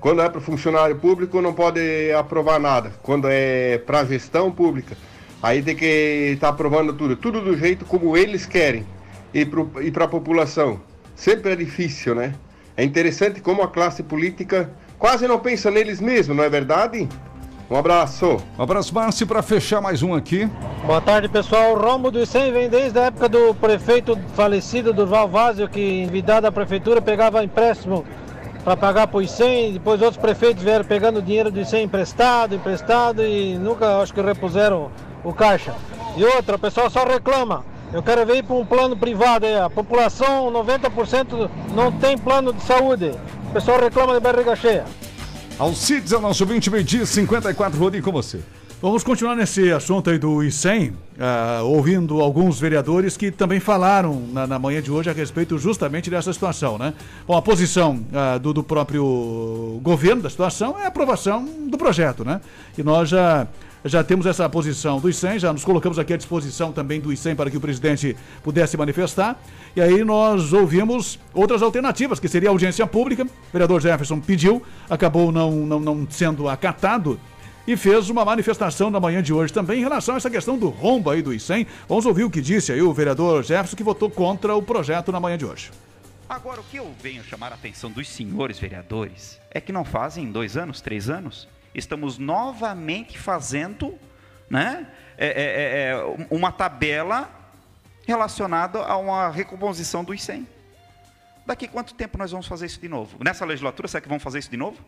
Quando 0.00 0.20
é 0.20 0.28
para 0.28 0.38
o 0.38 0.42
funcionário 0.42 0.96
público, 0.96 1.40
não 1.40 1.54
pode 1.54 2.12
aprovar 2.12 2.60
nada. 2.60 2.92
Quando 3.02 3.28
é 3.28 3.78
para 3.78 4.00
a 4.00 4.04
gestão 4.04 4.52
pública, 4.52 4.96
aí 5.42 5.62
tem 5.62 5.76
que 5.76 6.32
estar 6.34 6.48
aprovando 6.48 6.92
tudo. 6.92 7.16
Tudo 7.16 7.40
do 7.40 7.56
jeito 7.56 7.84
como 7.84 8.16
eles 8.16 8.46
querem. 8.46 8.86
E 9.34 9.44
para 9.90 10.04
a 10.04 10.08
população. 10.08 10.80
Sempre 11.14 11.52
é 11.52 11.56
difícil, 11.56 12.14
né? 12.14 12.34
É 12.76 12.84
interessante 12.84 13.40
como 13.40 13.62
a 13.62 13.68
classe 13.68 14.02
política 14.02 14.70
quase 14.98 15.26
não 15.26 15.38
pensa 15.38 15.70
neles 15.70 16.00
mesmos, 16.00 16.36
não 16.36 16.44
é 16.44 16.48
verdade? 16.48 17.08
Um 17.70 17.76
abraço. 17.76 18.36
Um 18.58 18.62
abraço, 18.62 18.94
Márcio, 18.94 19.26
para 19.26 19.42
fechar 19.42 19.80
mais 19.80 20.02
um 20.02 20.14
aqui. 20.14 20.48
Boa 20.86 21.00
tarde, 21.00 21.28
pessoal. 21.28 21.72
O 21.72 21.78
rombo 21.78 22.10
do 22.10 22.20
ICEM 22.20 22.52
vem 22.52 22.68
desde 22.68 22.98
a 22.98 23.04
época 23.04 23.28
do 23.28 23.54
prefeito 23.54 24.16
falecido 24.34 24.92
Durval 24.92 25.28
Vazio, 25.28 25.68
que 25.68 26.02
envidado 26.02 26.46
à 26.46 26.52
prefeitura 26.52 27.02
pegava 27.02 27.42
empréstimo 27.42 28.04
para 28.62 28.76
pagar 28.76 29.08
para 29.08 29.18
o 29.18 29.22
ICEM. 29.22 29.72
Depois 29.72 30.00
outros 30.00 30.20
prefeitos 30.20 30.62
vieram 30.62 30.84
pegando 30.84 31.20
dinheiro 31.20 31.50
do 31.50 31.60
ICEM 31.60 31.84
emprestado, 31.84 32.54
emprestado 32.54 33.24
e 33.24 33.58
nunca 33.58 34.00
acho 34.00 34.14
que 34.14 34.20
repuseram 34.20 34.90
o 35.26 35.32
caixa. 35.32 35.74
E 36.16 36.24
outra, 36.24 36.54
o 36.54 36.58
pessoal 36.58 36.88
só 36.88 37.04
reclama. 37.04 37.64
Eu 37.92 38.02
quero 38.02 38.24
ver 38.24 38.44
para 38.44 38.54
um 38.54 38.64
plano 38.64 38.96
privado. 38.96 39.44
A 39.46 39.68
população, 39.68 40.52
90% 40.52 41.50
não 41.74 41.90
tem 41.90 42.16
plano 42.16 42.52
de 42.52 42.62
saúde. 42.62 43.12
O 43.50 43.52
pessoal 43.52 43.80
reclama 43.80 44.14
de 44.14 44.20
barriga 44.20 44.54
cheia. 44.54 44.84
Alcides 45.58 46.12
é 46.12 46.16
o 46.16 46.20
nosso 46.20 46.46
20 46.46 46.70
meio 46.70 46.84
dia 46.84 47.04
54, 47.04 47.78
Rodrigo, 47.78 48.04
com 48.04 48.12
você. 48.12 48.40
Vamos 48.80 49.02
continuar 49.02 49.34
nesse 49.34 49.72
assunto 49.72 50.10
aí 50.10 50.18
do 50.18 50.44
ICEM, 50.44 50.92
ah, 51.18 51.62
ouvindo 51.64 52.20
alguns 52.20 52.60
vereadores 52.60 53.16
que 53.16 53.30
também 53.30 53.58
falaram 53.58 54.22
na, 54.32 54.46
na 54.46 54.58
manhã 54.58 54.82
de 54.82 54.92
hoje 54.92 55.08
a 55.08 55.14
respeito 55.14 55.56
justamente 55.58 56.10
dessa 56.10 56.30
situação, 56.30 56.76
né? 56.76 56.92
Bom, 57.26 57.34
a 57.34 57.40
posição 57.40 58.04
ah, 58.12 58.36
do, 58.36 58.52
do 58.52 58.62
próprio 58.62 59.80
governo 59.82 60.20
da 60.20 60.28
situação 60.28 60.78
é 60.78 60.84
a 60.84 60.88
aprovação 60.88 61.42
do 61.68 61.78
projeto, 61.78 62.22
né? 62.22 62.38
E 62.76 62.82
nós 62.82 63.08
já, 63.08 63.46
já 63.86 64.02
temos 64.02 64.26
essa 64.26 64.48
posição 64.48 65.00
do 65.00 65.08
ICEM, 65.08 65.38
já 65.38 65.52
nos 65.52 65.64
colocamos 65.64 65.98
aqui 65.98 66.12
à 66.12 66.16
disposição 66.16 66.72
também 66.72 67.00
do 67.00 67.12
ICEM 67.12 67.36
para 67.36 67.50
que 67.50 67.56
o 67.56 67.60
presidente 67.60 68.16
pudesse 68.42 68.76
manifestar. 68.76 69.40
E 69.74 69.80
aí 69.80 70.04
nós 70.04 70.52
ouvimos 70.52 71.18
outras 71.32 71.62
alternativas, 71.62 72.18
que 72.18 72.28
seria 72.28 72.48
audiência 72.48 72.86
pública. 72.86 73.24
O 73.24 73.52
vereador 73.52 73.80
Jefferson 73.80 74.20
pediu, 74.20 74.62
acabou 74.88 75.30
não, 75.30 75.50
não, 75.52 75.80
não 75.80 76.06
sendo 76.10 76.48
acatado 76.48 77.20
e 77.66 77.76
fez 77.76 78.08
uma 78.08 78.24
manifestação 78.24 78.90
na 78.90 79.00
manhã 79.00 79.22
de 79.22 79.32
hoje 79.32 79.52
também 79.52 79.80
em 79.80 79.82
relação 79.82 80.14
a 80.14 80.18
essa 80.18 80.30
questão 80.30 80.56
do 80.56 80.68
rombo 80.68 81.10
aí 81.10 81.20
do 81.20 81.34
ICEM. 81.34 81.66
Vamos 81.88 82.06
ouvir 82.06 82.24
o 82.24 82.30
que 82.30 82.40
disse 82.40 82.72
aí 82.72 82.80
o 82.80 82.92
vereador 82.92 83.42
Jefferson, 83.42 83.76
que 83.76 83.82
votou 83.82 84.08
contra 84.08 84.54
o 84.54 84.62
projeto 84.62 85.10
na 85.10 85.18
manhã 85.20 85.36
de 85.36 85.44
hoje. 85.44 85.70
Agora, 86.28 86.60
o 86.60 86.64
que 86.64 86.76
eu 86.76 86.92
venho 87.00 87.22
chamar 87.22 87.52
a 87.52 87.54
atenção 87.54 87.90
dos 87.90 88.08
senhores 88.08 88.58
vereadores 88.58 89.40
é 89.50 89.60
que 89.60 89.72
não 89.72 89.84
fazem 89.84 90.30
dois 90.30 90.56
anos, 90.56 90.80
três 90.80 91.08
anos, 91.08 91.46
estamos 91.78 92.18
novamente 92.18 93.18
fazendo 93.18 93.98
né, 94.48 94.86
é, 95.18 95.26
é, 95.26 95.90
é, 95.90 96.26
uma 96.30 96.50
tabela 96.50 97.30
relacionada 98.06 98.78
a 98.80 98.96
uma 98.96 99.28
recomposição 99.28 100.02
do 100.02 100.14
ICEM. 100.14 100.46
Daqui 101.44 101.68
quanto 101.68 101.94
tempo 101.94 102.18
nós 102.18 102.30
vamos 102.30 102.46
fazer 102.46 102.66
isso 102.66 102.80
de 102.80 102.88
novo? 102.88 103.22
Nessa 103.22 103.44
legislatura, 103.44 103.86
será 103.86 104.00
que 104.00 104.08
vamos 104.08 104.22
fazer 104.22 104.38
isso 104.38 104.50
de 104.50 104.56
novo? 104.56 104.84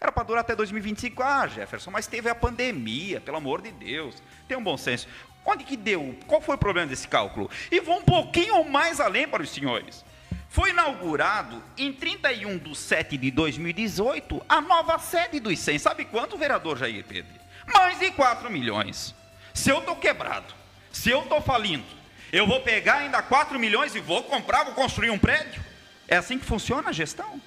Era 0.00 0.10
para 0.10 0.22
durar 0.22 0.40
até 0.40 0.56
2025. 0.56 1.22
Ah, 1.22 1.46
Jefferson, 1.46 1.90
mas 1.90 2.06
teve 2.06 2.28
a 2.28 2.34
pandemia, 2.34 3.20
pelo 3.20 3.36
amor 3.36 3.60
de 3.60 3.70
Deus. 3.70 4.22
Tem 4.48 4.56
um 4.56 4.62
bom 4.62 4.76
senso. 4.76 5.06
Onde 5.44 5.64
que 5.64 5.76
deu? 5.76 6.16
Qual 6.26 6.40
foi 6.40 6.54
o 6.54 6.58
problema 6.58 6.86
desse 6.86 7.06
cálculo? 7.06 7.50
E 7.70 7.80
vou 7.80 7.98
um 7.98 8.04
pouquinho 8.04 8.64
mais 8.68 9.00
além 9.00 9.28
para 9.28 9.42
os 9.42 9.50
senhores. 9.50 10.04
Foi 10.50 10.70
inaugurado 10.70 11.62
em 11.78 11.92
31 11.92 12.58
de 12.58 12.76
7 12.76 13.16
de 13.16 13.30
2018 13.30 14.44
a 14.48 14.60
nova 14.60 14.98
sede 14.98 15.38
do 15.38 15.52
ICEM. 15.52 15.78
Sabe 15.78 16.04
quanto, 16.04 16.36
vereador 16.36 16.76
Jair 16.76 17.04
Pedro? 17.04 17.32
Mais 17.72 18.00
de 18.00 18.10
4 18.10 18.50
milhões. 18.50 19.14
Se 19.54 19.70
eu 19.70 19.78
estou 19.78 19.94
quebrado, 19.94 20.52
se 20.90 21.08
eu 21.08 21.22
estou 21.22 21.40
falindo, 21.40 21.86
eu 22.32 22.48
vou 22.48 22.60
pegar 22.62 22.96
ainda 22.96 23.22
4 23.22 23.60
milhões 23.60 23.94
e 23.94 24.00
vou 24.00 24.24
comprar, 24.24 24.64
vou 24.64 24.74
construir 24.74 25.10
um 25.10 25.18
prédio? 25.18 25.62
É 26.08 26.16
assim 26.16 26.36
que 26.36 26.44
funciona 26.44 26.88
a 26.88 26.92
gestão? 26.92 27.40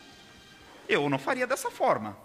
Eu 0.87 1.09
não 1.09 1.19
faria 1.19 1.45
dessa 1.45 1.69
forma. 1.69 2.17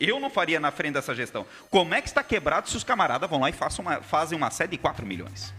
Eu 0.00 0.18
não 0.18 0.30
faria 0.30 0.58
na 0.58 0.70
frente 0.70 0.94
dessa 0.94 1.14
gestão. 1.14 1.46
Como 1.68 1.94
é 1.94 2.00
que 2.00 2.08
está 2.08 2.24
quebrado 2.24 2.70
se 2.70 2.76
os 2.78 2.82
camaradas 2.82 3.28
vão 3.28 3.40
lá 3.40 3.50
e 3.50 3.54
uma, 3.78 4.00
fazem 4.00 4.38
uma 4.38 4.50
sede 4.50 4.70
de 4.70 4.78
4 4.78 5.04
milhões? 5.04 5.52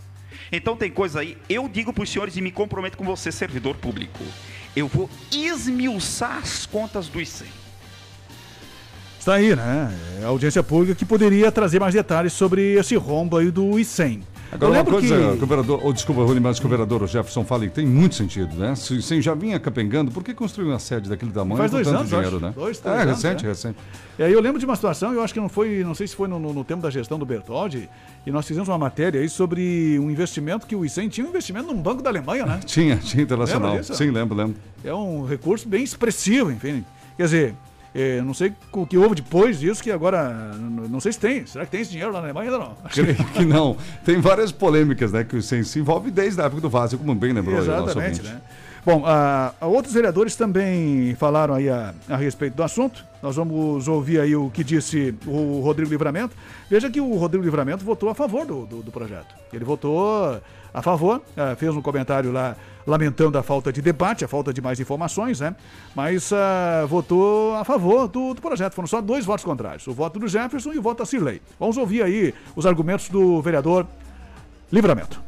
Então 0.51 0.75
tem 0.75 0.91
coisa 0.91 1.19
aí, 1.19 1.37
eu 1.49 1.67
digo 1.67 1.91
para 1.91 2.03
os 2.03 2.09
senhores 2.09 2.35
e 2.37 2.41
me 2.41 2.51
comprometo 2.51 2.97
com 2.97 3.03
você, 3.03 3.31
servidor 3.31 3.75
público. 3.75 4.23
Eu 4.75 4.87
vou 4.87 5.09
esmiuçar 5.31 6.37
as 6.37 6.65
contas 6.65 7.07
do 7.07 7.21
ICEM. 7.21 7.47
Está 9.25 9.35
aí, 9.35 9.55
né? 9.55 9.91
É 10.21 10.23
a 10.23 10.27
audiência 10.27 10.61
pública 10.61 10.93
que 10.93 11.03
poderia 11.03 11.51
trazer 11.51 11.79
mais 11.79 11.95
detalhes 11.95 12.31
sobre 12.31 12.73
esse 12.73 12.95
rombo 12.95 13.37
aí 13.37 13.49
do 13.49 13.71
I100. 13.71 14.21
Agora, 14.55 14.71
uma 14.71 14.85
coisa, 14.85 15.17
que... 15.17 15.23
o 15.23 15.37
governador, 15.37 15.79
ou 15.83 15.93
desculpa, 15.93 16.23
Rony, 16.23 16.39
mas 16.39 16.59
o 16.59 16.61
governador 16.61 17.07
Jefferson 17.07 17.43
fala 17.43 17.67
que 17.67 17.73
tem 17.73 17.85
muito 17.85 18.15
sentido, 18.15 18.55
né? 18.55 18.75
Se, 18.75 19.01
se 19.01 19.21
já 19.21 19.33
vinha 19.33 19.59
capengando, 19.59 20.11
por 20.11 20.23
que 20.23 20.33
construir 20.33 20.67
uma 20.67 20.79
sede 20.79 21.09
daquele 21.09 21.31
tamanho 21.31 21.57
Faz 21.57 21.71
dois 21.71 21.85
tanto 21.85 21.97
anos, 21.97 22.09
dinheiro, 22.09 22.37
acho. 22.37 22.45
né? 22.45 22.53
Dois, 22.55 22.79
três 22.79 22.97
é, 22.97 23.01
anos, 23.01 23.15
recente, 23.15 23.43
né? 23.43 23.49
recente. 23.49 23.77
E 24.17 24.23
aí 24.23 24.31
eu 24.31 24.39
lembro 24.39 24.59
de 24.59 24.65
uma 24.65 24.75
situação, 24.75 25.13
eu 25.13 25.21
acho 25.21 25.33
que 25.33 25.39
não 25.39 25.49
foi, 25.49 25.83
não 25.83 25.93
sei 25.93 26.07
se 26.07 26.15
foi 26.15 26.27
no, 26.27 26.39
no, 26.39 26.53
no 26.53 26.63
tempo 26.63 26.81
da 26.81 26.89
gestão 26.89 27.19
do 27.19 27.25
Bertoldi, 27.25 27.89
e 28.25 28.31
nós 28.31 28.47
fizemos 28.47 28.69
uma 28.69 28.77
matéria 28.77 29.19
aí 29.19 29.29
sobre 29.29 29.99
um 29.99 30.09
investimento 30.09 30.65
que 30.65 30.75
o 30.75 30.85
ICEM 30.85 31.09
tinha 31.09 31.25
um 31.25 31.29
investimento 31.29 31.67
num 31.67 31.81
banco 31.81 32.01
da 32.01 32.09
Alemanha, 32.09 32.45
né? 32.45 32.59
Tinha, 32.65 32.97
tinha 32.97 33.23
internacional. 33.23 33.71
Lembra 33.71 33.81
disso? 33.81 33.95
Sim, 33.95 34.11
lembro, 34.11 34.35
lembro. 34.35 34.55
É 34.83 34.93
um 34.93 35.25
recurso 35.25 35.67
bem 35.67 35.83
expressivo, 35.83 36.51
enfim. 36.51 36.83
Quer 37.17 37.23
dizer, 37.23 37.55
é, 37.97 38.21
não 38.21 38.33
sei 38.33 38.53
o 38.73 38.85
que 38.85 38.97
houve 38.97 39.15
depois 39.15 39.57
disso, 39.57 39.81
que 39.81 39.89
agora. 39.89 40.51
Não 40.89 40.99
sei 40.99 41.13
se 41.13 41.19
tem. 41.19 41.45
Será 41.45 41.63
que 41.63 41.71
tem 41.71 41.79
esse 41.79 41.91
dinheiro 41.91 42.11
lá 42.11 42.19
na 42.19 42.25
Alemanha 42.25 42.51
ainda 42.51 42.65
não? 42.65 42.75
Creio 42.91 43.15
que 43.15 43.45
não. 43.45 43.77
Tem 44.03 44.19
várias 44.19 44.51
polêmicas, 44.51 45.13
né? 45.13 45.23
Que 45.23 45.37
o 45.37 45.41
se 45.41 45.79
envolve 45.79 46.11
desde 46.11 46.41
a 46.41 46.43
época 46.43 46.61
do 46.61 46.69
Vazio, 46.69 46.99
como 46.99 47.15
bem 47.15 47.31
lembrou 47.31 47.57
Exatamente, 47.57 48.21
né? 48.21 48.41
Bom, 48.85 49.03
a, 49.05 49.53
a 49.61 49.65
outros 49.65 49.93
vereadores 49.93 50.35
também 50.35 51.15
falaram 51.15 51.53
aí 51.55 51.69
a, 51.69 51.95
a 52.09 52.17
respeito 52.17 52.55
do 52.55 52.63
assunto. 52.63 53.03
Nós 53.23 53.37
vamos 53.37 53.87
ouvir 53.87 54.19
aí 54.19 54.35
o 54.35 54.51
que 54.51 54.63
disse 54.63 55.15
o 55.25 55.61
Rodrigo 55.61 55.89
Livramento. 55.89 56.35
Veja 56.69 56.89
que 56.91 56.99
o 56.99 57.15
Rodrigo 57.15 57.45
Livramento 57.45 57.85
votou 57.85 58.09
a 58.09 58.13
favor 58.13 58.45
do, 58.45 58.65
do, 58.65 58.83
do 58.83 58.91
projeto. 58.91 59.33
Ele 59.53 59.63
votou 59.63 60.39
a 60.75 60.81
favor, 60.81 61.23
eh, 61.37 61.55
fez 61.55 61.73
um 61.73 61.81
comentário 61.81 62.33
lá 62.33 62.53
lamentando 62.85 63.37
a 63.37 63.41
falta 63.41 63.71
de 63.71 63.81
debate, 63.81 64.25
a 64.25 64.27
falta 64.27 64.53
de 64.53 64.61
mais 64.61 64.77
informações, 64.77 65.39
né? 65.39 65.55
Mas 65.95 66.33
ah, 66.33 66.85
votou 66.85 67.55
a 67.55 67.63
favor 67.63 68.09
do, 68.09 68.33
do 68.33 68.41
projeto. 68.41 68.73
Foram 68.73 68.85
só 68.85 68.99
dois 68.99 69.23
votos 69.23 69.45
contrários: 69.45 69.87
o 69.87 69.93
voto 69.93 70.19
do 70.19 70.27
Jefferson 70.27 70.73
e 70.73 70.77
o 70.77 70.81
voto 70.81 70.97
da 70.97 71.05
Cirlei. 71.05 71.41
Vamos 71.57 71.77
ouvir 71.77 72.03
aí 72.03 72.33
os 72.57 72.65
argumentos 72.65 73.07
do 73.07 73.41
vereador 73.41 73.87
Livramento. 74.69 75.23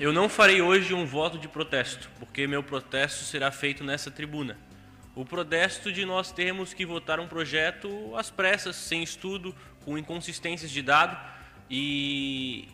Eu 0.00 0.10
não 0.10 0.26
farei 0.26 0.62
hoje 0.62 0.94
um 0.94 1.04
voto 1.04 1.38
de 1.38 1.46
protesto, 1.46 2.08
porque 2.18 2.46
meu 2.46 2.62
protesto 2.62 3.24
será 3.24 3.52
feito 3.52 3.84
nessa 3.84 4.10
tribuna. 4.10 4.56
O 5.14 5.22
protesto 5.22 5.92
de 5.92 6.06
nós 6.06 6.32
termos 6.32 6.72
que 6.72 6.86
votar 6.86 7.20
um 7.20 7.28
projeto 7.28 8.16
às 8.16 8.30
pressas, 8.30 8.74
sem 8.74 9.02
estudo, 9.02 9.54
com 9.84 9.98
inconsistências 9.98 10.70
de 10.70 10.80
dado. 10.80 11.14
E 11.70 12.68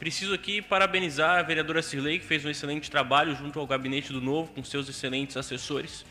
preciso 0.00 0.34
aqui 0.34 0.60
parabenizar 0.60 1.38
a 1.38 1.42
vereadora 1.42 1.80
Cirlei, 1.80 2.18
que 2.18 2.24
fez 2.24 2.44
um 2.44 2.50
excelente 2.50 2.90
trabalho 2.90 3.36
junto 3.36 3.60
ao 3.60 3.66
gabinete 3.66 4.12
do 4.12 4.20
Novo, 4.20 4.52
com 4.52 4.64
seus 4.64 4.88
excelentes 4.88 5.36
assessores. 5.36 6.04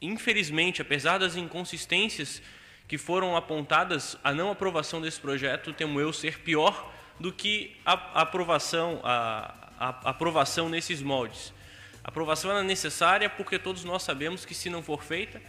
Infelizmente, 0.00 0.82
apesar 0.82 1.18
das 1.18 1.36
inconsistências 1.36 2.42
que 2.88 2.98
foram 2.98 3.36
apontadas, 3.36 4.16
a 4.24 4.32
não 4.32 4.50
aprovação 4.50 5.00
desse 5.00 5.20
projeto, 5.20 5.72
temo 5.72 6.00
eu, 6.00 6.12
ser 6.12 6.40
pior 6.40 6.92
do 7.20 7.32
que 7.32 7.76
a 7.86 8.22
aprovação, 8.22 9.00
a 9.04 9.62
a 9.82 10.10
aprovação 10.10 10.68
nesses 10.68 11.02
moldes. 11.02 11.52
A 12.04 12.08
aprovação 12.08 12.56
é 12.56 12.62
necessária 12.62 13.28
porque 13.28 13.58
todos 13.58 13.82
nós 13.82 14.04
sabemos 14.04 14.44
que 14.44 14.54
se 14.54 14.70
não 14.70 14.80
for 14.80 15.02
feita, 15.02 15.42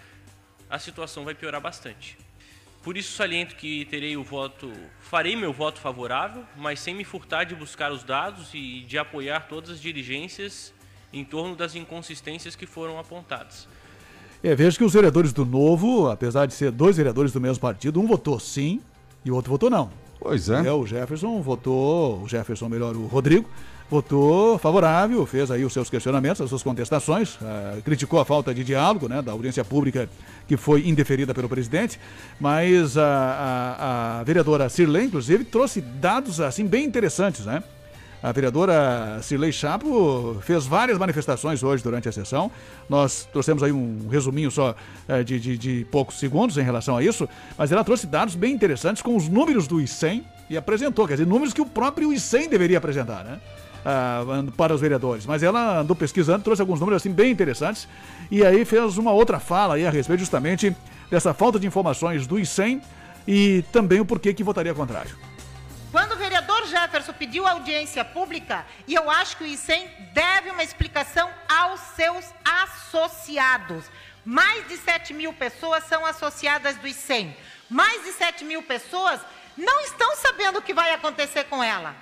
a 0.68 0.80
situação 0.80 1.24
vai 1.24 1.36
piorar 1.36 1.62
bastante. 1.62 2.18
Por 2.84 2.98
isso 2.98 3.14
saliento 3.14 3.56
que 3.56 3.86
terei 3.86 4.18
o 4.18 4.24
voto, 4.24 4.70
farei 5.00 5.38
meu 5.38 5.54
voto 5.54 5.80
favorável, 5.80 6.44
mas 6.58 6.82
sem 6.82 6.94
me 6.94 7.06
furtar 7.06 7.46
de 7.46 7.56
buscar 7.56 7.94
os 7.94 8.04
dados 8.04 8.50
e 8.54 8.82
de 8.82 8.98
apoiar 8.98 9.48
todas 9.48 9.70
as 9.70 9.80
diligências 9.80 10.74
em 11.14 11.24
torno 11.24 11.56
das 11.56 11.76
inconsistências 11.76 12.58
que 12.58 12.66
foram 12.66 13.00
apontadas. 13.00 13.70
É, 14.44 14.54
veja 14.54 14.78
que 14.78 14.84
os 14.84 14.94
vereadores 14.94 15.32
do 15.32 15.46
Novo, 15.46 16.10
apesar 16.10 16.46
de 16.46 16.54
ser 16.54 16.72
dois 16.72 16.98
vereadores 16.98 17.32
do 17.32 17.40
mesmo 17.40 17.62
partido, 17.62 18.02
um 18.02 18.06
votou 18.06 18.38
sim 18.38 18.82
e 19.24 19.32
o 19.32 19.36
outro 19.36 19.52
votou 19.52 19.70
não. 19.70 19.90
Pois 20.20 20.50
é. 20.50 20.70
o 20.72 20.86
Jefferson 20.86 21.42
votou, 21.42 22.22
o 22.22 22.28
Jefferson, 22.28 22.68
melhor, 22.68 22.96
o 22.96 23.06
Rodrigo, 23.08 23.50
votou 23.94 24.58
favorável, 24.58 25.24
fez 25.26 25.52
aí 25.52 25.64
os 25.64 25.72
seus 25.72 25.88
questionamentos, 25.88 26.42
as 26.42 26.50
suas 26.50 26.64
contestações, 26.64 27.38
ah, 27.44 27.78
criticou 27.86 28.20
a 28.20 28.26
falta 28.26 28.52
de 28.54 28.64
diálogo, 28.64 29.08
né, 29.08 29.22
da 29.22 29.32
audiência 29.32 29.64
pública 29.64 30.10
que 30.48 30.58
foi 30.58 30.88
indeferida 30.88 31.32
pelo 31.34 31.48
presidente, 31.48 32.00
mas 32.40 32.98
a, 32.98 33.06
a, 33.06 34.20
a 34.20 34.24
vereadora 34.24 34.68
Cirlei, 34.68 35.04
inclusive, 35.06 35.44
trouxe 35.44 35.80
dados, 35.80 36.42
assim, 36.42 36.66
bem 36.66 36.84
interessantes, 36.86 37.46
né? 37.46 37.62
A 38.24 38.32
vereadora 38.32 39.20
Cirlei 39.22 39.52
Chapo 39.52 40.38
fez 40.42 40.66
várias 40.66 40.98
manifestações 40.98 41.62
hoje 41.62 41.84
durante 41.84 42.08
a 42.08 42.12
sessão. 42.12 42.50
Nós 42.90 43.28
trouxemos 43.34 43.62
aí 43.62 43.72
um 43.74 44.08
resuminho 44.10 44.50
só 44.50 44.74
eh, 45.10 45.24
de, 45.26 45.38
de- 45.42 45.58
de 45.58 45.86
poucos 45.92 46.18
segundos 46.20 46.58
em 46.58 46.62
relação 46.64 46.96
a 46.96 47.04
isso, 47.04 47.28
mas 47.58 47.70
ela 47.70 47.84
trouxe 47.84 48.08
dados 48.08 48.34
bem 48.34 48.54
interessantes 48.54 49.02
com 49.04 49.16
os 49.18 49.28
números 49.28 49.68
do 49.68 49.82
ICEM 49.82 50.24
e 50.50 50.56
apresentou, 50.56 51.06
quer 51.06 51.16
dizer, 51.16 51.28
números 51.28 51.54
que 51.54 51.60
o 51.62 51.66
próprio 51.66 52.14
ICEM 52.14 52.48
deveria 52.48 52.78
apresentar, 52.78 53.26
né? 53.26 53.40
Ah, 53.86 54.22
para 54.56 54.74
os 54.74 54.80
vereadores. 54.80 55.26
Mas 55.26 55.44
ela 55.44 55.80
andou 55.80 55.96
pesquisando, 55.96 56.44
trouxe 56.44 56.62
alguns 56.62 56.80
números 56.80 57.02
assim 57.02 57.12
bem 57.12 57.32
interessantes 57.32 57.88
e 58.32 58.46
aí 58.46 58.64
fez 58.64 58.98
uma 58.98 59.12
outra 59.12 59.40
fala 59.40 59.76
aí 59.76 59.86
a 59.86 59.90
respeito 59.90 60.20
justamente 60.20 60.74
dessa 61.12 61.34
falta 61.34 61.60
de 61.60 61.68
informações 61.68 62.26
do 62.26 62.40
ICEM 62.40 62.82
e 63.28 63.64
também 63.74 64.00
o 64.00 64.06
porquê 64.06 64.34
que 64.34 64.44
votaria 64.44 64.74
contrário. 64.74 65.18
Quando 65.92 66.14
o 66.14 66.18
vereador 66.18 66.66
Jefferson 66.66 67.14
pediu 67.14 67.46
audiência 67.46 68.04
pública, 68.04 68.66
e 68.88 68.96
eu 68.96 69.12
acho 69.12 69.38
que 69.38 69.44
o 69.44 69.48
ICEM 69.48 69.88
deve 70.14 70.50
uma 70.50 70.64
explicação 70.64 71.30
aos 71.48 71.80
seus 71.96 72.26
associados. 72.44 73.86
Mais 74.26 74.68
de 74.68 74.78
7 74.78 75.14
mil 75.14 75.34
pessoas 75.34 75.84
são 75.84 76.06
associadas 76.06 76.78
do 76.78 76.88
ICEM. 76.88 77.36
Mais 77.70 78.04
de 78.04 78.14
7 78.14 78.46
mil 78.46 78.64
pessoas 78.64 79.20
não 79.58 79.82
estão 79.82 80.16
sabendo 80.16 80.60
o 80.60 80.62
que 80.62 80.74
vai 80.74 80.94
acontecer 80.94 81.44
com 81.44 81.64
ela. 81.64 81.94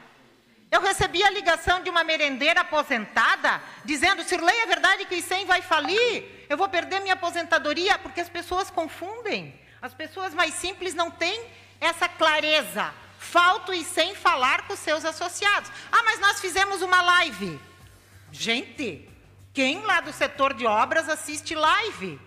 Eu 0.72 0.80
recebi 0.82 1.22
a 1.22 1.30
ligação 1.30 1.84
de 1.84 1.90
uma 1.90 2.02
merendeira 2.02 2.62
aposentada 2.62 3.62
dizendo: 3.84 4.24
Sirlei, 4.24 4.58
é 4.62 4.66
verdade 4.66 5.06
que 5.06 5.16
o 5.16 5.18
ICEM 5.18 5.46
vai 5.46 5.62
falir? 5.62 6.46
Eu 6.48 6.56
vou 6.56 6.70
perder 6.70 7.02
minha 7.02 7.14
aposentadoria 7.14 7.98
porque 8.00 8.22
as 8.22 8.30
pessoas 8.30 8.72
confundem. 8.72 9.60
As 9.82 9.94
pessoas 9.94 10.34
mais 10.34 10.54
simples 10.54 10.94
não 10.94 11.12
têm 11.12 11.44
essa 11.82 12.08
clareza. 12.08 12.94
Falta 13.20 13.72
o 13.72 13.76
ICEM 13.76 14.16
falar 14.16 14.66
com 14.66 14.76
seus 14.76 15.04
associados. 15.04 15.70
Ah, 15.92 16.04
mas 16.04 16.20
nós 16.20 16.40
fizemos 16.40 16.82
uma 16.82 17.02
live. 17.02 17.60
Gente, 18.32 19.10
quem 19.54 19.82
lá 19.82 20.00
do 20.00 20.14
setor 20.14 20.54
de 20.54 20.66
obras 20.66 21.10
assiste 21.10 21.54
live? 21.54 22.18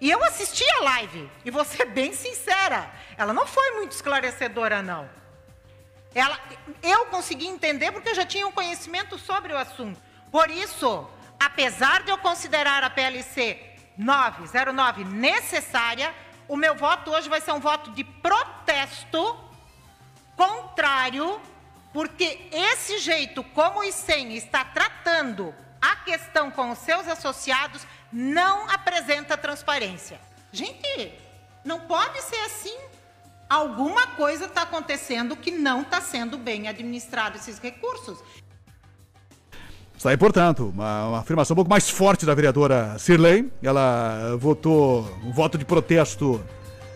E 0.00 0.10
eu 0.10 0.24
assisti 0.24 0.64
a 0.78 0.80
live, 0.80 1.30
e 1.44 1.50
vou 1.50 1.62
ser 1.62 1.84
bem 1.84 2.14
sincera, 2.14 2.90
ela 3.18 3.34
não 3.34 3.46
foi 3.46 3.72
muito 3.72 3.92
esclarecedora, 3.92 4.80
não. 4.82 5.19
Ela, 6.14 6.38
eu 6.82 7.06
consegui 7.06 7.46
entender 7.46 7.92
porque 7.92 8.08
eu 8.08 8.14
já 8.14 8.26
tinha 8.26 8.46
um 8.46 8.52
conhecimento 8.52 9.18
sobre 9.18 9.52
o 9.52 9.58
assunto. 9.58 10.00
Por 10.30 10.50
isso, 10.50 11.08
apesar 11.38 12.02
de 12.02 12.10
eu 12.10 12.18
considerar 12.18 12.82
a 12.82 12.90
PLC 12.90 13.60
909 13.96 15.04
necessária, 15.04 16.14
o 16.48 16.56
meu 16.56 16.74
voto 16.74 17.10
hoje 17.10 17.28
vai 17.28 17.40
ser 17.40 17.52
um 17.52 17.60
voto 17.60 17.92
de 17.92 18.02
protesto 18.02 19.38
contrário, 20.36 21.40
porque 21.92 22.48
esse 22.50 22.98
jeito 22.98 23.44
como 23.44 23.80
o 23.80 23.84
ICEM 23.84 24.34
está 24.34 24.64
tratando 24.64 25.54
a 25.80 25.96
questão 25.96 26.50
com 26.50 26.70
os 26.70 26.78
seus 26.78 27.08
associados 27.08 27.86
não 28.12 28.68
apresenta 28.68 29.36
transparência. 29.36 30.20
Gente, 30.52 31.14
não 31.64 31.80
pode 31.80 32.20
ser 32.22 32.40
assim. 32.40 32.76
Alguma 33.50 34.06
coisa 34.06 34.44
está 34.44 34.62
acontecendo 34.62 35.34
que 35.34 35.50
não 35.50 35.82
está 35.82 36.00
sendo 36.00 36.38
bem 36.38 36.68
administrado 36.68 37.36
esses 37.36 37.58
recursos. 37.58 38.16
Está 39.96 40.10
aí, 40.10 40.16
portanto, 40.16 40.72
uma, 40.72 41.08
uma 41.08 41.18
afirmação 41.18 41.54
um 41.54 41.56
pouco 41.56 41.68
mais 41.68 41.90
forte 41.90 42.24
da 42.24 42.32
vereadora 42.32 42.96
Cirlei. 42.96 43.50
Ela 43.60 44.36
votou 44.38 45.00
um 45.24 45.32
voto 45.32 45.58
de 45.58 45.64
protesto 45.64 46.40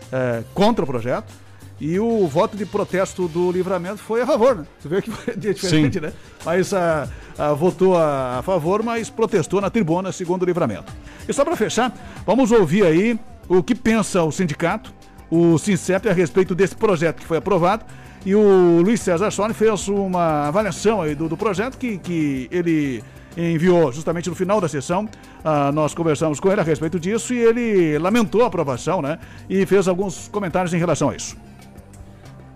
eh, 0.09 0.45
contra 0.53 0.85
o 0.85 0.87
projeto. 0.87 1.33
E 1.79 1.99
o 1.99 2.25
voto 2.25 2.55
de 2.55 2.65
protesto 2.65 3.27
do 3.27 3.51
livramento 3.51 3.97
foi 3.97 4.21
a 4.21 4.25
favor, 4.25 4.55
né? 4.55 4.65
Você 4.79 4.87
vê 4.87 5.01
que 5.01 5.11
foi 5.11 5.35
diferente, 5.37 5.95
Sim. 5.95 6.05
né? 6.05 6.13
Mas 6.45 6.73
ah, 6.73 7.09
ah, 7.37 7.51
votou 7.51 7.97
a, 7.97 8.39
a 8.39 8.41
favor, 8.41 8.81
mas 8.81 9.09
protestou 9.09 9.59
na 9.59 9.69
tribuna, 9.69 10.13
segundo 10.13 10.43
o 10.43 10.45
livramento. 10.45 10.91
E 11.27 11.33
só 11.33 11.43
para 11.43 11.57
fechar, 11.57 11.93
vamos 12.25 12.49
ouvir 12.53 12.85
aí 12.85 13.19
o 13.49 13.61
que 13.61 13.75
pensa 13.75 14.23
o 14.23 14.31
sindicato, 14.31 14.93
o 15.35 15.57
Sincep, 15.57 16.07
a 16.07 16.13
respeito 16.13 16.55
desse 16.55 16.75
projeto 16.75 17.17
que 17.17 17.25
foi 17.25 17.37
aprovado. 17.37 17.85
E 18.25 18.33
o 18.33 18.81
Luiz 18.81 19.01
César 19.01 19.29
Sone 19.29 19.53
fez 19.53 19.87
uma 19.87 20.47
avaliação 20.47 21.01
aí 21.01 21.13
do, 21.13 21.29
do 21.29 21.37
projeto 21.37 21.77
que, 21.77 21.97
que 21.97 22.47
ele 22.49 23.03
enviou 23.37 23.91
justamente 23.91 24.29
no 24.29 24.35
final 24.35 24.61
da 24.61 24.67
sessão. 24.67 25.07
Ah, 25.43 25.71
nós 25.71 25.93
conversamos 25.93 26.39
com 26.39 26.51
ele 26.51 26.61
a 26.61 26.63
respeito 26.63 26.99
disso 26.99 27.33
e 27.33 27.37
ele 27.37 27.99
lamentou 27.99 28.43
a 28.43 28.47
aprovação, 28.47 29.01
né? 29.01 29.19
E 29.49 29.65
fez 29.65 29.87
alguns 29.87 30.27
comentários 30.29 30.73
em 30.73 30.77
relação 30.77 31.09
a 31.09 31.15
isso. 31.15 31.35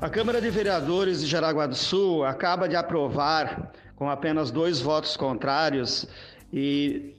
A 0.02 0.10
Câmara 0.10 0.40
de 0.42 0.50
Vereadores 0.50 1.20
de 1.20 1.28
Jaraguá 1.28 1.68
do 1.68 1.76
Sul 1.76 2.24
acaba 2.24 2.70
de 2.70 2.76
aprovar, 2.76 3.72
com 3.96 4.10
apenas 4.10 4.50
dois 4.50 4.80
votos 4.80 5.18
contrários, 5.18 6.08
e 6.52 7.14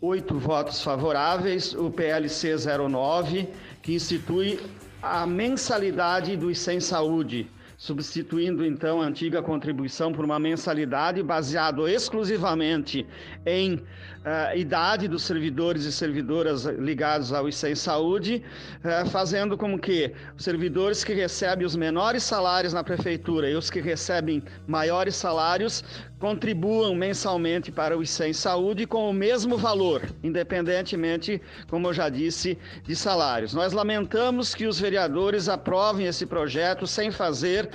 oito 0.00 0.36
votos 0.36 0.82
favoráveis, 0.82 1.72
o 1.72 1.90
PLC 1.90 2.56
09, 2.90 3.48
que 3.80 3.94
institui 3.94 4.60
a 5.04 5.26
mensalidade 5.26 6.34
do 6.34 6.50
ICEM 6.50 6.80
Saúde, 6.80 7.46
substituindo 7.76 8.64
então 8.64 9.02
a 9.02 9.04
antiga 9.04 9.42
contribuição 9.42 10.12
por 10.12 10.24
uma 10.24 10.38
mensalidade 10.38 11.22
baseado 11.22 11.86
exclusivamente 11.86 13.06
em 13.44 13.82
uh, 14.24 14.56
idade 14.56 15.06
dos 15.06 15.22
servidores 15.22 15.84
e 15.84 15.92
servidoras 15.92 16.64
ligados 16.64 17.32
ao 17.32 17.48
ICEM 17.48 17.74
Saúde, 17.74 18.42
uh, 18.82 19.08
fazendo 19.10 19.56
com 19.56 19.78
que 19.78 20.12
os 20.36 20.42
servidores 20.42 21.04
que 21.04 21.12
recebem 21.12 21.66
os 21.66 21.76
menores 21.76 22.22
salários 22.22 22.72
na 22.72 22.82
prefeitura 22.82 23.48
e 23.48 23.54
os 23.54 23.70
que 23.70 23.80
recebem 23.80 24.42
maiores 24.66 25.14
salários 25.14 25.84
contribuam 26.18 26.94
mensalmente 26.94 27.70
para 27.70 27.96
o 27.96 28.02
ICEM 28.02 28.32
Saúde 28.32 28.86
com 28.86 29.10
o 29.10 29.12
mesmo 29.12 29.58
valor, 29.58 30.02
independentemente, 30.22 31.40
como 31.68 31.88
eu 31.88 31.92
já 31.92 32.08
disse, 32.08 32.56
de 32.82 32.96
salários. 32.96 33.52
Nós 33.52 33.74
lamentamos 33.74 34.54
que 34.54 34.66
os 34.66 34.80
vereadores 34.80 35.48
aprovem 35.48 36.06
esse 36.06 36.24
projeto 36.24 36.86
sem 36.86 37.10
fazer 37.10 37.68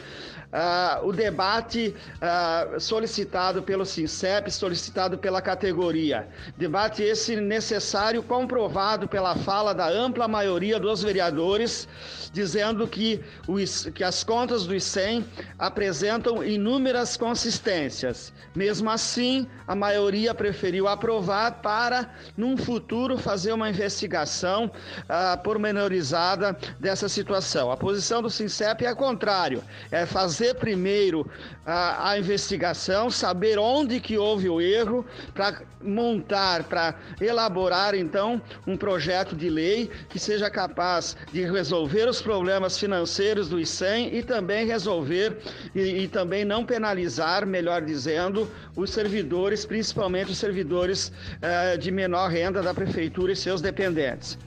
uh, 0.54 1.08
o 1.08 1.12
debate 1.12 1.96
uh, 2.16 2.80
solicitado 2.80 3.62
pelo 3.62 3.86
SINCEP, 3.86 4.52
solicitado 4.52 5.18
pela 5.18 5.42
categoria. 5.42 6.28
Debate 6.58 7.04
esse 7.04 7.36
necessário, 7.36 8.24
comprovado 8.24 9.08
pela 9.08 9.36
fala 9.36 9.74
da 9.74 9.88
ampla 9.88 10.28
maioria 10.28 10.80
dos 10.80 11.04
vereadores, 11.04 11.88
dizendo 12.32 12.88
que, 12.88 13.22
o, 13.48 13.56
que 13.92 14.04
as 14.04 14.24
contas 14.24 14.66
do 14.66 14.76
ICEM 14.76 15.26
apresentam 15.58 16.44
inúmeras 16.44 17.18
consistências. 17.18 18.34
Mesmo 18.56 18.90
assim, 18.90 19.48
a 19.68 19.76
maioria 19.76 20.34
preferiu 20.34 20.88
aprovar 20.88 21.62
para, 21.62 22.10
num 22.36 22.58
futuro, 22.58 23.18
fazer 23.18 23.52
uma 23.52 23.70
investigação 23.70 24.66
uh, 24.66 25.44
pormenorizada 25.44 26.58
dessa 26.80 27.08
situação. 27.08 27.72
A 27.72 27.78
posição 27.78 28.22
do 28.22 28.30
SINCEP 28.30 28.86
é 28.86 28.94
contrário, 28.96 29.64
é 29.92 30.06
fazer 30.06 30.39
fazer 30.40 30.54
primeiro 30.56 31.30
a, 31.66 32.12
a 32.12 32.18
investigação, 32.18 33.12
saber 33.12 33.60
onde 33.60 34.00
que 34.00 34.18
houve 34.18 34.48
o 34.48 34.62
erro, 34.62 35.06
para 35.34 35.62
montar, 35.82 36.64
para 36.64 36.96
elaborar 37.20 37.94
então 37.94 38.42
um 38.66 38.78
projeto 38.78 39.36
de 39.36 39.50
lei 39.50 39.90
que 40.08 40.18
seja 40.18 40.50
capaz 40.50 41.18
de 41.34 41.42
resolver 41.44 42.08
os 42.08 42.22
problemas 42.22 42.78
financeiros 42.78 43.50
do 43.50 43.60
ICEM 43.60 44.16
e 44.16 44.24
também 44.24 44.66
resolver 44.66 45.38
e, 45.76 46.04
e 46.04 46.08
também 46.08 46.46
não 46.46 46.66
penalizar, 46.66 47.46
melhor 47.46 47.82
dizendo, 47.82 48.50
os 48.76 48.92
servidores, 48.92 49.66
principalmente 49.66 50.32
os 50.32 50.38
servidores 50.38 51.12
eh, 51.42 51.76
de 51.76 51.92
menor 51.92 52.30
renda 52.30 52.62
da 52.62 52.74
prefeitura 52.74 53.34
e 53.34 53.36
seus 53.36 53.62
dependentes. 53.62 54.38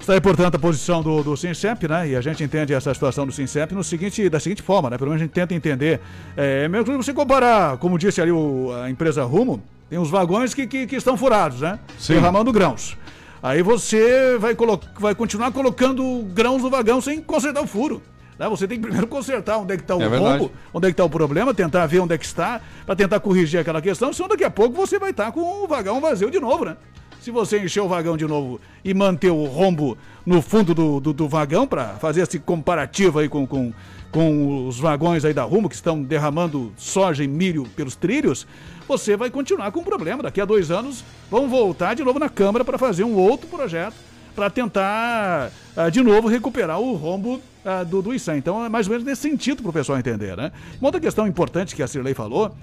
Está 0.00 0.14
aí, 0.14 0.20
portanto, 0.20 0.54
a 0.54 0.58
posição 0.58 1.02
do, 1.02 1.22
do 1.22 1.36
Sincep, 1.36 1.86
né? 1.86 2.08
E 2.08 2.16
a 2.16 2.20
gente 2.20 2.42
entende 2.42 2.72
essa 2.72 2.92
situação 2.92 3.26
do 3.26 3.32
Sincep 3.32 3.74
no 3.74 3.84
seguinte, 3.84 4.28
da 4.28 4.40
seguinte 4.40 4.62
forma, 4.62 4.88
né? 4.88 4.96
Pelo 4.96 5.10
menos 5.10 5.22
a 5.22 5.24
gente 5.24 5.32
tenta 5.32 5.54
entender. 5.54 6.00
É, 6.36 6.66
mesmo 6.68 6.86
que 6.86 6.96
você 6.96 7.12
comparar, 7.12 7.76
como 7.76 7.98
disse 7.98 8.20
ali 8.20 8.32
o, 8.32 8.72
a 8.82 8.88
empresa 8.88 9.22
Rumo, 9.24 9.62
tem 9.90 9.98
os 9.98 10.10
vagões 10.10 10.54
que, 10.54 10.66
que, 10.66 10.86
que 10.86 10.96
estão 10.96 11.16
furados, 11.16 11.60
né? 11.60 11.78
Sim. 11.98 12.14
Derramando 12.14 12.50
grãos. 12.50 12.96
Aí 13.42 13.62
você 13.62 14.36
vai, 14.38 14.56
vai 14.98 15.14
continuar 15.14 15.52
colocando 15.52 16.24
grãos 16.32 16.62
no 16.62 16.70
vagão 16.70 17.00
sem 17.00 17.20
consertar 17.20 17.62
o 17.62 17.66
furo. 17.66 18.02
Né? 18.38 18.48
Você 18.48 18.66
tem 18.66 18.78
que 18.78 18.82
primeiro 18.82 19.06
consertar 19.06 19.58
onde 19.58 19.74
é 19.74 19.76
que 19.76 19.82
está 19.82 19.94
o 19.94 20.02
é 20.02 20.06
rombo, 20.06 20.50
onde 20.72 20.86
é 20.86 20.90
que 20.90 20.94
está 20.94 21.04
o 21.04 21.10
problema, 21.10 21.52
tentar 21.52 21.86
ver 21.86 22.00
onde 22.00 22.14
é 22.14 22.18
que 22.18 22.24
está, 22.24 22.60
para 22.86 22.96
tentar 22.96 23.20
corrigir 23.20 23.60
aquela 23.60 23.82
questão, 23.82 24.12
senão 24.14 24.30
daqui 24.30 24.44
a 24.44 24.50
pouco 24.50 24.74
você 24.74 24.98
vai 24.98 25.10
estar 25.10 25.26
tá 25.26 25.32
com 25.32 25.64
o 25.64 25.68
vagão 25.68 26.00
vazio 26.00 26.30
de 26.30 26.40
novo, 26.40 26.64
né? 26.64 26.76
Se 27.20 27.30
você 27.30 27.62
encher 27.62 27.82
o 27.82 27.88
vagão 27.88 28.16
de 28.16 28.26
novo 28.26 28.58
e 28.82 28.94
manter 28.94 29.30
o 29.30 29.44
rombo 29.44 29.96
no 30.24 30.40
fundo 30.40 30.74
do, 30.74 30.98
do, 31.00 31.12
do 31.12 31.28
vagão, 31.28 31.66
para 31.66 31.88
fazer 31.96 32.22
esse 32.22 32.38
comparativo 32.38 33.18
aí 33.18 33.28
com, 33.28 33.46
com, 33.46 33.74
com 34.10 34.66
os 34.66 34.80
vagões 34.80 35.22
aí 35.22 35.34
da 35.34 35.42
Rumo 35.42 35.68
que 35.68 35.74
estão 35.74 36.02
derramando 36.02 36.72
soja 36.78 37.22
e 37.22 37.28
milho 37.28 37.64
pelos 37.76 37.94
trilhos, 37.94 38.46
você 38.88 39.18
vai 39.18 39.28
continuar 39.28 39.70
com 39.70 39.80
o 39.80 39.84
problema. 39.84 40.22
Daqui 40.22 40.40
a 40.40 40.46
dois 40.46 40.70
anos 40.70 41.04
vão 41.30 41.46
voltar 41.46 41.92
de 41.92 42.02
novo 42.02 42.18
na 42.18 42.30
Câmara 42.30 42.64
para 42.64 42.78
fazer 42.78 43.04
um 43.04 43.14
outro 43.14 43.46
projeto 43.48 43.96
para 44.34 44.48
tentar 44.48 45.50
uh, 45.76 45.90
de 45.90 46.00
novo 46.00 46.26
recuperar 46.26 46.80
o 46.80 46.94
rombo 46.94 47.34
uh, 47.34 47.84
do, 47.84 48.00
do 48.00 48.14
ICEM. 48.14 48.38
Então 48.38 48.64
é 48.64 48.68
mais 48.70 48.86
ou 48.86 48.92
menos 48.92 49.04
nesse 49.04 49.20
sentido 49.20 49.62
para 49.62 49.68
o 49.68 49.72
pessoal 49.74 49.98
entender, 49.98 50.34
né? 50.38 50.52
Uma 50.80 50.88
outra 50.88 51.00
questão 51.00 51.26
importante 51.26 51.76
que 51.76 51.82
a 51.82 51.86
Cirlei 51.86 52.14
falou 52.14 52.54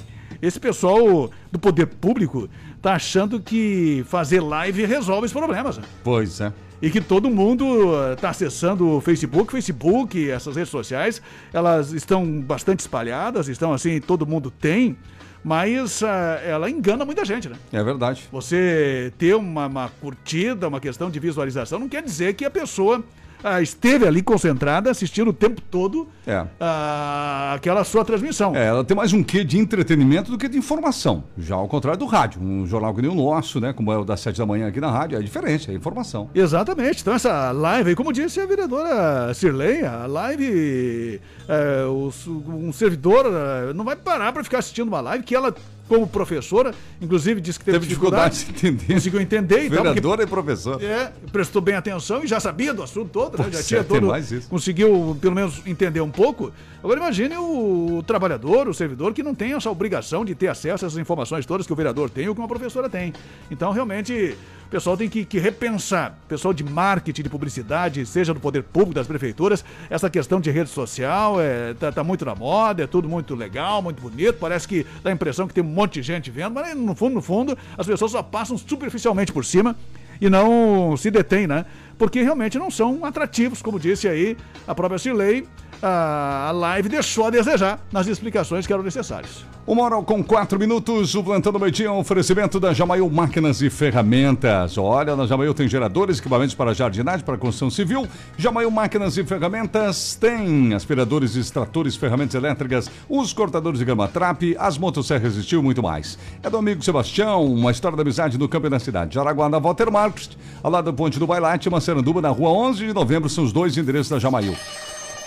esse 0.41 0.59
pessoal 0.59 1.29
do 1.51 1.59
poder 1.59 1.87
público 1.87 2.49
tá 2.81 2.93
achando 2.93 3.39
que 3.39 4.03
fazer 4.07 4.41
live 4.41 4.85
resolve 4.85 5.25
os 5.25 5.33
problemas. 5.33 5.77
Né? 5.77 5.83
Pois 6.03 6.39
é. 6.41 6.51
E 6.81 6.91
que 6.91 7.01
todo 7.01 7.29
mundo 7.29 7.91
está 8.13 8.29
acessando 8.29 8.87
o 8.87 9.01
Facebook, 9.01 9.51
Facebook, 9.51 10.29
essas 10.29 10.55
redes 10.55 10.69
sociais, 10.69 11.21
elas 11.51 11.91
estão 11.91 12.39
bastante 12.39 12.81
espalhadas, 12.81 13.47
estão 13.47 13.73
assim, 13.73 13.99
todo 13.99 14.27
mundo 14.27 14.51
tem, 14.51 14.95
mas 15.43 16.01
uh, 16.01 16.05
ela 16.45 16.69
engana 16.69 17.03
muita 17.03 17.25
gente, 17.25 17.49
né? 17.49 17.55
É 17.71 17.83
verdade. 17.83 18.27
Você 18.31 19.11
ter 19.17 19.35
uma, 19.35 19.65
uma 19.65 19.89
curtida, 19.89 20.67
uma 20.67 20.79
questão 20.79 21.09
de 21.09 21.19
visualização, 21.19 21.79
não 21.79 21.89
quer 21.89 22.03
dizer 22.03 22.35
que 22.35 22.45
a 22.45 22.51
pessoa 22.51 23.03
ah, 23.43 23.61
esteve 23.61 24.07
ali 24.07 24.21
concentrada, 24.21 24.89
assistindo 24.89 25.29
o 25.29 25.33
tempo 25.33 25.61
todo 25.61 26.07
é. 26.25 26.45
ah, 26.59 27.53
aquela 27.55 27.83
sua 27.83 28.03
transmissão. 28.03 28.55
É, 28.55 28.67
ela 28.67 28.83
tem 28.83 28.95
mais 28.95 29.13
um 29.13 29.23
quê 29.23 29.43
de 29.43 29.57
entretenimento 29.57 30.31
do 30.31 30.37
que 30.37 30.47
de 30.47 30.57
informação. 30.57 31.23
Já 31.37 31.55
ao 31.55 31.67
contrário 31.67 31.99
do 31.99 32.05
rádio. 32.05 32.41
Um 32.41 32.65
jornal 32.65 32.93
que 32.93 33.01
nem 33.01 33.11
o 33.11 33.15
nosso, 33.15 33.59
né? 33.59 33.73
Como 33.73 33.91
é 33.91 33.97
o 33.97 34.03
das 34.03 34.19
sete 34.19 34.37
da 34.37 34.45
manhã 34.45 34.67
aqui 34.67 34.79
na 34.79 34.91
rádio, 34.91 35.17
é 35.17 35.21
diferente, 35.21 35.69
é 35.69 35.73
informação. 35.73 36.29
Exatamente. 36.33 37.01
Então 37.01 37.13
essa 37.13 37.51
live 37.51 37.89
aí, 37.89 37.95
como 37.95 38.11
disse 38.11 38.39
a 38.39 38.45
vereadora 38.45 39.33
Cirlei, 39.33 39.85
a 39.85 40.05
live, 40.05 41.21
é, 41.47 41.85
o, 41.85 42.11
um 42.47 42.71
servidor 42.73 43.25
é, 43.25 43.73
não 43.73 43.85
vai 43.85 43.95
parar 43.95 44.31
para 44.33 44.43
ficar 44.43 44.59
assistindo 44.59 44.87
uma 44.87 45.01
live 45.01 45.23
que 45.23 45.35
ela 45.35 45.53
como 45.87 46.07
professora, 46.07 46.73
inclusive 47.01 47.39
disse 47.39 47.57
que 47.59 47.65
teve, 47.65 47.79
teve 47.79 47.87
dificuldade, 47.87 48.35
dificuldade 48.35 48.61
de 48.61 48.67
entender. 48.67 48.93
Conseguiu 48.93 49.21
entender 49.21 49.65
e 49.65 49.69
Vereadora 49.69 50.23
e 50.23 50.27
professor. 50.27 50.83
É, 50.83 51.11
prestou 51.31 51.61
bem 51.61 51.75
atenção 51.75 52.23
e 52.23 52.27
já 52.27 52.39
sabia 52.39 52.73
do 52.73 52.83
assunto 52.83 53.09
todo, 53.09 53.37
né? 53.37 53.49
Já 53.51 53.63
tinha 53.63 53.79
é, 53.79 53.83
todo. 53.83 54.07
Conseguiu 54.49 55.17
pelo 55.21 55.35
menos 55.35 55.61
entender 55.65 56.01
um 56.01 56.11
pouco. 56.11 56.51
Agora 56.83 56.99
imagine 56.99 57.35
o, 57.37 57.97
o, 57.97 58.03
trabalhador, 58.03 58.67
o 58.67 58.73
servidor, 58.73 59.13
que 59.13 59.23
não 59.23 59.33
tem 59.33 59.53
essa 59.53 59.69
obrigação 59.69 60.23
de 60.23 60.35
ter 60.35 60.47
acesso 60.47 60.85
a 60.85 60.87
essas 60.87 60.97
informações 60.97 61.45
todas 61.45 61.65
que 61.65 61.73
o 61.73 61.75
vereador 61.75 62.09
tem 62.09 62.27
ou 62.27 62.35
que 62.35 62.41
uma 62.41 62.47
professora 62.47 62.89
tem. 62.89 63.13
Então, 63.49 63.71
realmente, 63.71 64.37
o 64.67 64.69
pessoal 64.69 64.97
tem 64.97 65.07
que, 65.07 65.23
que 65.23 65.39
repensar, 65.39 66.19
pessoal 66.27 66.53
de 66.53 66.61
marketing, 66.61 67.23
de 67.23 67.29
publicidade, 67.29 68.05
seja 68.05 68.33
do 68.33 68.39
poder 68.39 68.63
público, 68.63 68.95
das 68.95 69.07
prefeituras, 69.07 69.63
essa 69.89 70.09
questão 70.09 70.41
de 70.41 70.51
rede 70.51 70.69
social 70.69 71.39
é, 71.39 71.73
tá, 71.73 71.89
tá 71.89 72.03
muito 72.03 72.25
na 72.25 72.35
moda, 72.35 72.83
é 72.83 72.87
tudo 72.87 73.07
muito 73.07 73.33
legal, 73.33 73.81
muito 73.81 74.01
bonito, 74.01 74.37
parece 74.37 74.67
que 74.67 74.85
dá 75.01 75.09
a 75.09 75.13
impressão 75.13 75.47
que 75.47 75.53
tem 75.53 75.63
um 75.63 75.67
monte 75.67 75.93
de 75.93 76.01
gente 76.01 76.29
vendo, 76.29 76.53
mas 76.53 76.75
no 76.75 76.93
fundo, 76.93 77.15
no 77.15 77.21
fundo, 77.21 77.57
as 77.77 77.87
pessoas 77.87 78.11
só 78.11 78.21
passam 78.21 78.57
superficialmente 78.57 79.31
por 79.31 79.45
cima 79.45 79.73
e 80.19 80.29
não 80.29 80.97
se 80.97 81.09
detêm, 81.09 81.47
né? 81.47 81.65
Porque 81.97 82.21
realmente 82.21 82.59
não 82.59 82.69
são 82.69 83.05
atrativos, 83.05 83.61
como 83.61 83.79
disse 83.79 84.05
aí 84.05 84.35
a 84.67 84.75
própria 84.75 84.99
Cirlei, 84.99 85.47
a 85.81 86.51
live 86.53 86.89
deixou 86.89 87.27
a 87.27 87.29
desejar 87.29 87.79
nas 87.89 88.05
explicações 88.07 88.67
que 88.67 88.73
eram 88.73 88.83
necessárias. 88.83 89.45
Uma 89.67 89.83
hora 89.83 90.01
com 90.01 90.23
quatro 90.23 90.57
minutos, 90.57 91.13
o 91.13 91.21
Plantão 91.21 91.51
do 91.51 91.59
Meio-Dia 91.59 91.87
é 91.87 91.91
um 91.91 91.99
oferecimento 91.99 92.57
da 92.57 92.73
Jamail 92.73 93.09
Máquinas 93.09 93.61
e 93.61 93.69
Ferramentas. 93.69 94.77
Olha, 94.77 95.13
na 95.13 95.27
Jamail 95.27 95.53
tem 95.53 95.67
geradores, 95.67 96.19
equipamentos 96.19 96.55
para 96.55 96.73
jardinagem, 96.73 97.25
para 97.25 97.37
construção 97.37 97.69
civil. 97.69 98.07
Jamail 98.37 98.71
Máquinas 98.71 99.17
e 99.17 99.25
Ferramentas 99.25 100.15
tem 100.15 100.73
aspiradores, 100.73 101.35
extratores, 101.35 101.97
ferramentas 101.97 102.35
elétricas, 102.35 102.89
os 103.09 103.33
cortadores 103.33 103.79
de 103.79 103.83
grama 103.83 104.07
trap, 104.07 104.55
as 104.57 104.77
motosserras 104.77 105.35
e 105.35 105.55
muito 105.57 105.83
mais. 105.83 106.17
É 106.41 106.49
do 106.49 106.55
amigo 106.55 106.81
Sebastião, 106.81 107.43
uma 107.43 107.71
história 107.71 107.97
da 107.97 108.03
amizade 108.03 108.37
no 108.37 108.47
campo 108.47 108.67
e 108.67 108.69
na 108.69 108.79
cidade. 108.79 109.15
Jaraguá 109.15 109.49
da 109.49 109.59
Walter 109.59 109.91
Marcos, 109.91 110.29
ao 110.63 110.71
lado 110.71 110.85
do 110.85 110.93
Ponte 110.93 111.19
do 111.19 111.27
Bailate, 111.27 111.67
uma 111.67 111.81
Seranduba, 111.81 112.21
na 112.21 112.29
rua 112.29 112.51
11 112.51 112.87
de 112.87 112.93
novembro, 112.93 113.27
são 113.27 113.43
os 113.43 113.51
dois 113.51 113.77
endereços 113.77 114.07
da 114.07 114.17
Jamail. 114.17 114.55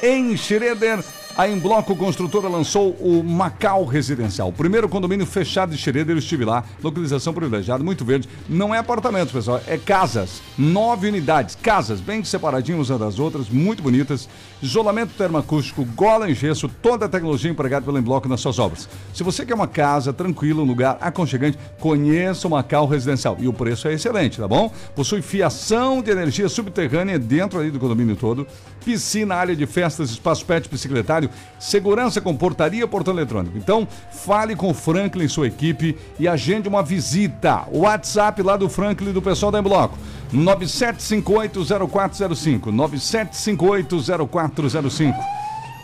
Em 0.02 0.34
Schroeder, 0.34 1.04
a 1.36 1.48
Embloco 1.48 1.94
Construtora 1.96 2.48
lançou 2.48 2.92
o 3.00 3.22
Macau 3.22 3.84
Residencial. 3.84 4.48
O 4.48 4.52
primeiro 4.52 4.88
condomínio 4.88 5.24
fechado 5.24 5.70
de 5.70 5.78
Schroeder, 5.78 6.14
eu 6.14 6.18
estive 6.18 6.44
lá. 6.44 6.64
Localização 6.82 7.32
privilegiada, 7.32 7.82
muito 7.82 8.04
verde. 8.04 8.28
Não 8.48 8.74
é 8.74 8.78
apartamento, 8.78 9.32
pessoal, 9.32 9.60
é 9.66 9.78
casas. 9.78 10.42
Nove 10.58 11.08
unidades, 11.08 11.54
casas 11.54 12.00
bem 12.00 12.22
separadinhas 12.24 12.90
umas 12.90 13.00
das 13.00 13.18
outras, 13.18 13.48
muito 13.48 13.82
bonitas. 13.82 14.28
Isolamento 14.62 15.14
termoacústico, 15.16 15.84
gola 15.96 16.30
em 16.30 16.34
gesso, 16.34 16.68
toda 16.68 17.06
a 17.06 17.08
tecnologia 17.08 17.50
empregada 17.50 17.84
pelo 17.84 17.98
Embloco 17.98 18.28
nas 18.28 18.40
suas 18.40 18.58
obras. 18.58 18.88
Se 19.14 19.22
você 19.22 19.46
quer 19.46 19.54
uma 19.54 19.68
casa 19.68 20.12
tranquila, 20.12 20.62
um 20.62 20.66
lugar 20.66 20.98
aconchegante, 21.00 21.58
conheça 21.78 22.46
o 22.46 22.50
Macau 22.50 22.86
Residencial. 22.86 23.36
E 23.38 23.48
o 23.48 23.52
preço 23.52 23.88
é 23.88 23.94
excelente, 23.94 24.38
tá 24.38 24.48
bom? 24.48 24.72
Possui 24.94 25.22
fiação 25.22 26.02
de 26.02 26.10
energia 26.10 26.48
subterrânea 26.48 27.18
dentro 27.18 27.58
ali 27.58 27.70
do 27.70 27.78
condomínio 27.78 28.16
todo, 28.16 28.46
piscina, 28.84 29.36
área 29.36 29.56
de 29.56 29.66
festas, 29.66 30.10
espaço 30.10 30.44
pet, 30.44 30.68
bicicletário 30.68 31.19
segurança 31.58 32.20
com 32.20 32.36
portaria 32.36 32.86
portão 32.86 33.14
eletrônico. 33.14 33.58
Então, 33.58 33.88
fale 34.10 34.54
com 34.54 34.70
o 34.70 34.74
Franklin 34.74 35.24
e 35.24 35.28
sua 35.28 35.48
equipe 35.48 35.98
e 36.18 36.28
agende 36.28 36.68
uma 36.68 36.82
visita. 36.82 37.66
WhatsApp 37.72 38.42
lá 38.42 38.56
do 38.56 38.68
Franklin 38.68 39.12
do 39.12 39.20
pessoal 39.20 39.50
da 39.50 39.58
Embloco. 39.58 39.98
97580405. 40.32 42.70
97580405. 42.70 45.39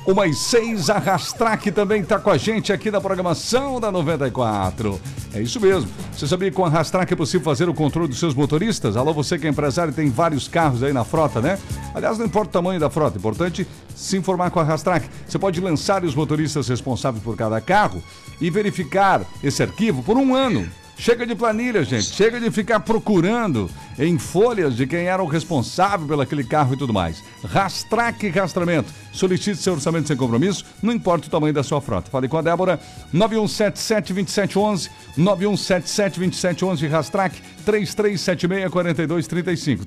Uma 0.07 0.29
e 0.29 0.35
seis, 0.35 0.89
a 0.89 0.99
Rastrac 0.99 1.69
também 1.73 2.01
está 2.01 2.17
com 2.17 2.31
a 2.31 2.37
gente 2.39 2.73
aqui 2.73 2.93
na 2.93 3.01
programação 3.01 3.81
da 3.81 3.91
94. 3.91 5.01
É 5.35 5.43
isso 5.43 5.61
mesmo. 5.61 5.91
Você 6.13 6.29
sabia 6.29 6.49
que 6.49 6.57
com 6.57 6.65
a 6.65 6.69
Rastrac 6.69 7.13
é 7.13 7.17
possível 7.17 7.45
fazer 7.45 7.69
o 7.69 7.75
controle 7.75 8.07
dos 8.07 8.21
seus 8.21 8.33
motoristas? 8.33 8.97
Alô, 8.97 9.13
você 9.13 9.37
que 9.37 9.49
é 9.49 9.51
empresário 9.51 9.93
tem 9.93 10.09
vários 10.09 10.47
carros 10.47 10.85
aí 10.85 10.93
na 10.93 11.05
frota, 11.05 11.41
né? 11.41 11.59
Aliás, 11.93 12.19
não 12.19 12.27
importa 12.27 12.51
o 12.51 12.53
tamanho 12.53 12.79
da 12.79 12.89
frota, 12.89 13.17
é 13.17 13.19
importante 13.19 13.67
se 13.97 14.17
informar 14.17 14.53
com 14.53 14.61
a 14.61 14.63
Rastrac. 14.63 15.09
Você 15.27 15.41
pode 15.41 15.61
lançar 15.61 16.05
os 16.05 16.15
motoristas 16.15 16.69
responsáveis 16.69 17.25
por 17.25 17.37
cada 17.37 17.61
carro 17.61 18.01
e 18.41 18.49
verificar 18.49 19.23
esse 19.43 19.61
arquivo 19.61 20.05
por 20.05 20.17
um 20.17 20.37
ano. 20.37 20.71
Chega 20.99 21.27
de 21.27 21.35
planilha, 21.35 21.85
gente. 21.85 22.07
Chega 22.07 22.41
de 22.41 22.51
ficar 22.51 22.81
procurando 22.81 23.71
em 23.99 24.19
folhas 24.19 24.75
de 24.75 24.87
quem 24.87 25.07
era 25.07 25.23
o 25.23 25.27
responsável 25.27 26.07
pelo 26.07 26.23
aquele 26.23 26.43
carro 26.43 26.73
e 26.75 26.77
tudo 26.77 26.93
mais. 26.93 27.23
Rastraque 27.45 28.29
Rastramento. 28.29 28.93
Solicite 29.13 29.61
seu 29.61 29.75
orçamento 29.75 30.09
sem 30.09 30.17
compromisso, 30.17 30.65
não 30.83 30.93
importa 30.93 31.27
o 31.27 31.31
tamanho 31.31 31.55
da 31.55 31.63
sua 31.63 31.81
frota. 31.81 32.11
Fale 32.11 32.29
com 32.29 32.39
a 32.39 32.43
Débora, 32.43 32.81
9177-2711, 33.15 34.91
9177-2711, 35.19 36.89
Rastraque, 36.89 37.43
3376-4235. 37.67 39.85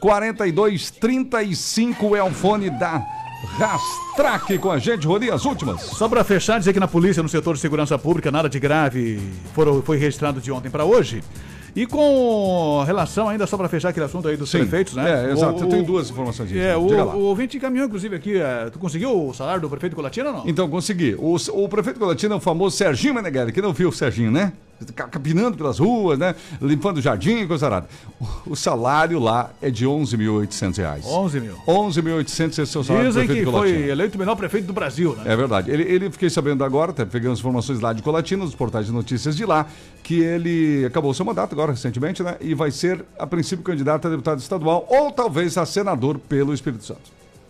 3376-4235 0.00 2.16
é 2.16 2.22
o 2.22 2.30
fone 2.30 2.70
da 2.70 3.02
Rastraque 3.44 4.58
com 4.58 4.70
a 4.70 4.78
gente, 4.78 5.06
Rodi, 5.06 5.30
as 5.30 5.44
últimas. 5.44 5.80
Só 5.82 6.08
para 6.08 6.24
fechar, 6.24 6.58
dizer 6.58 6.72
que 6.72 6.80
na 6.80 6.88
polícia, 6.88 7.22
no 7.22 7.28
setor 7.28 7.54
de 7.54 7.60
segurança 7.60 7.98
pública, 7.98 8.30
nada 8.30 8.48
de 8.48 8.58
grave 8.58 9.20
foram, 9.54 9.82
foi 9.82 9.96
registrado 9.98 10.40
de 10.40 10.50
ontem 10.50 10.70
para 10.70 10.84
hoje. 10.84 11.22
E 11.76 11.86
com 11.86 12.84
relação 12.86 13.28
ainda, 13.28 13.48
só 13.48 13.56
para 13.56 13.68
fechar 13.68 13.88
aquele 13.88 14.06
assunto 14.06 14.28
aí 14.28 14.36
dos 14.36 14.48
Sim. 14.48 14.58
prefeitos, 14.58 14.94
né? 14.94 15.28
É, 15.28 15.32
exato. 15.32 15.60
O- 15.60 15.64
Eu 15.64 15.68
tenho 15.68 15.82
duas 15.84 16.08
informações 16.08 16.48
disso. 16.48 16.60
É, 16.60 16.76
o, 16.76 16.82
o 16.82 17.22
ouvinte 17.24 17.56
encaminhou, 17.56 17.86
inclusive, 17.88 18.14
aqui. 18.14 18.36
é, 18.36 18.70
tu 18.70 18.78
conseguiu 18.78 19.28
o 19.28 19.34
salário 19.34 19.60
do 19.62 19.68
prefeito 19.68 19.96
Colatina 19.96 20.28
ou 20.30 20.36
não? 20.36 20.42
Então, 20.48 20.68
consegui. 20.70 21.16
O, 21.18 21.34
o 21.34 21.68
prefeito 21.68 21.98
Colatina 21.98 22.34
é 22.34 22.36
o 22.36 22.40
famoso 22.40 22.76
Serginho 22.76 23.14
Meneghelli. 23.14 23.50
Quem 23.50 23.60
não 23.62 23.72
viu 23.72 23.88
o 23.88 23.92
Serginho, 23.92 24.30
né? 24.30 24.52
Ca- 24.94 25.08
Capinando 25.08 25.56
pelas 25.56 25.78
ruas, 25.78 26.18
né? 26.18 26.34
Limpando 26.60 26.98
o 26.98 27.00
jardim 27.00 27.38
e 27.42 27.46
coisa 27.46 27.66
arada. 27.66 27.88
O, 28.46 28.54
salário 28.56 29.18
lá 29.18 29.50
é 29.62 29.70
de 29.70 29.86
11.800 29.86 30.76
reais. 30.76 31.04
11 31.06 31.40
mil. 31.40 31.54
11.800 31.66 32.48
esse 32.50 32.60
é 32.60 32.62
o 32.62 32.66
seu 32.66 32.84
salário 32.84 33.08
Dizem 33.08 33.24
prefeito 33.26 33.50
que 33.50 33.56
foi 33.56 33.88
eleito 33.88 34.16
o 34.16 34.18
melhor 34.18 34.34
prefeito 34.36 34.66
do 34.66 34.72
Brasil, 34.72 35.14
né? 35.16 35.22
É 35.32 35.36
verdade. 35.36 35.70
Ele, 35.70 35.82
ele 35.84 36.10
fiquei 36.10 36.28
sabendo 36.28 36.64
agora, 36.64 36.90
até 36.90 37.04
peguei 37.04 37.30
as 37.30 37.38
informações 37.38 37.80
lá 37.80 37.92
de 37.92 38.02
Colatina, 38.02 38.44
dos 38.44 38.54
portais 38.54 38.86
de 38.86 38.92
notícias 38.92 39.36
de 39.36 39.44
lá, 39.46 39.66
que 40.02 40.20
ele 40.20 40.84
acabou 40.86 41.14
seu 41.14 41.24
mandato 41.24 41.52
agora 41.52 41.72
recentemente, 41.72 42.22
né? 42.22 42.36
E 42.40 42.54
vai 42.54 42.70
ser, 42.70 43.04
a 43.18 43.26
princípio, 43.26 43.64
candidato 43.64 44.06
a 44.06 44.10
deputado 44.10 44.38
estadual 44.40 44.86
ou 44.90 45.10
talvez 45.12 45.56
a 45.56 45.64
senador 45.64 46.18
pelo 46.18 46.52
Espírito 46.52 46.84
Santo. 46.84 47.00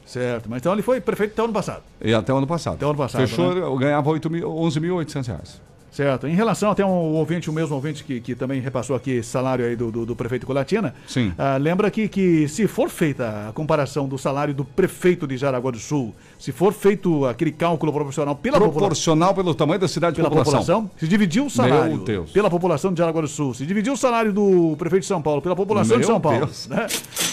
Certo, 0.06 0.48
mas 0.50 0.58
então 0.60 0.72
ele 0.72 0.82
foi 0.82 1.00
prefeito 1.00 1.32
até 1.32 1.40
o 1.42 1.44
ano 1.46 1.54
passado. 1.54 1.82
E 2.00 2.12
até 2.14 2.32
o 2.32 2.36
ano 2.36 2.46
passado. 2.46 2.74
Até 2.74 2.84
o 2.86 2.90
ano 2.90 2.98
passado, 2.98 3.26
Fechou, 3.26 3.54
né? 3.54 3.80
ganhava 3.80 4.10
8 4.10 4.28
mil- 4.30 4.48
11.800 4.50 5.26
reais. 5.26 5.60
Certo. 5.94 6.26
Em 6.26 6.34
relação 6.34 6.72
até 6.72 6.84
um 6.84 7.14
ouvinte, 7.14 7.48
o 7.48 7.52
mesmo 7.52 7.76
ouvinte 7.76 8.02
que, 8.02 8.20
que 8.20 8.34
também 8.34 8.60
repassou 8.60 8.96
aqui 8.96 9.22
salário 9.22 9.64
aí 9.64 9.76
do, 9.76 9.92
do, 9.92 10.04
do 10.04 10.16
prefeito 10.16 10.44
Colatina. 10.44 10.92
Sim. 11.06 11.32
ah, 11.38 11.56
lembra 11.56 11.88
que, 11.88 12.08
que 12.08 12.48
se 12.48 12.66
for 12.66 12.90
feita 12.90 13.48
a 13.48 13.52
comparação 13.52 14.08
do 14.08 14.18
salário 14.18 14.52
do 14.52 14.64
prefeito 14.64 15.24
de 15.24 15.36
Jaraguá 15.36 15.70
do 15.70 15.78
Sul, 15.78 16.12
se 16.36 16.50
for 16.50 16.72
feito 16.72 17.24
aquele 17.26 17.52
cálculo 17.52 17.92
proporcional 17.92 18.34
pela 18.34 18.58
população. 18.58 18.80
Proporcional 18.80 19.34
pelo 19.34 19.54
tamanho 19.54 19.78
da 19.78 19.86
cidade 19.86 20.16
Pela 20.16 20.28
população. 20.28 20.60
população, 20.60 20.90
se 20.96 21.06
dividir 21.06 21.42
o 21.42 21.48
salário 21.48 21.96
Meu 21.96 22.04
Deus. 22.04 22.30
pela 22.32 22.50
população 22.50 22.92
de 22.92 22.98
Jaraguá 22.98 23.20
do 23.20 23.28
Sul, 23.28 23.54
se 23.54 23.64
dividir 23.64 23.92
o 23.92 23.96
salário 23.96 24.32
do 24.32 24.74
prefeito 24.76 25.02
de 25.02 25.08
São 25.08 25.22
Paulo 25.22 25.40
pela 25.40 25.54
população 25.54 25.96
de 25.96 26.00
Meu 26.00 26.08
São 26.08 26.20
Paulo, 26.20 26.50
né? 26.68 26.88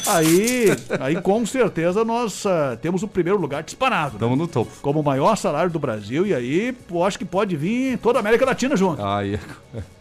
aí, 0.05 0.65
aí 0.99 1.19
com 1.19 1.43
certeza 1.47 2.05
nós 2.05 2.45
ah, 2.45 2.77
temos 2.79 3.01
o 3.01 3.07
primeiro 3.07 3.39
lugar 3.39 3.63
disparado. 3.63 4.17
Estamos 4.17 4.37
no 4.37 4.47
topo. 4.47 4.71
Como 4.83 4.99
o 4.99 5.03
maior 5.03 5.35
salário 5.35 5.71
do 5.71 5.79
Brasil, 5.79 6.27
e 6.27 6.33
aí 6.35 6.75
eu 6.91 7.03
acho 7.03 7.17
que 7.17 7.25
pode 7.25 7.55
vir 7.55 7.97
toda 7.97 8.19
a 8.19 8.21
América 8.21 8.50
Latina 8.51 8.75
junto. 8.75 9.03
Aí, 9.03 9.39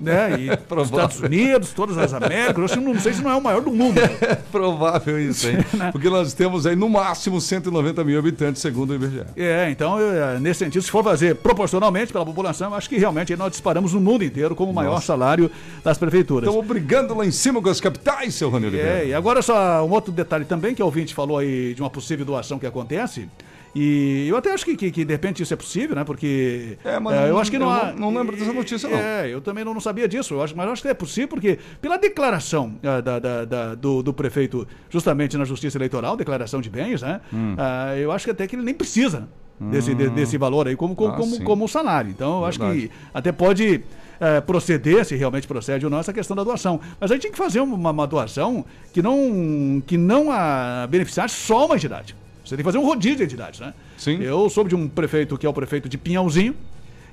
Né? 0.00 0.40
E 0.40 0.56
provável. 0.66 0.96
Estados 1.06 1.20
Unidos, 1.20 1.72
todas 1.72 1.96
as 1.96 2.12
Américas, 2.12 2.74
eu 2.74 2.82
não 2.82 2.98
sei 2.98 3.12
se 3.12 3.22
não 3.22 3.30
é 3.30 3.36
o 3.36 3.40
maior 3.40 3.60
do 3.62 3.70
mundo. 3.70 4.00
né? 4.00 4.10
É 4.30 4.34
provável 4.34 5.18
isso, 5.20 5.48
hein? 5.48 5.58
Porque 5.92 6.08
nós 6.10 6.34
temos 6.34 6.66
aí 6.66 6.74
no 6.74 6.88
máximo 6.88 7.40
190 7.40 8.02
mil 8.04 8.18
habitantes, 8.18 8.60
segundo 8.60 8.90
o 8.90 8.94
IBGE. 8.94 9.24
É, 9.36 9.70
então, 9.70 9.98
eu, 9.98 10.40
nesse 10.40 10.58
sentido, 10.64 10.82
se 10.82 10.90
for 10.90 11.02
fazer 11.04 11.36
proporcionalmente 11.36 12.12
pela 12.12 12.24
população, 12.26 12.74
acho 12.74 12.88
que 12.88 12.98
realmente 12.98 13.34
nós 13.36 13.50
disparamos 13.52 13.92
no 13.94 14.00
mundo 14.00 14.24
inteiro 14.24 14.54
como 14.54 14.70
o 14.72 14.74
maior 14.74 14.94
Nossa. 14.94 15.06
salário 15.06 15.50
das 15.84 15.96
prefeituras. 15.98 16.48
Estamos 16.48 16.66
brigando 16.66 17.14
lá 17.14 17.24
em 17.24 17.30
cima 17.30 17.62
com 17.62 17.68
as 17.68 17.80
capitais, 17.80 18.34
seu 18.34 18.50
Rony 18.50 18.66
Oliveira. 18.66 19.02
É, 19.02 19.06
e 19.08 19.14
agora 19.14 19.42
só 19.42 19.84
um 19.84 19.90
outro 19.90 20.12
detalhe 20.12 20.44
também, 20.44 20.74
que 20.74 20.82
o 20.82 20.86
ouvinte 20.86 21.14
falou 21.14 21.38
aí 21.38 21.74
de 21.74 21.80
uma 21.82 21.90
possível 21.90 22.24
doação 22.24 22.58
que 22.58 22.66
acontece. 22.66 23.28
E 23.74 24.26
eu 24.28 24.36
até 24.36 24.52
acho 24.52 24.64
que, 24.64 24.76
que, 24.76 24.90
que, 24.90 25.04
de 25.04 25.12
repente 25.12 25.42
isso 25.42 25.54
é 25.54 25.56
possível, 25.56 25.94
né? 25.94 26.02
Porque. 26.04 26.76
É, 26.84 26.98
mas 26.98 27.14
é, 27.14 27.24
eu 27.28 27.34
não- 27.34 27.38
acho 27.38 27.50
que 27.50 27.58
não 27.58 27.66
não- 27.66 27.72
há. 27.72 27.92
não 27.92 28.12
lembro 28.14 28.36
dessa 28.36 28.52
notícia, 28.52 28.88
não. 28.88 28.98
É, 28.98 29.28
eu 29.32 29.40
também 29.40 29.64
não, 29.64 29.72
não 29.72 29.80
sabia 29.80 30.08
disso. 30.08 30.34
Eu 30.34 30.42
acho, 30.42 30.56
mas 30.56 30.66
eu 30.66 30.72
acho 30.72 30.82
que 30.82 30.88
é 30.88 30.94
possível, 30.94 31.28
porque 31.28 31.58
pela 31.80 31.96
declaração 31.96 32.74
ah, 32.82 33.00
da, 33.00 33.18
da- 33.18 33.44
da- 33.44 33.74
do, 33.76 34.02
do 34.02 34.12
prefeito, 34.12 34.66
justamente 34.88 35.36
na 35.38 35.44
Justiça 35.44 35.78
Eleitoral, 35.78 36.16
declaração 36.16 36.60
de 36.60 36.68
bens, 36.68 37.02
né? 37.02 37.20
Hum. 37.32 37.54
ah, 37.56 37.96
eu 37.96 38.10
acho 38.10 38.24
que 38.24 38.30
até 38.32 38.46
que 38.46 38.56
ele 38.56 38.64
nem 38.64 38.74
precisa 38.74 39.28
desse, 39.60 39.94
de- 39.94 40.08
desse 40.10 40.36
valor 40.38 40.66
aí 40.66 40.74
como, 40.74 40.96
como, 40.96 41.12
Ah, 41.12 41.16
como, 41.16 41.42
como 41.44 41.68
salário. 41.68 42.10
Então, 42.10 42.40
eu 42.40 42.46
acho 42.46 42.58
que 42.58 42.64
Verdade. 42.64 42.90
até 43.14 43.30
pode 43.30 43.82
eh, 44.18 44.40
proceder, 44.40 45.04
se 45.04 45.14
realmente 45.16 45.46
procede 45.46 45.84
ou 45.84 45.90
não, 45.90 45.98
essa 45.98 46.12
questão 46.12 46.34
da 46.36 46.42
doação. 46.42 46.80
Mas 46.98 47.10
aí 47.12 47.18
tinha 47.18 47.30
que 47.30 47.38
fazer 47.38 47.60
uma, 47.60 47.90
uma 47.90 48.06
doação 48.06 48.64
que 48.92 49.00
não, 49.02 49.82
que 49.86 49.96
não 49.96 50.30
a 50.32 50.86
beneficiasse 50.90 51.34
só 51.36 51.66
uma 51.66 51.76
entidade. 51.76 52.16
Você 52.50 52.56
tem 52.56 52.64
que 52.64 52.68
fazer 52.68 52.78
um 52.78 52.84
rodízio 52.84 53.18
de 53.18 53.22
entidades, 53.22 53.60
né? 53.60 53.72
Sim. 53.96 54.20
Eu 54.20 54.50
soube 54.50 54.70
de 54.70 54.74
um 54.74 54.88
prefeito 54.88 55.38
que 55.38 55.46
é 55.46 55.48
o 55.48 55.52
prefeito 55.52 55.88
de 55.88 55.96
Pinhalzinho, 55.96 56.56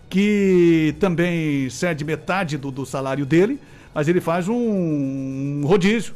que 0.10 0.96
também 1.00 1.70
cede 1.70 2.04
metade 2.04 2.58
do, 2.58 2.72
do 2.72 2.88
salário 2.88 3.24
dele, 3.24 3.60
mas 3.94 4.08
ele 4.08 4.20
faz 4.20 4.48
um 4.48 5.62
rodízio. 5.64 6.16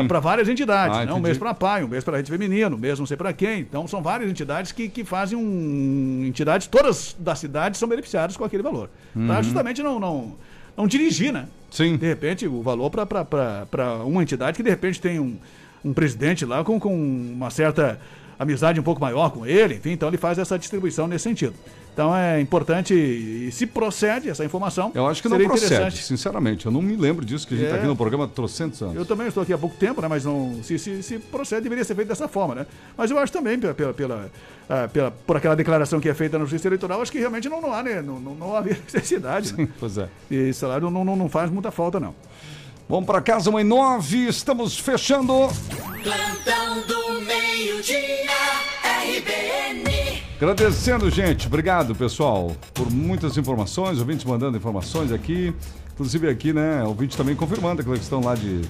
Sim. 0.00 0.06
para 0.08 0.20
várias 0.20 0.48
entidades, 0.48 0.96
Ah, 0.96 1.04
né? 1.04 1.12
um 1.12 1.20
mês 1.20 1.36
para 1.36 1.52
pai, 1.52 1.84
um 1.84 1.88
mês 1.88 2.02
para 2.02 2.16
rede 2.16 2.30
feminina, 2.30 2.74
um 2.74 2.78
mês 2.78 2.98
não 2.98 3.04
sei 3.04 3.14
para 3.16 3.30
quem. 3.34 3.60
Então 3.60 3.86
são 3.86 4.00
várias 4.00 4.30
entidades 4.30 4.70
que, 4.72 4.88
que 4.88 5.04
fazem 5.04 5.36
um. 5.36 6.22
Entidades, 6.24 6.66
todas 6.68 7.14
da 7.18 7.34
cidade 7.34 7.76
são 7.76 7.86
beneficiadas 7.86 8.36
com 8.38 8.44
aquele 8.44 8.62
valor. 8.62 8.88
Para 9.12 9.36
Uhum. 9.38 9.42
justamente 9.42 9.82
não, 9.82 9.98
não, 10.00 10.34
não 10.76 10.86
dirigir, 10.86 11.30
né? 11.30 11.46
Sim. 11.70 11.96
De 11.98 12.06
repente, 12.06 12.46
o 12.46 12.62
valor 12.62 12.88
para 12.90 13.94
uma 14.06 14.22
entidade 14.22 14.56
que 14.56 14.62
de 14.62 14.70
repente 14.70 14.98
tem 14.98 15.18
um, 15.20 15.36
um 15.84 15.92
presidente 15.92 16.46
lá 16.46 16.64
com, 16.64 16.80
com 16.80 16.94
uma 16.96 17.50
certa 17.50 18.00
amizade 18.38 18.78
um 18.78 18.82
pouco 18.82 19.00
maior 19.00 19.30
com 19.30 19.46
ele, 19.46 19.74
enfim, 19.76 19.90
então 19.92 20.08
ele 20.08 20.16
faz 20.18 20.38
essa 20.38 20.58
distribuição 20.58 21.06
nesse 21.06 21.24
sentido. 21.24 21.54
Então 21.92 22.14
é 22.14 22.38
importante, 22.42 22.92
e 22.92 23.50
se 23.50 23.66
procede 23.66 24.28
essa 24.28 24.44
informação. 24.44 24.92
Eu 24.94 25.06
acho 25.06 25.22
que 25.22 25.30
não 25.30 25.38
procede, 25.40 25.96
sinceramente. 26.02 26.66
Eu 26.66 26.72
não 26.72 26.82
me 26.82 26.94
lembro 26.94 27.24
disso, 27.24 27.48
que 27.48 27.54
a 27.54 27.56
gente 27.56 27.64
está 27.66 27.76
É. 27.76 27.78
aqui 27.78 27.88
no 27.88 27.96
programa 27.96 28.24
há 28.24 28.28
trocentos 28.28 28.82
anos. 28.82 28.96
Eu 28.96 29.06
também 29.06 29.26
estou 29.28 29.42
aqui 29.42 29.50
há 29.50 29.56
pouco 29.56 29.74
tempo, 29.76 30.02
né? 30.02 30.06
Mas 30.08 30.22
não, 30.22 30.60
se, 30.62 30.78
se, 30.78 31.02
se 31.02 31.18
procede, 31.18 31.62
deveria 31.62 31.82
ser 31.86 31.94
feito 31.94 32.08
dessa 32.08 32.28
forma, 32.28 32.54
né? 32.54 32.66
Mas 32.98 33.10
eu 33.10 33.18
acho 33.18 33.32
também, 33.32 33.58
pela, 33.58 33.72
pela, 33.72 33.94
pela, 33.94 34.30
ah, 34.68 34.86
pela- 34.92 35.10
por 35.10 35.38
aquela 35.38 35.56
declaração 35.56 35.98
que 35.98 36.06
é 36.06 36.12
feita 36.12 36.38
na 36.38 36.44
Justiça 36.44 36.68
Eleitoral, 36.68 37.00
acho 37.00 37.10
que 37.10 37.18
realmente 37.18 37.48
não, 37.48 37.62
não 37.62 37.72
há, 37.72 37.82
né? 37.82 38.02
Não, 38.02 38.20
não, 38.20 38.34
não 38.34 38.54
havia 38.54 38.74
necessidade. 38.84 39.54
Né? 39.56 39.66
Pois 39.80 39.96
é. 39.96 40.06
E 40.30 40.52
salário 40.52 40.90
não, 40.90 41.02
não, 41.02 41.16
não 41.16 41.30
faz 41.30 41.50
muita 41.50 41.70
falta, 41.70 41.98
não. 41.98 42.14
Vamos 42.88 43.04
para 43.04 43.20
casa, 43.20 43.50
mãe 43.50 43.64
nove, 43.64 44.28
estamos 44.28 44.78
fechando. 44.78 45.32
Plantão 46.04 46.86
do 46.86 47.20
meio-dia, 47.20 48.30
RBN. 49.02 50.22
Agradecendo, 50.36 51.10
gente. 51.10 51.48
Obrigado, 51.48 51.96
pessoal, 51.96 52.54
por 52.72 52.88
muitas 52.88 53.36
informações, 53.36 53.98
ouvintes 53.98 54.24
mandando 54.24 54.56
informações 54.56 55.10
aqui. 55.10 55.52
Inclusive 55.94 56.28
aqui, 56.28 56.52
né, 56.52 56.84
ouvinte 56.84 57.16
também 57.16 57.34
confirmando 57.34 57.80
aquela 57.80 57.96
questão 57.96 58.20
lá 58.20 58.36
de, 58.36 58.60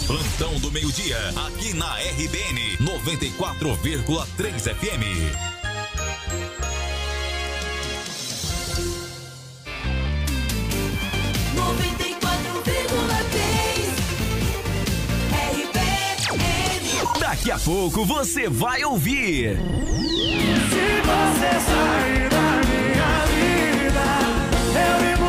Plantão 0.07 0.59
do 0.59 0.71
meio-dia, 0.71 1.19
aqui 1.45 1.71
na 1.75 1.97
RBN 1.97 2.77
94,3 2.77 4.73
FM. 4.73 5.61
Daqui 17.19 17.51
a 17.51 17.59
pouco 17.59 18.03
você 18.03 18.49
vai 18.49 18.83
ouvir. 18.83 19.57
Se 19.57 21.01
você 21.05 21.59
sair 21.69 22.29
da 22.31 22.61
minha 22.67 23.25
vida, 23.27 24.05
eu 24.73 25.01
me 25.03 25.20